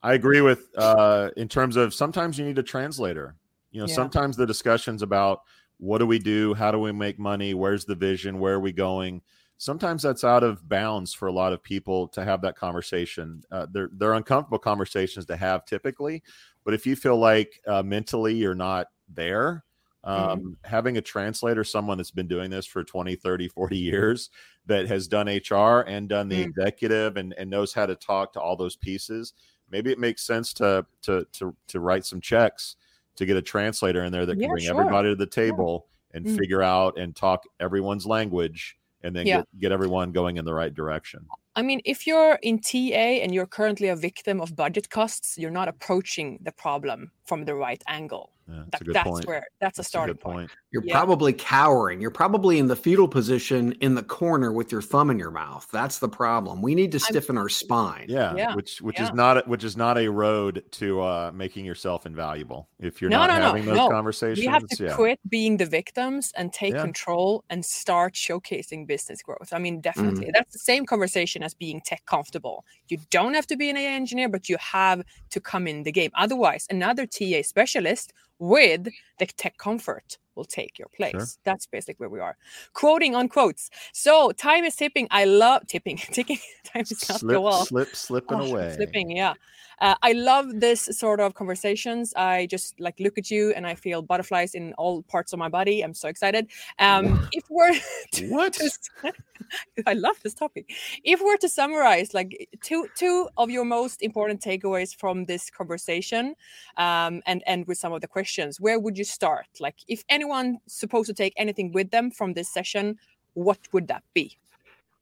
I 0.00 0.14
agree 0.14 0.42
with 0.42 0.68
uh, 0.76 1.30
in 1.36 1.48
terms 1.48 1.74
of 1.74 1.92
sometimes 1.92 2.38
you 2.38 2.44
need 2.44 2.58
a 2.58 2.62
translator. 2.62 3.34
You 3.72 3.80
know, 3.80 3.88
Yeah. 3.88 3.94
sometimes 3.96 4.36
the 4.36 4.46
discussions 4.46 5.02
about 5.02 5.40
what 5.78 5.98
do 5.98 6.06
we 6.06 6.20
do, 6.20 6.54
how 6.54 6.70
do 6.70 6.78
we 6.78 6.92
make 6.92 7.18
money, 7.18 7.52
where's 7.52 7.84
the 7.84 7.96
vision, 7.96 8.38
where 8.38 8.54
are 8.54 8.60
we 8.60 8.72
going. 8.72 9.20
sometimes 9.60 10.04
that's 10.04 10.22
out 10.22 10.44
of 10.44 10.68
bounds 10.68 11.12
for 11.12 11.26
a 11.26 11.32
lot 11.32 11.52
of 11.52 11.60
people 11.64 12.06
to 12.06 12.24
have 12.24 12.42
that 12.42 12.54
conversation. 12.54 13.42
Uh, 13.50 13.66
they're 13.72 13.90
they're 13.94 14.14
uncomfortable 14.14 14.60
conversations 14.60 15.26
to 15.26 15.36
have 15.36 15.64
typically, 15.64 16.22
but 16.64 16.74
if 16.74 16.86
you 16.86 16.94
feel 16.94 17.16
like 17.16 17.60
uh, 17.66 17.82
mentally 17.82 18.36
you're 18.36 18.54
not 18.54 18.86
there, 19.12 19.64
um, 20.08 20.56
having 20.64 20.96
a 20.96 21.02
translator, 21.02 21.64
someone 21.64 21.98
that's 21.98 22.10
been 22.10 22.28
doing 22.28 22.50
this 22.50 22.66
for 22.66 22.82
20, 22.84 23.14
30, 23.16 23.48
40 23.48 23.76
years 23.78 24.30
that 24.66 24.86
has 24.88 25.08
done 25.08 25.28
HR 25.28 25.82
and 25.86 26.08
done 26.08 26.28
the 26.28 26.40
Mm. 26.40 26.42
executive 26.42 27.16
and, 27.16 27.34
and 27.34 27.50
knows 27.50 27.72
how 27.74 27.86
to 27.86 27.94
talk 27.94 28.32
to 28.34 28.40
all 28.40 28.56
those 28.56 28.76
pieces, 28.76 29.34
maybe 29.70 29.90
it 29.92 29.98
makes 29.98 30.22
sense 30.22 30.52
to 30.54 30.86
to 31.02 31.26
to 31.32 31.56
to 31.68 31.80
write 31.80 32.04
some 32.06 32.20
checks 32.20 32.76
to 33.16 33.26
get 33.26 33.36
a 33.36 33.42
translator 33.42 34.04
in 34.04 34.12
there 34.12 34.26
that 34.26 34.38
can 34.40 34.42
Yeah, 34.42 34.48
bring 34.50 34.64
sure. 34.64 34.70
everybody 34.70 35.08
to 35.10 35.16
the 35.16 35.26
table 35.26 35.88
and 36.14 36.26
Mm. 36.26 36.36
figure 36.38 36.62
out 36.62 36.98
and 36.98 37.14
talk 37.16 37.44
everyone's 37.60 38.06
language 38.06 38.78
and 39.02 39.14
then 39.14 39.26
Yeah. 39.26 39.36
get, 39.38 39.46
get 39.58 39.72
everyone 39.72 40.12
going 40.12 40.36
in 40.38 40.44
the 40.44 40.54
right 40.54 40.74
direction. 40.74 41.30
I 41.56 41.62
mean, 41.62 41.80
if 41.84 42.06
you're 42.06 42.38
in 42.42 42.60
TA 42.60 43.20
and 43.22 43.34
you're 43.34 43.46
currently 43.46 43.88
a 43.88 43.96
victim 43.96 44.40
of 44.40 44.54
budget 44.56 44.90
costs, 44.90 45.36
you're 45.36 45.50
not 45.50 45.68
approaching 45.68 46.38
the 46.42 46.52
problem 46.52 47.12
from 47.26 47.44
the 47.44 47.54
right 47.54 47.82
angle. 47.86 48.32
Yeah, 48.48 48.54
that's 48.56 48.70
That- 48.70 48.80
a 48.80 48.84
good 48.84 48.94
that's 48.94 49.08
point. 49.08 49.26
where 49.26 49.46
that's, 49.60 49.78
a 49.78 49.80
That's 49.82 49.88
starting 49.88 50.14
good 50.14 50.20
point. 50.20 50.50
You're 50.70 50.82
Yeah. 50.84 50.94
probably 50.94 51.32
cowering. 51.34 52.00
You're 52.00 52.10
probably 52.10 52.58
in 52.58 52.66
the 52.66 52.76
fetal 52.76 53.06
position 53.08 53.72
in 53.80 53.94
the 53.94 54.02
corner 54.02 54.52
with 54.52 54.72
your 54.72 54.80
thumb 54.80 55.10
in 55.10 55.18
your 55.18 55.30
mouth. 55.30 55.66
That's 55.70 55.98
the 55.98 56.08
problem. 56.08 56.62
We 56.62 56.74
need 56.74 56.92
to 56.92 56.98
stiffen 56.98 57.36
our 57.36 57.48
spine. 57.50 58.06
Yeah, 58.08 58.34
Yeah, 58.36 58.54
which 58.54 58.80
which 58.80 58.98
yeah. 58.98 59.04
is 59.08 59.12
not 59.12 59.38
a- 59.38 59.48
which 59.48 59.64
is 59.64 59.76
not 59.76 59.98
a 59.98 60.08
road 60.08 60.64
to 60.72 61.00
uh, 61.02 61.30
making 61.34 61.64
yourself 61.66 62.06
invaluable. 62.06 62.68
If 62.78 63.00
you're 63.02 63.10
No, 63.10 63.18
not 63.26 63.28
no, 63.28 63.38
no, 63.38 63.46
having 63.48 63.66
those 63.66 63.76
no. 63.76 63.88
conversations, 63.90 64.38
We 64.38 64.46
have 64.46 64.66
to 64.66 64.84
yeah. 64.84 64.94
quit 64.94 65.20
being 65.28 65.58
the 65.58 65.66
victims 65.66 66.32
and 66.36 66.50
take 66.52 66.72
Yeah. 66.74 66.82
control 66.82 67.44
and 67.50 67.64
start 67.64 68.14
showcasing 68.14 68.86
business 68.86 69.20
growth. 69.22 69.52
I 69.52 69.58
mean, 69.58 69.80
definitely. 69.82 70.22
Mm-hmm. 70.22 70.30
That's 70.34 70.52
the 70.54 70.58
same 70.58 70.86
conversation 70.86 71.42
as 71.42 71.52
being 71.54 71.80
tech 71.82 72.04
comfortable. 72.06 72.64
You 72.88 72.98
don't 73.10 73.34
have 73.34 73.46
to 73.48 73.56
be 73.56 73.68
an 73.68 73.76
AI 73.76 73.92
engineer, 73.92 74.28
but 74.28 74.48
you 74.48 74.56
have 74.58 75.02
to 75.30 75.40
come 75.40 75.66
in 75.66 75.82
the 75.82 75.92
game. 75.92 76.10
Otherwise, 76.14 76.66
another 76.70 77.06
TA 77.06 77.42
specialist 77.42 78.12
with 78.38 78.88
the 79.18 79.26
tech 79.26 79.56
comfort 79.58 80.18
will 80.34 80.44
take 80.44 80.78
your 80.78 80.88
place. 80.96 81.38
That's 81.44 81.66
basically 81.66 82.06
where 82.06 82.08
we 82.10 82.20
are. 82.20 82.36
Quoting 82.72 83.14
on 83.14 83.28
quotes. 83.28 83.70
So 83.92 84.30
time 84.32 84.64
is 84.64 84.76
tipping. 84.76 85.08
I 85.10 85.24
love 85.24 85.66
tipping. 85.66 85.96
Ticking. 86.12 86.38
time 86.64 86.82
is 86.82 87.08
not 87.08 87.20
slip, 87.20 87.34
go 87.34 87.46
off. 87.46 87.68
slip, 87.68 87.94
slipping 87.96 88.40
Oh, 88.40 88.46
away. 88.46 88.72
Slipping, 88.76 89.10
yeah. 89.10 89.34
Uh, 89.80 89.94
I 90.02 90.12
love 90.12 90.60
this 90.60 90.88
sort 90.92 91.20
of 91.20 91.34
conversations. 91.34 92.12
I 92.16 92.46
just 92.46 92.78
like 92.80 92.98
look 92.98 93.18
at 93.18 93.30
you 93.30 93.52
and 93.52 93.66
I 93.66 93.74
feel 93.74 94.02
butterflies 94.02 94.54
in 94.54 94.74
all 94.74 95.02
parts 95.02 95.32
of 95.32 95.38
my 95.38 95.48
body. 95.48 95.82
I'm 95.82 95.94
so 95.94 96.08
excited. 96.08 96.48
Um, 96.78 97.28
if 97.32 97.44
we're 97.48 97.78
to, 98.12 98.28
What? 98.28 98.54
to 98.54 98.70
I 99.86 99.94
love 99.94 100.16
this 100.22 100.34
topic. 100.34 100.70
If 101.04 101.20
we're 101.20 101.36
to 101.38 101.48
summarize, 101.48 102.12
like 102.12 102.48
two 102.62 102.88
two 102.96 103.28
of 103.36 103.50
your 103.50 103.64
most 103.64 104.02
important 104.02 104.40
takeaways 104.40 104.94
from 104.94 105.24
this 105.24 105.50
conversation, 105.50 106.34
um, 106.76 107.22
and 107.26 107.42
end 107.46 107.66
with 107.66 107.78
some 107.78 107.92
of 107.92 108.00
the 108.00 108.08
questions, 108.08 108.60
where 108.60 108.78
would 108.78 108.98
you 108.98 109.04
start? 109.04 109.46
Like, 109.60 109.76
if 109.86 110.02
anyone 110.08 110.58
supposed 110.66 111.06
to 111.06 111.14
take 111.14 111.34
anything 111.36 111.72
with 111.72 111.90
them 111.90 112.10
from 112.10 112.34
this 112.34 112.48
session, 112.48 112.98
what 113.34 113.58
would 113.72 113.88
that 113.88 114.02
be? 114.14 114.36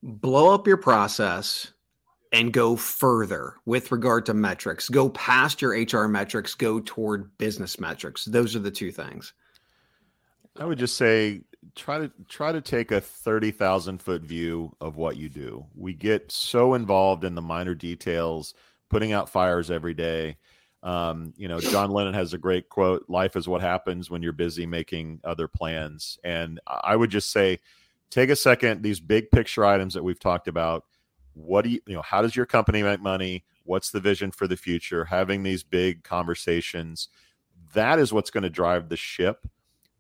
blow 0.03 0.55
up 0.55 0.67
your 0.67 0.77
process 0.77 1.73
and 2.33 2.53
go 2.53 2.77
further 2.77 3.55
with 3.65 3.93
regard 3.93 4.27
to 4.27 4.35
metrics. 4.35 4.89
Go 4.89 5.09
past 5.11 5.63
your 5.63 5.73
HR 5.73 6.09
metrics, 6.09 6.55
go 6.55 6.81
toward 6.81 7.37
business 7.39 7.79
metrics. 7.79 8.25
Those 8.25 8.57
are 8.57 8.61
the 8.61 8.71
two 8.71 8.93
things. 8.93 9.33
I 10.59 10.65
would 10.65 10.79
just 10.79 10.97
say 10.97 11.43
try 11.75 11.99
to 11.99 12.11
try 12.29 12.53
to 12.53 12.61
take 12.61 12.91
a 12.91 13.01
30,000 13.01 14.01
foot 14.01 14.23
view 14.23 14.75
of 14.81 14.97
what 14.97 15.17
you 15.17 15.29
do. 15.29 15.67
We 15.75 15.95
get 15.95 16.31
so 16.31 16.75
involved 16.75 17.25
in 17.25 17.35
the 17.35 17.43
minor 17.43 17.75
details, 17.75 18.55
putting 18.89 19.13
out 19.13 19.29
fires 19.29 19.71
every 19.71 19.95
day. 19.95 20.37
Um, 20.83 21.33
you 21.37 21.49
know, 21.49 21.59
John 21.59 21.91
Lennon 21.91 22.15
has 22.15 22.33
a 22.33 22.39
great 22.39 22.69
quote, 22.69 23.05
life 23.09 23.35
is 23.35 23.49
what 23.49 23.61
happens 23.61 24.09
when 24.09 24.23
you're 24.23 24.33
busy 24.33 24.67
making 24.67 25.21
other 25.25 25.49
plans. 25.49 26.19
And 26.23 26.61
I 26.67 26.95
would 26.95 27.11
just 27.11 27.33
say 27.33 27.59
take 28.11 28.31
a 28.31 28.37
second 28.37 28.83
these 28.83 29.01
big 29.01 29.31
picture 29.31 29.65
items 29.65 29.95
that 29.95 30.05
we've 30.05 30.21
talked 30.21 30.49
about. 30.49 30.85
What 31.37 31.63
do 31.63 31.71
you, 31.71 31.81
you 31.87 31.95
know, 31.95 32.03
how 32.03 32.23
does 32.23 32.35
your 32.35 32.47
company 32.47 32.83
make 32.83 33.01
money? 33.01 33.45
What's 33.65 33.91
the 33.91 34.01
vision 34.01 34.31
for 34.31 34.47
the 34.47 34.57
future? 34.57 35.05
Having 35.05 35.43
these 35.43 35.63
big 35.63 36.03
conversations, 36.03 37.09
that 37.75 37.99
is 37.99 38.13
what's 38.13 38.31
going 38.31 38.43
to 38.43 38.51
drive 38.51 38.89
the 38.89 38.97
ship 38.97 39.47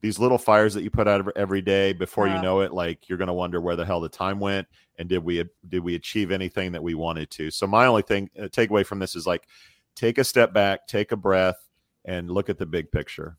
these 0.00 0.18
little 0.18 0.38
fires 0.38 0.74
that 0.74 0.82
you 0.82 0.90
put 0.90 1.08
out 1.08 1.26
every 1.36 1.62
day 1.62 1.92
before 1.92 2.28
you 2.28 2.40
know 2.40 2.60
it 2.60 2.72
like 2.72 3.08
you're 3.08 3.18
going 3.18 3.26
to 3.26 3.34
wonder 3.34 3.60
where 3.60 3.76
the 3.76 3.84
hell 3.84 4.00
the 4.00 4.08
time 4.08 4.38
went 4.38 4.66
and 4.98 5.08
did 5.08 5.18
we 5.18 5.42
did 5.68 5.80
we 5.80 5.94
achieve 5.94 6.30
anything 6.30 6.72
that 6.72 6.82
we 6.82 6.94
wanted 6.94 7.30
to 7.30 7.50
so 7.50 7.66
my 7.66 7.86
only 7.86 8.02
thing 8.02 8.30
uh, 8.38 8.42
takeaway 8.44 8.84
from 8.84 8.98
this 8.98 9.16
is 9.16 9.26
like 9.26 9.48
take 9.94 10.18
a 10.18 10.24
step 10.24 10.52
back 10.52 10.86
take 10.86 11.12
a 11.12 11.16
breath 11.16 11.68
and 12.04 12.30
look 12.30 12.48
at 12.48 12.58
the 12.58 12.66
big 12.66 12.90
picture 12.92 13.36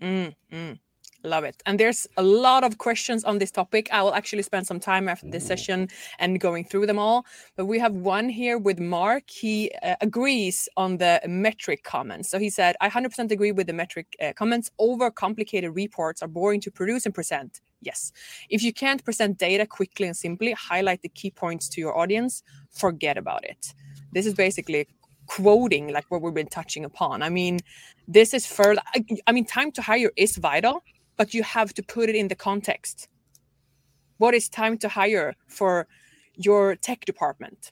Mm, 0.00 0.34
mm. 0.52 0.78
Love 1.24 1.44
it. 1.44 1.62
And 1.66 1.78
there's 1.78 2.08
a 2.16 2.22
lot 2.22 2.64
of 2.64 2.78
questions 2.78 3.22
on 3.22 3.38
this 3.38 3.52
topic. 3.52 3.88
I 3.92 4.02
will 4.02 4.14
actually 4.14 4.42
spend 4.42 4.66
some 4.66 4.80
time 4.80 5.08
after 5.08 5.28
this 5.28 5.46
session 5.46 5.88
and 6.18 6.40
going 6.40 6.64
through 6.64 6.86
them 6.86 6.98
all. 6.98 7.24
But 7.54 7.66
we 7.66 7.78
have 7.78 7.92
one 7.92 8.28
here 8.28 8.58
with 8.58 8.80
Mark. 8.80 9.30
He 9.30 9.70
uh, 9.84 9.94
agrees 10.00 10.68
on 10.76 10.96
the 10.96 11.20
metric 11.28 11.84
comments. 11.84 12.28
So 12.28 12.40
he 12.40 12.50
said, 12.50 12.74
I 12.80 12.90
100% 12.90 13.30
agree 13.30 13.52
with 13.52 13.68
the 13.68 13.72
metric 13.72 14.16
uh, 14.20 14.32
comments. 14.32 14.72
Overcomplicated 14.80 15.74
reports 15.76 16.22
are 16.22 16.28
boring 16.28 16.60
to 16.62 16.72
produce 16.72 17.06
and 17.06 17.14
present. 17.14 17.60
Yes. 17.80 18.12
If 18.48 18.64
you 18.64 18.72
can't 18.72 19.04
present 19.04 19.38
data 19.38 19.64
quickly 19.64 20.08
and 20.08 20.16
simply, 20.16 20.52
highlight 20.52 21.02
the 21.02 21.08
key 21.08 21.30
points 21.30 21.68
to 21.70 21.80
your 21.80 21.96
audience, 21.96 22.42
forget 22.70 23.16
about 23.16 23.44
it. 23.44 23.74
This 24.12 24.26
is 24.26 24.34
basically 24.34 24.88
quoting 25.26 25.92
like 25.92 26.04
what 26.10 26.20
we've 26.20 26.34
been 26.34 26.48
touching 26.48 26.84
upon. 26.84 27.22
I 27.22 27.28
mean, 27.28 27.60
this 28.08 28.34
is 28.34 28.44
further 28.44 28.82
I, 28.94 29.04
I 29.28 29.32
mean 29.32 29.44
time 29.44 29.70
to 29.72 29.82
hire 29.82 30.10
is 30.16 30.36
vital 30.36 30.82
but 31.22 31.32
you 31.34 31.44
have 31.44 31.72
to 31.72 31.84
put 31.84 32.08
it 32.08 32.16
in 32.16 32.26
the 32.26 32.34
context. 32.34 33.06
What 34.18 34.34
is 34.34 34.48
time 34.48 34.76
to 34.78 34.88
hire 34.88 35.36
for 35.46 35.86
your 36.34 36.74
tech 36.74 37.04
department? 37.04 37.70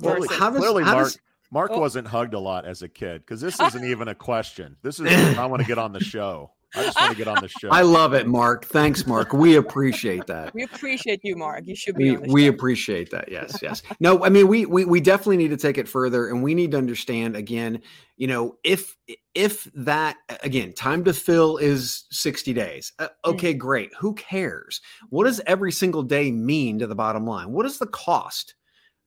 Clearly, 0.00 0.22
versus- 0.26 0.36
how 0.40 0.50
does- 0.50 0.58
clearly 0.58 0.82
how 0.82 0.94
mark 0.94 1.04
does- 1.06 1.18
mark 1.52 1.70
Oh. 1.72 1.78
wasn't 1.78 2.08
hugged 2.08 2.34
a 2.34 2.40
lot 2.40 2.64
as 2.64 2.82
a 2.82 2.88
kid 2.88 3.20
because 3.20 3.40
this 3.40 3.60
isn't 3.68 3.84
even 3.84 4.08
a 4.08 4.16
question. 4.16 4.78
This 4.82 4.98
is 4.98 5.06
i 5.38 5.46
want 5.46 5.62
to 5.62 5.68
get 5.68 5.78
on 5.78 5.92
the 5.92 6.00
show 6.02 6.50
i 6.76 6.82
just 6.82 7.00
want 7.00 7.12
to 7.12 7.16
get 7.16 7.28
on 7.28 7.40
the 7.40 7.48
show 7.48 7.68
I 7.70 7.82
love 7.82 8.14
it, 8.14 8.26
Mark. 8.26 8.64
Thanks, 8.64 9.06
Mark. 9.06 9.32
We 9.32 9.56
appreciate 9.56 10.26
that. 10.26 10.54
we 10.54 10.62
appreciate 10.62 11.20
you 11.22 11.36
mark 11.36 11.66
you 11.66 11.76
should 11.76 11.96
be 11.96 12.10
We, 12.10 12.16
on 12.16 12.22
the 12.22 12.32
we 12.32 12.46
appreciate 12.46 13.10
that. 13.10 13.30
Yes, 13.30 13.58
yes. 13.62 13.82
No, 14.00 14.24
I 14.24 14.28
mean 14.28 14.48
we, 14.48 14.66
we 14.66 14.84
we 14.84 15.00
definitely 15.00 15.36
need 15.38 15.50
to 15.50 15.56
take 15.56 15.78
it 15.78 15.88
further 15.88 16.28
and 16.28 16.42
we 16.42 16.54
need 16.54 16.72
to 16.72 16.78
understand 16.78 17.36
again, 17.36 17.82
you 18.16 18.26
know, 18.26 18.56
if 18.64 18.96
if 19.34 19.64
that 19.74 20.16
again, 20.42 20.72
time 20.72 21.04
to 21.04 21.12
fill 21.12 21.56
is 21.58 22.04
60 22.10 22.52
days. 22.52 22.92
Uh, 22.98 23.08
okay, 23.24 23.54
great. 23.54 23.92
Who 23.98 24.14
cares? 24.14 24.80
What 25.10 25.24
does 25.24 25.40
every 25.46 25.72
single 25.72 26.02
day 26.02 26.30
mean 26.30 26.78
to 26.80 26.86
the 26.86 26.94
bottom 26.94 27.26
line? 27.26 27.52
What 27.52 27.66
is 27.66 27.78
the 27.78 27.86
cost 27.86 28.54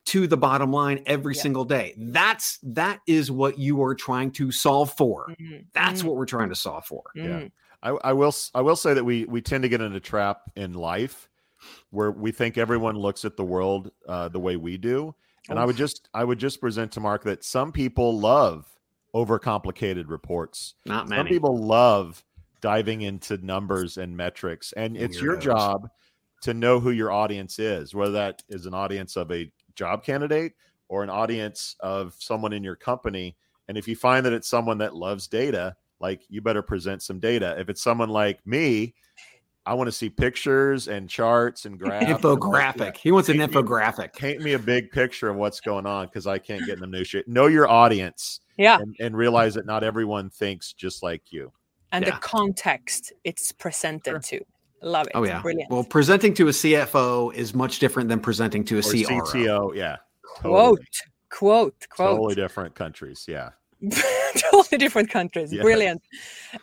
to 0.09 0.27
the 0.27 0.37
bottom 0.37 0.71
line 0.71 1.01
every 1.05 1.35
Yeah. 1.35 1.41
single 1.41 1.65
day? 1.65 1.93
That's 1.97 2.57
that 2.63 2.99
is 3.07 3.31
what 3.31 3.57
you 3.59 3.81
are 3.83 3.95
trying 3.95 4.31
to 4.33 4.51
solve 4.51 4.91
for. 4.97 5.33
Mhm, 5.39 5.65
That's 5.73 6.01
mhm, 6.01 6.05
what 6.05 6.15
we're 6.15 6.25
trying 6.25 6.49
to 6.49 6.55
solve 6.55 6.85
for. 6.85 7.03
mhm. 7.15 7.51
I, 7.81 7.89
I 7.89 8.13
will 8.13 8.27
s- 8.29 8.51
I 8.53 8.61
will 8.61 8.75
say 8.75 8.93
that 8.93 9.03
we 9.03 9.25
we 9.25 9.41
tend 9.41 9.61
to 9.63 9.69
get 9.69 9.81
in 9.81 9.93
a 9.95 9.99
trap 9.99 10.51
in 10.55 10.73
life 10.73 11.29
where 11.91 12.11
we 12.11 12.31
think 12.31 12.57
everyone 12.57 12.95
looks 12.95 13.23
at 13.25 13.37
the 13.37 13.43
world 13.43 13.91
uh, 14.07 14.27
the 14.29 14.39
way 14.39 14.57
we 14.57 14.77
do, 14.77 15.13
and 15.49 15.57
I 15.59 15.65
would 15.65 15.77
just 15.77 16.09
I 16.13 16.23
would 16.23 16.39
just 16.39 16.59
present 16.59 16.91
to 16.93 16.99
Mark 16.99 17.23
that 17.23 17.43
some 17.43 17.71
people 17.71 18.19
love 18.19 18.67
overcomplicated 19.15 20.05
reports. 20.09 20.75
Not 20.85 21.07
Some 21.07 21.09
many. 21.17 21.29
people 21.29 21.57
love 21.57 22.23
diving 22.61 23.01
into 23.01 23.37
numbers 23.37 23.97
and 23.97 24.15
metrics, 24.17 24.71
and 24.73 24.97
it's 24.97 25.21
your 25.21 25.37
Weirdos. 25.37 25.41
job 25.41 25.89
to 26.41 26.53
know 26.53 26.79
who 26.79 26.91
your 26.91 27.11
audience 27.11 27.59
is, 27.59 27.93
whether 27.93 28.11
that 28.13 28.43
is 28.49 28.65
an 28.65 28.73
audience 28.73 29.15
of 29.17 29.31
a 29.31 29.51
job 29.79 30.03
candidate 30.03 30.53
or 30.89 31.03
an 31.03 31.09
audience 31.09 31.75
of 31.79 32.13
someone 32.19 32.51
in 32.53 32.63
your 32.63 32.75
company. 32.75 33.35
And 33.67 33.77
if 33.77 33.87
you 33.87 33.95
find 33.95 34.25
that 34.25 34.33
it's 34.33 34.47
someone 34.47 34.77
that 34.79 34.93
loves 34.95 35.27
data, 35.27 35.75
like 35.99 36.21
you 36.29 36.41
better 36.41 36.61
present 36.61 37.01
some 37.01 37.19
data. 37.19 37.55
If 37.59 37.69
it's 37.69 37.81
someone 37.81 38.09
like 38.09 38.45
me, 38.45 38.93
I 39.65 39.73
want 39.75 39.87
to 39.87 39.91
see 39.91 40.09
pictures 40.09 40.87
and 40.87 41.07
charts 41.09 41.65
and 41.65 41.77
graphs. 41.83 42.05
and- 42.07 42.17
infographic. 42.17 42.97
He 42.97 43.11
wants 43.11 43.29
an 43.29 43.37
Paint 43.37 43.53
me- 43.53 43.61
infographic. 43.61 44.13
Paint 44.15 44.41
me 44.41 44.53
a 44.53 44.59
big 44.59 44.91
picture 44.91 45.29
of 45.29 45.35
what's 45.37 45.61
going 45.61 45.85
on 45.85 46.07
because 46.07 46.25
I 46.27 46.39
can't 46.39 46.65
get 46.65 46.75
in 46.75 46.79
the 46.81 46.87
minutiae. 46.87 47.23
Know 47.27 47.47
your 47.47 47.69
audience 47.69 48.41
yeah 48.57 48.79
and, 48.79 48.93
and 48.99 49.15
realize 49.15 49.53
that 49.53 49.65
not 49.65 49.83
everyone 49.85 50.29
thinks 50.29 50.73
just 50.73 51.01
like 51.03 51.31
you. 51.31 51.51
and 51.93 52.03
Yeah. 52.03 52.11
the 52.15 52.17
context 52.17 53.13
it's 53.23 53.51
presented 53.53 54.21
to 54.23 54.41
love 54.81 55.07
it 55.07 55.11
Oh 55.15 55.23
yeah. 55.23 55.41
brilliant 55.41 55.69
Well, 55.69 55.83
presenting 55.83 56.33
to 56.35 56.47
a 56.47 56.51
CFO 56.51 57.33
is 57.33 57.53
much 57.53 57.79
different 57.79 58.09
than 58.09 58.19
presenting 58.19 58.63
to 58.65 58.75
a 58.75 58.79
Or 58.79 58.81
CRO. 58.83 58.89
CTO, 58.91 59.75
yeah. 59.75 59.97
quote 60.23 60.79
quote 61.29 61.87
quote 61.89 62.15
Totally 62.17 62.35
different 62.35 62.75
countries. 62.75 63.25
Yeah. 63.27 63.49
totally 64.51 64.77
different 64.77 65.09
countries. 65.09 65.53
Yes. 65.53 65.63
Brilliant. 65.63 66.01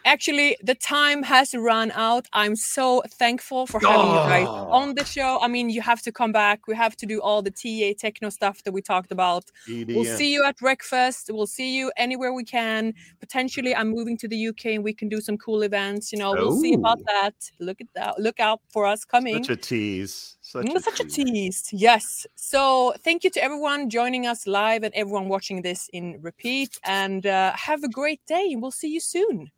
Actually, 0.04 0.56
the 0.62 0.74
time 0.74 1.22
has 1.22 1.54
run 1.54 1.90
out. 1.92 2.26
I'm 2.32 2.56
so 2.56 3.02
thankful 3.08 3.66
for 3.66 3.80
having 3.80 4.10
you 4.10 4.16
guys 4.16 4.46
Oh. 4.48 4.68
on 4.70 4.94
the 4.94 5.04
show. 5.04 5.38
I 5.40 5.48
mean, 5.48 5.70
you 5.70 5.80
have 5.80 6.02
to 6.02 6.12
come 6.12 6.32
back. 6.32 6.66
We 6.66 6.74
have 6.76 6.94
to 6.96 7.06
do 7.06 7.20
all 7.22 7.40
the 7.42 7.50
TA 7.50 7.94
techno 7.98 8.28
stuff 8.28 8.62
that 8.64 8.72
we 8.72 8.82
talked 8.82 9.10
about. 9.12 9.44
We'll 9.68 10.04
see 10.04 10.32
you 10.32 10.44
at 10.44 10.58
breakfast. 10.58 11.30
We'll 11.32 11.46
see 11.46 11.74
you 11.76 11.90
anywhere 11.96 12.32
we 12.34 12.44
can. 12.44 12.92
Potentially, 13.20 13.74
I'm 13.74 13.88
moving 13.88 14.18
to 14.18 14.28
the 14.28 14.48
UK 14.48 14.66
and 14.66 14.84
we 14.84 14.92
can 14.92 15.08
do 15.08 15.20
some 15.20 15.38
cool 15.38 15.62
events. 15.62 16.12
You 16.12 16.18
know, 16.18 16.32
we'll 16.32 16.60
see 16.60 16.74
about 16.74 16.98
oh. 17.00 17.04
that. 17.06 17.34
Look 17.60 17.80
at 17.80 17.88
that. 17.94 18.18
Look 18.18 18.40
out 18.40 18.60
for 18.68 18.84
us 18.86 19.04
coming. 19.04 19.42
Such 19.42 19.50
a 19.50 19.56
tease. 19.56 20.35
Such, 20.48 20.66
Mm, 20.66 20.80
such 20.80 21.00
a 21.00 21.04
tease. 21.04 21.68
Yes. 21.72 22.24
So 22.36 22.94
thank 23.02 23.24
you 23.24 23.30
to 23.30 23.42
everyone 23.42 23.90
joining 23.90 24.28
us 24.28 24.46
live 24.46 24.84
and 24.84 24.94
everyone 24.94 25.28
watching 25.28 25.62
this 25.62 25.90
in 25.92 26.20
repeat. 26.22 26.78
And 26.84 27.26
uh, 27.26 27.52
have 27.56 27.82
a 27.82 27.88
great 27.88 28.20
day. 28.26 28.50
And 28.52 28.62
we'll 28.62 28.70
see 28.70 28.86
you 28.86 29.00
soon. 29.00 29.50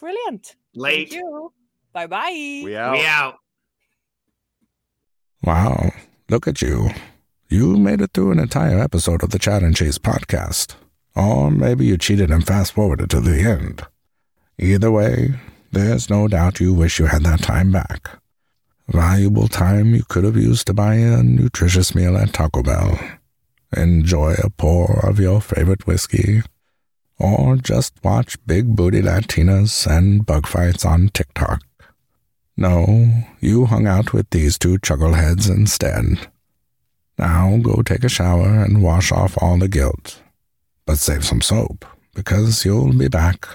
Brilliant. 0.00 0.56
Late. 0.74 1.10
Thank 1.10 1.20
you. 1.22 1.52
Bye 1.92 2.08
bye. 2.08 2.62
We 2.64 2.76
out. 2.76 2.92
We 2.94 3.06
out. 3.06 3.36
Wow, 5.44 5.92
look 6.28 6.48
at 6.48 6.60
you. 6.60 6.90
You 7.48 7.76
made 7.76 8.00
it 8.00 8.10
through 8.12 8.32
an 8.32 8.40
entire 8.40 8.78
episode 8.78 9.22
of 9.22 9.30
the 9.30 9.38
Chad 9.38 9.62
and 9.62 9.74
Cheese 9.76 9.98
podcast. 9.98 10.74
Or 11.14 11.50
maybe 11.50 11.86
you 11.86 11.96
cheated 11.96 12.30
and 12.30 12.44
fast 12.46 12.72
forwarded 12.72 13.08
to 13.10 13.20
the 13.20 13.40
end. 13.40 13.82
Either 14.58 14.90
way, 14.90 15.34
there's 15.72 16.10
no 16.10 16.26
doubt 16.28 16.60
you 16.60 16.74
wish 16.74 16.98
you 16.98 17.06
had 17.06 17.22
that 17.22 17.40
time 17.40 17.70
back. 17.72 18.19
Valuable 18.92 19.46
time 19.46 19.94
you 19.94 20.02
could 20.02 20.24
have 20.24 20.36
used 20.36 20.66
to 20.66 20.74
buy 20.74 20.94
a 20.94 21.22
nutritious 21.22 21.94
meal 21.94 22.16
at 22.16 22.32
Taco 22.32 22.60
Bell, 22.60 22.98
enjoy 23.76 24.34
a 24.42 24.50
pour 24.50 25.06
of 25.06 25.20
your 25.20 25.40
favorite 25.40 25.86
whiskey, 25.86 26.42
or 27.16 27.56
just 27.56 27.94
watch 28.02 28.36
big 28.46 28.74
booty 28.74 29.00
Latinas 29.00 29.86
and 29.86 30.26
bug 30.26 30.44
fights 30.44 30.84
on 30.84 31.08
TikTok. 31.10 31.62
No, 32.56 33.24
you 33.38 33.66
hung 33.66 33.86
out 33.86 34.12
with 34.12 34.28
these 34.30 34.58
two 34.58 34.76
chuckleheads 34.78 35.48
instead. 35.48 36.28
Now 37.16 37.58
go 37.62 37.82
take 37.82 38.02
a 38.02 38.08
shower 38.08 38.64
and 38.64 38.82
wash 38.82 39.12
off 39.12 39.38
all 39.40 39.56
the 39.56 39.68
guilt. 39.68 40.20
But 40.84 40.98
save 40.98 41.24
some 41.24 41.42
soap, 41.42 41.84
because 42.12 42.64
you'll 42.64 42.92
be 42.92 43.06
back. 43.06 43.46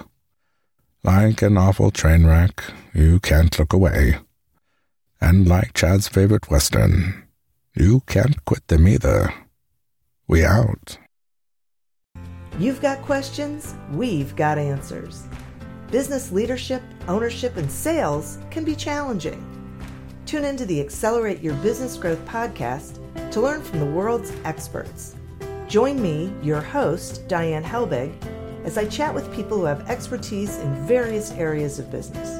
Like 1.03 1.41
an 1.41 1.57
awful 1.57 1.91
train 1.91 2.25
wreck, 2.25 2.63
you 2.93 3.19
can't 3.19 3.59
look 3.59 3.73
away. 3.73 4.19
And 5.21 5.47
like 5.47 5.73
Chad's 5.73 6.07
favorite 6.07 6.49
Western, 6.49 7.27
you 7.75 8.01
can't 8.07 8.43
quit 8.45 8.67
them 8.67 8.87
either. 8.87 9.33
We 10.27 10.43
out. 10.43 10.97
You've 12.57 12.81
got 12.81 13.01
questions, 13.01 13.75
we've 13.91 14.35
got 14.35 14.57
answers. 14.57 15.27
Business 15.91 16.31
leadership, 16.31 16.81
ownership, 17.07 17.57
and 17.57 17.69
sales 17.69 18.39
can 18.49 18.63
be 18.63 18.75
challenging. 18.75 19.43
Tune 20.25 20.45
into 20.45 20.65
the 20.65 20.81
Accelerate 20.81 21.41
Your 21.41 21.53
Business 21.55 21.97
Growth 21.97 22.23
podcast 22.25 22.99
to 23.31 23.41
learn 23.41 23.61
from 23.61 23.79
the 23.79 23.85
world's 23.85 24.31
experts. 24.43 25.15
Join 25.67 26.01
me, 26.01 26.33
your 26.41 26.61
host, 26.61 27.27
Diane 27.27 27.63
Helbig, 27.63 28.13
as 28.63 28.77
I 28.77 28.85
chat 28.87 29.13
with 29.13 29.33
people 29.33 29.57
who 29.57 29.65
have 29.65 29.89
expertise 29.89 30.57
in 30.57 30.87
various 30.87 31.31
areas 31.33 31.77
of 31.77 31.91
business. 31.91 32.39